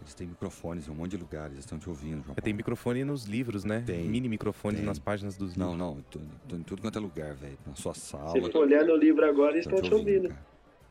eles 0.00 0.14
têm 0.14 0.26
microfones 0.26 0.88
em 0.88 0.90
um 0.90 0.94
monte 0.94 1.12
de 1.12 1.16
lugares, 1.18 1.52
eles 1.52 1.64
estão 1.64 1.78
te 1.78 1.88
ouvindo, 1.88 2.24
João 2.24 2.34
é, 2.36 2.40
Tem 2.40 2.52
microfone 2.52 3.04
nos 3.04 3.24
livros, 3.24 3.64
né? 3.64 3.82
Tem. 3.86 4.08
Mini 4.08 4.28
microfones 4.28 4.78
tem. 4.78 4.86
nas 4.86 4.98
páginas 4.98 5.36
dos 5.36 5.54
livros. 5.54 5.76
Não, 5.76 5.76
não, 5.76 6.02
tô, 6.02 6.18
tô 6.48 6.56
em 6.56 6.62
tudo 6.62 6.82
quanto 6.82 6.98
é 6.98 7.02
lugar, 7.02 7.34
velho. 7.34 7.58
Na 7.66 7.74
sua 7.76 7.94
sala. 7.94 8.30
Você 8.30 8.50
for 8.50 8.62
olhando 8.62 8.92
o 8.92 8.96
livro 8.96 9.24
agora, 9.24 9.52
eles 9.52 9.66
estão 9.66 9.80
te 9.80 9.92
ouvindo. 9.92 10.24
ouvindo. 10.24 10.38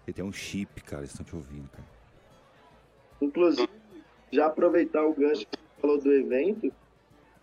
E 0.08 0.14
tem 0.14 0.24
um 0.24 0.32
chip, 0.32 0.82
cara, 0.84 1.01
eles 1.01 1.12
estão 1.12 1.26
te 1.26 1.36
ouvindo, 1.36 1.68
cara. 1.70 1.88
Inclusive, 3.22 3.70
já 4.32 4.45
aproveitar 4.45 5.03
o 5.03 5.14
gancho 5.14 5.45
que 5.47 5.58
você 5.58 5.82
falou 5.82 5.99
do 5.99 6.14
evento, 6.14 6.72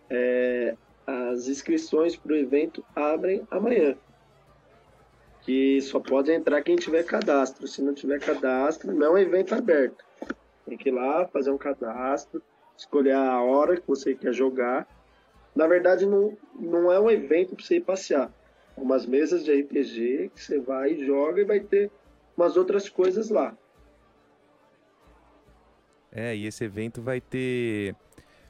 é, 0.09 0.75
as 1.05 1.47
inscrições 1.47 2.15
para 2.15 2.33
o 2.33 2.35
evento 2.35 2.83
abrem 2.95 3.45
amanhã. 3.51 3.95
Que 5.41 5.79
só 5.81 5.99
pode 5.99 6.31
entrar 6.31 6.61
quem 6.63 6.75
tiver 6.75 7.03
cadastro. 7.03 7.67
Se 7.67 7.81
não 7.81 7.93
tiver 7.93 8.19
cadastro, 8.19 8.93
não 8.93 9.05
é 9.05 9.09
um 9.11 9.17
evento 9.17 9.53
aberto. 9.53 10.03
Tem 10.65 10.77
que 10.77 10.89
ir 10.89 10.91
lá, 10.91 11.27
fazer 11.27 11.51
um 11.51 11.57
cadastro, 11.57 12.41
escolher 12.75 13.13
a 13.13 13.41
hora 13.41 13.79
que 13.79 13.87
você 13.87 14.15
quer 14.15 14.33
jogar. 14.33 14.87
Na 15.55 15.67
verdade, 15.67 16.05
não, 16.05 16.35
não 16.59 16.91
é 16.91 16.99
um 16.99 17.09
evento 17.09 17.55
para 17.55 17.63
você 17.63 17.77
ir 17.77 17.81
passear. 17.81 18.31
É 18.75 18.81
umas 18.81 19.05
mesas 19.05 19.45
de 19.45 19.53
RPG 19.53 20.31
que 20.33 20.41
você 20.41 20.59
vai 20.59 20.93
e 20.93 21.05
joga 21.05 21.41
e 21.41 21.45
vai 21.45 21.59
ter 21.59 21.91
umas 22.35 22.57
outras 22.57 22.89
coisas 22.89 23.29
lá. 23.29 23.55
É, 26.11 26.35
e 26.35 26.45
esse 26.47 26.63
evento 26.63 27.01
vai 27.01 27.21
ter. 27.21 27.95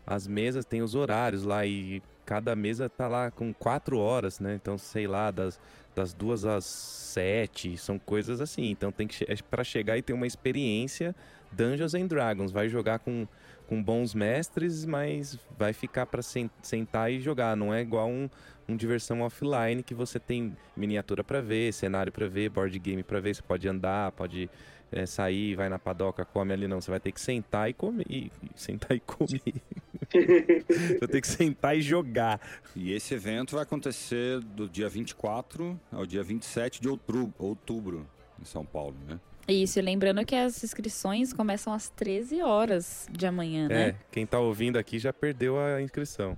As 0.06 0.28
mesas 0.28 0.66
tem 0.66 0.82
os 0.82 0.94
horários 0.94 1.44
lá 1.44 1.66
e 1.66 2.02
cada 2.26 2.56
mesa 2.56 2.90
tá 2.90 3.08
lá 3.08 3.30
com 3.32 3.54
quatro 3.54 4.00
horas, 4.00 4.40
né? 4.40 4.56
Então, 4.56 4.78
sei 4.78 5.08
lá, 5.08 5.32
das, 5.32 5.60
das 5.96 6.14
duas 6.14 6.44
às 6.46 6.66
sete, 6.66 7.78
são 7.78 7.98
coisas 7.98 8.42
assim. 8.42 8.70
Então 8.70 8.92
tem 8.92 9.08
que 9.08 9.24
é 9.24 9.36
para 9.50 9.64
chegar 9.64 9.98
e 9.98 10.02
ter 10.02 10.14
uma 10.14 10.28
experiência 10.28 11.16
Dungeons 11.52 11.94
and 11.94 12.08
Dragons. 12.08 12.52
Vai 12.52 12.68
jogar 12.68 13.00
com, 13.00 13.28
com 13.68 13.82
bons 13.82 14.14
mestres, 14.14 14.86
mas 14.86 15.40
vai 15.58 15.72
ficar 15.74 16.06
para 16.06 16.22
sentar 16.22 17.12
e 17.12 17.22
jogar. 17.22 17.56
Não 17.56 17.74
é 17.74 17.82
igual 17.82 18.10
um, 18.10 18.30
um 18.68 18.76
diversão 18.76 19.22
offline 19.22 19.82
que 19.84 19.94
você 19.94 20.20
tem 20.20 20.56
miniatura 20.76 21.24
para 21.24 21.40
ver, 21.42 21.74
cenário 21.74 22.12
para 22.12 22.28
ver, 22.28 22.50
board 22.50 22.78
game 22.80 23.04
para 23.04 23.20
ver. 23.20 23.36
Você 23.36 23.42
pode 23.42 23.68
andar, 23.68 24.12
pode 24.12 24.50
é, 24.92 25.06
sair, 25.06 25.56
vai 25.56 25.70
na 25.70 25.80
padoca, 25.80 26.26
come 26.26 26.54
ali. 26.54 26.68
Não, 26.68 26.82
você 26.82 26.92
vai 26.92 27.00
ter 27.00 27.12
que 27.12 27.22
sentar 27.22 27.70
e 27.70 27.74
comer. 27.74 28.06
E, 28.10 28.32
sentar 28.56 28.96
e 28.96 29.00
comer. 29.00 29.62
você 30.68 30.98
vai 31.00 31.08
ter 31.08 31.22
que 31.22 31.28
sentar 31.28 31.78
e 31.78 31.82
jogar. 31.82 32.40
E 32.76 32.92
esse 32.92 33.14
evento 33.14 33.56
vai 33.56 33.64
acontecer 33.64 34.40
do 34.40 34.68
dia 34.68 34.90
24 34.90 35.80
ao 35.92 36.06
dia 36.06 36.24
27 36.24 36.82
de 36.82 36.90
outubro, 36.90 37.34
outubro 37.38 38.08
em 38.40 38.46
São 38.46 38.66
Paulo, 38.66 38.96
né? 39.08 39.20
Isso, 39.48 39.80
lembrando 39.80 40.26
que 40.26 40.36
as 40.36 40.64
inscrições 40.64 41.32
começam 41.32 41.72
às 41.72 41.88
13 41.90 42.42
horas 42.42 43.08
de 43.12 43.28
amanhã, 43.28 43.68
né? 43.68 43.90
É, 43.90 43.96
quem 44.12 44.26
tá 44.26 44.40
ouvindo 44.40 44.78
aqui 44.78 44.98
já 44.98 45.14
perdeu 45.14 45.60
a 45.60 45.80
inscrição. 45.82 46.36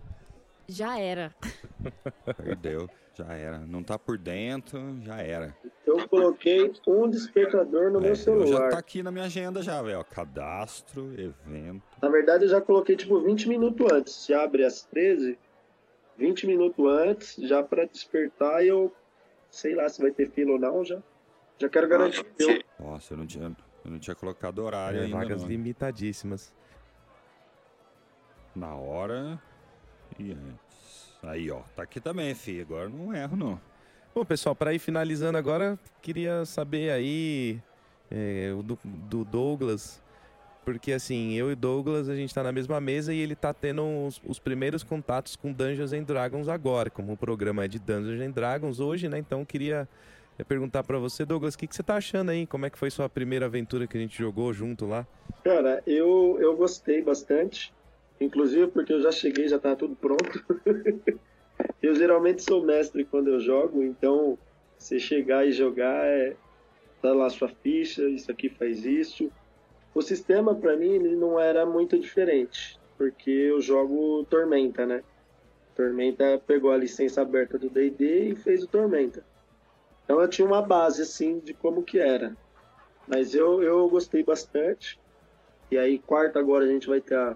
Já 0.67 0.99
era. 0.99 1.33
Perdeu, 2.35 2.89
já 3.13 3.33
era. 3.33 3.59
Não 3.59 3.81
tá 3.81 3.97
por 3.97 4.17
dentro, 4.17 4.97
já 5.01 5.21
era. 5.21 5.55
Eu 5.85 6.05
coloquei 6.09 6.69
um 6.85 7.09
despertador 7.09 7.89
no 7.89 7.99
é, 7.99 8.07
meu 8.07 8.15
celular. 8.17 8.63
Já 8.63 8.69
tá 8.71 8.77
aqui 8.77 9.01
na 9.01 9.09
minha 9.09 9.23
agenda 9.23 9.61
já, 9.61 9.81
velho. 9.81 10.03
Cadastro, 10.03 11.13
evento. 11.17 11.86
Na 12.01 12.09
verdade, 12.09 12.45
eu 12.45 12.49
já 12.49 12.61
coloquei 12.61 12.95
tipo 12.95 13.19
20 13.19 13.49
minutos 13.49 13.91
antes. 13.91 14.13
Se 14.13 14.33
abre 14.33 14.63
às 14.63 14.83
13, 14.83 15.37
20 16.17 16.47
minutos 16.47 16.85
antes, 16.85 17.35
já 17.37 17.63
para 17.63 17.85
despertar 17.85 18.63
e 18.63 18.67
eu 18.67 18.93
sei 19.49 19.73
lá 19.73 19.87
se 19.89 20.01
vai 20.01 20.11
ter 20.11 20.29
fila 20.29 20.53
ou 20.53 20.59
não, 20.59 20.83
já 20.83 21.01
já 21.59 21.67
quero 21.67 21.87
garantir. 21.87 22.25
Nossa, 22.79 23.13
eu 23.13 23.17
não 23.17 23.25
tinha, 23.25 23.55
eu 23.83 23.91
não 23.91 23.99
tinha 23.99 24.15
colocado 24.15 24.59
horário 24.59 24.99
é, 24.99 25.05
ainda. 25.05 25.17
Vagas 25.17 25.41
não. 25.41 25.49
limitadíssimas. 25.49 26.53
Na 28.55 28.75
hora 28.75 29.41
e 30.19 30.31
antes. 30.31 31.17
Aí, 31.23 31.49
ó. 31.49 31.61
Tá 31.75 31.83
aqui 31.83 31.99
também, 31.99 32.33
fi. 32.35 32.61
Agora 32.61 32.87
não 32.89 33.13
erro, 33.13 33.35
não. 33.35 33.61
Bom, 34.13 34.23
pessoal, 34.23 34.55
para 34.55 34.73
ir 34.73 34.79
finalizando 34.79 35.37
agora, 35.37 35.77
queria 36.01 36.45
saber 36.45 36.91
aí 36.91 37.59
é, 38.09 38.51
do, 38.63 38.79
do 38.83 39.23
Douglas 39.23 40.01
porque 40.67 40.91
assim, 40.91 41.31
eu 41.31 41.49
e 41.49 41.55
Douglas, 41.55 42.09
a 42.09 42.15
gente 42.17 42.35
tá 42.35 42.43
na 42.43 42.51
mesma 42.51 42.81
mesa 42.81 43.13
e 43.13 43.19
ele 43.21 43.37
tá 43.37 43.53
tendo 43.53 44.05
os, 44.05 44.21
os, 44.25 44.37
primeiros 44.37 44.83
contatos 44.83 45.37
com 45.37 45.53
Dungeons 45.53 45.93
and 45.93 46.03
Dragons 46.03 46.49
agora, 46.49 46.89
como 46.89 47.13
o 47.13 47.17
programa 47.17 47.63
é 47.63 47.69
de 47.69 47.79
Dungeons 47.79 48.19
and 48.19 48.31
Dragons 48.31 48.81
hoje, 48.81 49.07
né? 49.07 49.17
Então 49.17 49.45
queria 49.45 49.87
é 50.37 50.43
perguntar 50.43 50.83
para 50.83 50.99
você, 50.99 51.23
Douglas, 51.23 51.53
o 51.53 51.57
que, 51.57 51.67
que 51.67 51.73
você 51.73 51.81
tá 51.81 51.95
achando 51.95 52.31
aí? 52.31 52.45
Como 52.45 52.65
é 52.65 52.69
que 52.69 52.77
foi 52.77 52.89
sua 52.89 53.07
primeira 53.07 53.45
aventura 53.45 53.87
que 53.87 53.97
a 53.97 54.01
gente 54.01 54.17
jogou 54.17 54.51
junto 54.51 54.85
lá? 54.85 55.07
Cara, 55.41 55.81
eu, 55.87 56.37
eu 56.41 56.53
gostei 56.57 57.01
bastante. 57.01 57.73
Inclusive 58.19 58.67
porque 58.67 58.91
eu 58.91 58.99
já 58.99 59.13
cheguei, 59.13 59.47
já 59.47 59.57
tá 59.57 59.73
tudo 59.73 59.95
pronto. 59.95 60.45
eu 61.81 61.95
geralmente 61.95 62.43
sou 62.43 62.61
mestre 62.61 63.05
quando 63.05 63.29
eu 63.29 63.39
jogo, 63.39 63.81
então 63.81 64.37
você 64.77 64.99
chegar 64.99 65.47
e 65.47 65.53
jogar 65.53 66.05
é 66.05 66.35
tá 67.01 67.13
lá 67.13 67.29
sua 67.29 67.47
ficha, 67.47 68.03
isso 68.09 68.29
aqui 68.29 68.49
faz 68.49 68.85
isso. 68.85 69.31
O 69.97 70.01
sistema 70.03 70.53
para 70.53 70.77
mim 70.77 70.91
ele 70.91 71.15
não 71.15 71.39
era 71.39 71.65
muito 71.65 71.97
diferente, 71.97 72.79
porque 72.99 73.31
eu 73.31 73.59
jogo 73.59 74.23
Tormenta, 74.29 74.85
né? 74.85 75.03
Tormenta 75.75 76.39
pegou 76.45 76.69
a 76.69 76.77
licença 76.77 77.23
aberta 77.23 77.57
do 77.57 77.67
D&D 77.67 78.29
e 78.29 78.35
fez 78.35 78.61
o 78.61 78.67
Tormenta. 78.67 79.23
Então 80.03 80.21
eu 80.21 80.27
tinha 80.27 80.47
uma 80.47 80.61
base 80.61 81.01
assim 81.01 81.39
de 81.39 81.51
como 81.51 81.81
que 81.81 81.97
era. 81.97 82.37
Mas 83.07 83.33
eu, 83.33 83.63
eu 83.63 83.89
gostei 83.89 84.23
bastante. 84.23 84.99
E 85.71 85.79
aí 85.79 85.97
quarta 85.97 86.37
agora 86.37 86.65
a 86.65 86.67
gente 86.67 86.87
vai 86.87 87.01
ter 87.01 87.15
a, 87.15 87.35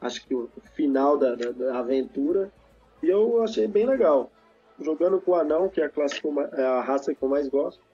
acho 0.00 0.26
que 0.26 0.34
o 0.34 0.48
final 0.72 1.18
da, 1.18 1.34
da, 1.34 1.50
da 1.50 1.78
aventura. 1.78 2.50
E 3.02 3.10
eu 3.10 3.42
achei 3.42 3.68
bem 3.68 3.84
legal. 3.84 4.32
Jogando 4.80 5.20
com 5.20 5.32
o 5.32 5.34
anão, 5.34 5.68
que 5.68 5.82
é 5.82 5.84
a, 5.84 5.90
classe 5.90 6.22
é 6.54 6.64
a 6.64 6.80
raça 6.80 7.14
que 7.14 7.22
eu 7.22 7.28
mais 7.28 7.48
gosto. 7.48 7.84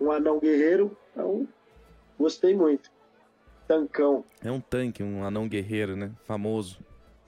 Um 0.00 0.10
anão 0.10 0.40
guerreiro. 0.40 0.96
Então, 1.12 1.46
gostei 2.20 2.54
muito. 2.54 2.90
Tancão. 3.66 4.24
É 4.44 4.50
um 4.50 4.60
tanque, 4.60 5.02
um 5.02 5.24
anão 5.24 5.48
guerreiro, 5.48 5.96
né? 5.96 6.12
Famoso. 6.24 6.78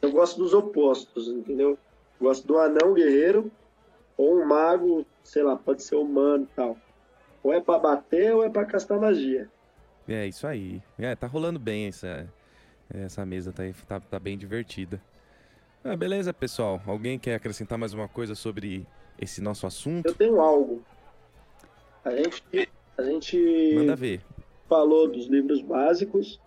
Eu 0.02 0.12
gosto 0.12 0.38
dos 0.38 0.52
opostos, 0.52 1.28
entendeu? 1.28 1.78
Gosto 2.20 2.46
do 2.46 2.58
anão 2.58 2.92
guerreiro 2.92 3.50
ou 4.16 4.40
um 4.40 4.46
mago, 4.46 5.06
sei 5.22 5.42
lá, 5.42 5.56
pode 5.56 5.82
ser 5.82 5.96
humano 5.96 6.44
e 6.44 6.54
tal. 6.54 6.76
Ou 7.42 7.52
é 7.52 7.60
pra 7.60 7.78
bater 7.78 8.34
ou 8.34 8.44
é 8.44 8.50
pra 8.50 8.64
castar 8.64 9.00
magia. 9.00 9.48
É, 10.06 10.26
isso 10.26 10.46
aí. 10.46 10.82
É, 10.98 11.14
tá 11.14 11.26
rolando 11.26 11.58
bem 11.58 11.86
essa, 11.86 12.28
essa 12.92 13.24
mesa, 13.24 13.52
tá, 13.52 13.62
tá, 13.88 14.00
tá 14.00 14.18
bem 14.18 14.36
divertida. 14.36 15.00
Ah, 15.84 15.96
beleza, 15.96 16.32
pessoal. 16.32 16.80
Alguém 16.86 17.18
quer 17.18 17.34
acrescentar 17.34 17.78
mais 17.78 17.92
uma 17.92 18.08
coisa 18.08 18.34
sobre 18.34 18.86
esse 19.18 19.40
nosso 19.40 19.66
assunto? 19.66 20.06
Eu 20.06 20.14
tenho 20.14 20.40
algo. 20.40 20.82
A 22.04 22.10
gente, 22.10 22.70
a 22.98 23.02
gente 23.02 23.74
Manda 23.74 23.96
ver. 23.96 24.22
Falou 24.72 25.06
dos 25.06 25.26
livros 25.26 25.60
básicos, 25.60 26.40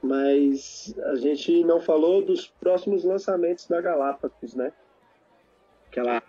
mas 0.00 0.94
a 1.06 1.16
gente 1.16 1.64
não 1.64 1.80
falou 1.80 2.24
dos 2.24 2.46
próximos 2.46 3.02
lançamentos 3.02 3.66
da 3.66 3.80
Galápagos, 3.80 4.54
né? 4.54 4.72
Que 5.90 5.98
ela, 5.98 6.22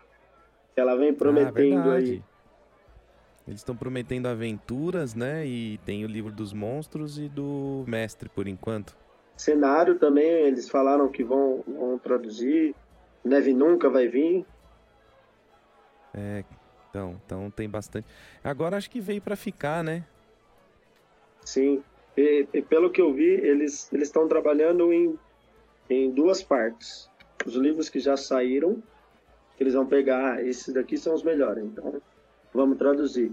que 0.73 0.81
ela 0.81 0.95
vem 0.95 1.13
prometendo 1.13 1.91
ah, 1.91 1.93
aí. 1.93 2.23
Eles 3.47 3.59
estão 3.59 3.77
prometendo 3.77 4.25
aventuras, 4.25 5.13
né? 5.13 5.45
E 5.45 5.77
tem 5.85 6.03
o 6.03 6.07
livro 6.07 6.31
dos 6.31 6.53
monstros 6.53 7.19
e 7.19 7.29
do 7.29 7.83
mestre 7.87 8.29
por 8.29 8.47
enquanto. 8.47 8.97
Cenário 9.35 9.99
também, 9.99 10.27
eles 10.27 10.67
falaram 10.67 11.07
que 11.07 11.23
vão, 11.23 11.63
vão 11.67 11.99
traduzir. 11.99 12.73
Neve 13.23 13.53
nunca 13.53 13.91
vai 13.91 14.07
vir. 14.07 14.43
É, 16.15 16.43
então, 16.89 17.21
então 17.23 17.51
tem 17.51 17.69
bastante. 17.69 18.07
Agora 18.43 18.75
acho 18.75 18.89
que 18.89 18.99
veio 18.99 19.21
para 19.21 19.35
ficar, 19.35 19.83
né? 19.83 20.03
Sim. 21.47 21.81
E, 22.17 22.45
e, 22.53 22.61
pelo 22.61 22.89
que 22.89 22.99
eu 22.99 23.13
vi, 23.13 23.23
eles 23.23 23.89
eles 23.93 24.09
estão 24.09 24.27
trabalhando 24.27 24.91
em, 24.91 25.17
em 25.89 26.11
duas 26.11 26.43
partes. 26.43 27.09
Os 27.45 27.55
livros 27.55 27.87
que 27.87 28.01
já 28.01 28.17
saíram, 28.17 28.83
eles 29.57 29.73
vão 29.73 29.85
pegar, 29.85 30.33
ah, 30.33 30.43
esses 30.43 30.73
daqui 30.73 30.97
são 30.97 31.13
os 31.13 31.23
melhores, 31.23 31.63
então 31.63 32.01
vamos 32.53 32.77
traduzir. 32.77 33.31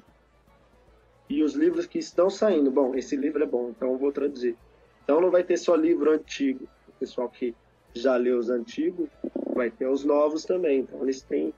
E 1.28 1.42
os 1.42 1.54
livros 1.54 1.86
que 1.86 1.98
estão 1.98 2.30
saindo, 2.30 2.70
bom, 2.70 2.94
esse 2.94 3.16
livro 3.16 3.42
é 3.42 3.46
bom, 3.46 3.70
então 3.70 3.90
eu 3.90 3.98
vou 3.98 4.12
traduzir. 4.12 4.56
Então 5.02 5.20
não 5.20 5.32
vai 5.32 5.42
ter 5.42 5.56
só 5.56 5.74
livro 5.74 6.12
antigo, 6.12 6.68
o 6.86 6.92
pessoal 6.92 7.28
que 7.28 7.52
já 7.92 8.14
leu 8.16 8.38
os 8.38 8.48
antigos, 8.48 9.08
vai 9.52 9.72
ter 9.72 9.88
os 9.88 10.04
novos 10.04 10.44
também. 10.44 10.80
Então 10.80 11.02
eles 11.02 11.20
têm, 11.20 11.52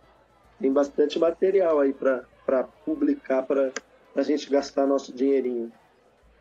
têm 0.59 0.73
bastante 0.73 1.19
material 1.19 1.81
aí 1.81 1.93
para 1.93 2.65
publicar, 2.83 3.43
para 3.43 3.71
a 4.15 4.23
gente 4.23 4.49
gastar 4.49 4.87
nosso 4.87 5.13
dinheirinho. 5.13 5.71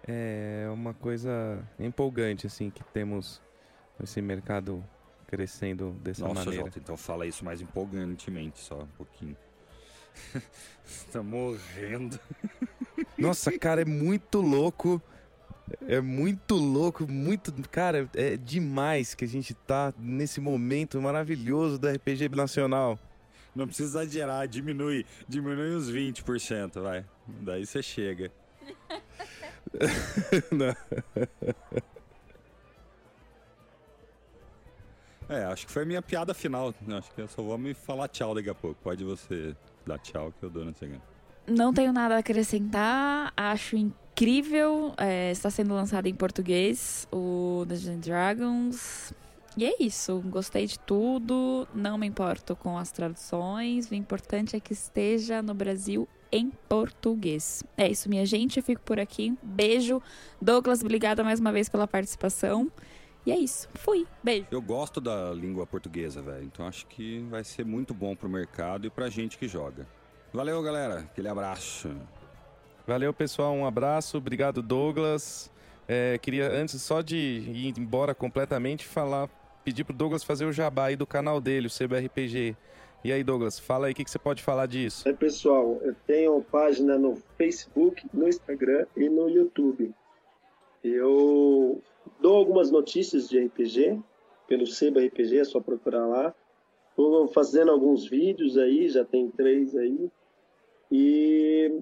É 0.08 0.68
uma 0.72 0.94
coisa 0.94 1.64
empolgante, 1.80 2.46
assim, 2.46 2.70
que 2.70 2.84
temos 2.84 3.42
esse 4.04 4.22
mercado 4.22 4.84
crescendo 5.28 5.92
dessa 6.04 6.28
Nossa, 6.28 6.46
maneira. 6.46 6.66
Jota, 6.66 6.80
então 6.80 6.96
fala 6.96 7.26
isso 7.26 7.44
mais 7.44 7.62
empolgantemente, 7.62 8.60
só 8.60 8.84
um 8.84 8.88
pouquinho. 8.98 9.36
tá 11.12 11.24
morrendo. 11.24 12.20
Nossa, 13.18 13.58
cara, 13.58 13.82
é 13.82 13.86
muito 13.86 14.42
louco. 14.42 15.02
É 15.88 16.00
muito 16.00 16.56
louco, 16.56 17.12
muito. 17.12 17.52
Cara, 17.72 18.08
é 18.14 18.38
demais 18.38 19.16
que 19.16 19.26
a 19.26 19.28
gente 19.28 19.56
tá 19.56 19.92
nesse 19.98 20.40
momento 20.40 21.02
maravilhoso 21.02 21.80
do 21.80 21.90
RPG 21.90 22.30
Nacional. 22.30 23.00
Não 23.56 23.66
precisa 23.66 24.04
exagerar, 24.04 24.48
diminui. 24.48 25.06
Diminui 25.28 25.76
uns 25.76 25.90
20%, 25.90 26.82
vai. 26.82 27.04
Daí 27.28 27.66
você 27.66 27.82
chega. 27.82 28.32
é, 35.30 35.44
acho 35.46 35.68
que 35.68 35.72
foi 35.72 35.84
a 35.84 35.86
minha 35.86 36.02
piada 36.02 36.34
final. 36.34 36.74
Acho 36.88 37.12
que 37.12 37.22
eu 37.22 37.28
só 37.28 37.42
vou 37.42 37.58
me 37.58 37.74
falar 37.74 38.08
tchau 38.08 38.36
daqui 38.36 38.50
a 38.50 38.56
pouco. 38.56 38.78
Pode 38.82 39.04
você 39.04 39.56
dar 39.86 40.00
tchau 40.00 40.34
que 40.40 40.46
eu 40.46 40.50
dou 40.50 40.66
na 40.66 40.74
segunda. 40.74 41.02
Não 41.48 41.74
tenho 41.74 41.94
nada 41.94 42.16
a 42.16 42.20
acrescentar. 42.20 43.34
Acho 43.36 43.76
incrível. 43.76 44.94
É, 44.98 45.32
está 45.32 45.50
sendo 45.50 45.74
lançado 45.74 46.08
em 46.08 46.16
português 46.16 47.08
o 47.12 47.66
Dungeons 47.68 48.00
Dragons. 48.00 49.14
E 49.58 49.66
é 49.66 49.76
isso. 49.80 50.22
Gostei 50.26 50.66
de 50.66 50.80
tudo. 50.80 51.68
Não 51.74 51.98
me 51.98 52.08
importo 52.08 52.56
com 52.56 52.78
as 52.78 52.92
traduções. 52.92 53.90
O 53.90 53.96
importante 53.96 54.56
é 54.56 54.60
que 54.60 54.74
esteja 54.74 55.42
no 55.42 55.54
Brasil 55.54 56.08
em 56.32 56.52
português. 56.68 57.64
É 57.78 57.90
isso, 57.90 58.10
minha 58.10 58.26
gente. 58.26 58.58
Eu 58.58 58.64
fico 58.64 58.82
por 58.82 59.00
aqui. 59.00 59.38
Beijo. 59.42 60.02
Douglas, 60.42 60.82
obrigada 60.82 61.24
mais 61.24 61.40
uma 61.40 61.52
vez 61.52 61.70
pela 61.70 61.88
participação. 61.88 62.72
E 63.26 63.32
é 63.32 63.38
isso. 63.38 63.68
Fui. 63.76 64.06
Beijo. 64.24 64.48
Eu 64.52 64.62
gosto 64.62 65.02
da 65.02 65.32
língua 65.32 65.66
portuguesa, 65.66 66.22
velho. 66.22 66.44
Então 66.44 66.68
acho 66.68 66.86
que 66.88 67.20
vai 67.30 67.44
ser 67.44 67.66
muito 67.66 67.94
bom 67.94 68.16
pro 68.16 68.30
mercado 68.30 68.86
e 68.86 68.90
pra 68.90 69.10
gente 69.10 69.38
que 69.38 69.48
joga. 69.48 69.88
Valeu, 70.34 70.62
galera. 70.62 71.00
Aquele 71.00 71.28
abraço. 71.28 71.90
Valeu, 72.86 73.14
pessoal. 73.14 73.54
Um 73.54 73.66
abraço. 73.66 74.18
Obrigado, 74.18 74.62
Douglas. 74.62 75.52
É, 75.88 76.18
queria, 76.18 76.52
antes 76.52 76.82
só 76.82 77.02
de 77.02 77.16
ir 77.16 77.74
embora 77.80 78.14
completamente, 78.16 78.86
falar, 78.86 79.30
pedir 79.64 79.84
pro 79.84 79.96
Douglas 79.96 80.24
fazer 80.24 80.46
o 80.46 80.52
jabá 80.52 80.86
aí 80.86 80.96
do 80.96 81.06
canal 81.06 81.40
dele, 81.40 81.68
o 81.68 81.70
CBRPG. 81.70 82.56
E 83.06 83.12
aí, 83.12 83.24
Douglas, 83.24 83.60
fala 83.60 83.86
aí 83.86 83.94
o 83.94 83.96
que, 83.96 84.04
que 84.04 84.10
você 84.10 84.18
pode 84.18 84.42
falar 84.42 84.66
disso. 84.66 85.08
É, 85.08 85.14
pessoal, 85.14 85.78
eu 85.84 85.96
tenho 86.08 86.42
página 86.42 86.98
no 86.98 87.16
Facebook, 87.38 88.04
no 88.12 88.28
Instagram 88.28 88.88
e 88.98 89.08
no 89.08 89.30
YouTube. 89.30 89.94
Eu 90.84 91.84
dou 92.20 92.36
algumas 92.36 92.72
notícias 92.72 93.30
de 93.30 93.38
RPG 93.38 94.02
pelo 94.48 94.66
Seba 94.66 95.02
RPG, 95.02 95.38
é 95.38 95.44
só 95.44 95.60
procurar 95.60 96.08
lá. 96.08 96.34
Estou 96.90 97.28
fazendo 97.28 97.70
alguns 97.70 98.08
vídeos 98.08 98.58
aí, 98.58 98.90
já 98.90 99.06
tem 99.06 99.30
três 99.30 99.76
aí. 99.76 100.10
E 100.92 101.80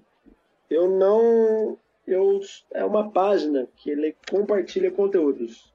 eu 0.69 0.89
não. 0.89 1.78
Eu, 2.05 2.41
é 2.74 2.84
uma 2.84 3.09
página 3.09 3.65
que 3.78 3.89
ele 3.89 4.13
compartilha 4.30 4.91
conteúdos. 4.91 5.74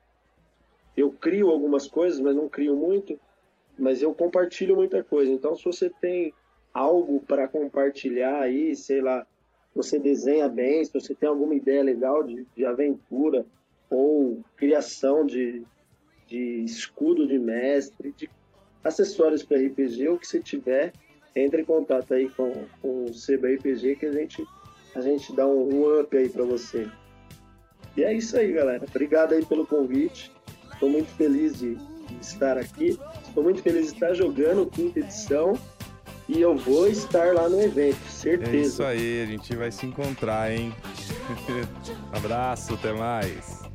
Eu 0.94 1.10
crio 1.10 1.48
algumas 1.48 1.88
coisas, 1.88 2.20
mas 2.20 2.36
não 2.36 2.50
crio 2.50 2.76
muito. 2.76 3.18
Mas 3.78 4.02
eu 4.02 4.12
compartilho 4.14 4.76
muita 4.76 5.02
coisa. 5.02 5.30
Então, 5.30 5.54
se 5.54 5.64
você 5.64 5.90
tem 6.00 6.34
algo 6.74 7.20
para 7.20 7.48
compartilhar 7.48 8.40
aí, 8.40 8.74
sei 8.74 9.00
lá, 9.00 9.26
você 9.74 9.98
desenha 9.98 10.48
bem, 10.48 10.84
se 10.84 10.92
você 10.92 11.14
tem 11.14 11.28
alguma 11.28 11.54
ideia 11.54 11.82
legal 11.82 12.22
de, 12.22 12.46
de 12.56 12.64
aventura 12.64 13.46
ou 13.88 14.42
criação 14.56 15.24
de, 15.24 15.62
de 16.26 16.64
escudo 16.64 17.26
de 17.26 17.38
mestre, 17.38 18.12
de 18.16 18.28
acessórios 18.82 19.42
para 19.42 19.58
RPG, 19.58 20.08
o 20.08 20.18
que 20.18 20.26
você 20.26 20.40
tiver, 20.40 20.92
entre 21.34 21.62
em 21.62 21.64
contato 21.64 22.12
aí 22.14 22.28
com, 22.30 22.52
com 22.82 23.04
o 23.04 23.14
Seba 23.14 23.48
RPG 23.48 23.96
que 23.96 24.06
a 24.06 24.12
gente, 24.12 24.44
a 24.94 25.00
gente 25.00 25.34
dá 25.34 25.46
um, 25.46 25.74
um 25.74 26.00
up 26.00 26.16
aí 26.16 26.28
para 26.28 26.44
você. 26.44 26.88
E 27.96 28.04
é 28.04 28.12
isso 28.12 28.36
aí, 28.36 28.52
galera. 28.52 28.84
Obrigado 28.88 29.32
aí 29.32 29.44
pelo 29.44 29.66
convite. 29.66 30.32
Estou 30.72 30.88
muito 30.88 31.08
feliz 31.16 31.58
de, 31.58 31.76
estar 32.20 32.58
aqui. 32.58 32.98
Estou 33.26 33.42
muito 33.42 33.62
feliz 33.62 33.88
de 33.88 33.94
estar 33.94 34.14
jogando 34.14 34.66
quinta 34.66 35.00
edição. 35.00 35.58
E 36.28 36.42
eu 36.42 36.54
vou 36.56 36.86
estar 36.86 37.32
lá 37.32 37.48
no 37.48 37.58
evento, 37.60 38.06
certeza. 38.06 38.56
É 38.56 38.60
isso 38.60 38.82
aí, 38.82 39.22
a 39.22 39.26
gente 39.26 39.56
vai 39.56 39.72
se 39.72 39.86
encontrar, 39.86 40.52
hein? 40.52 40.74
Abraço, 42.12 42.74
até 42.74 42.92
mais. 42.92 43.67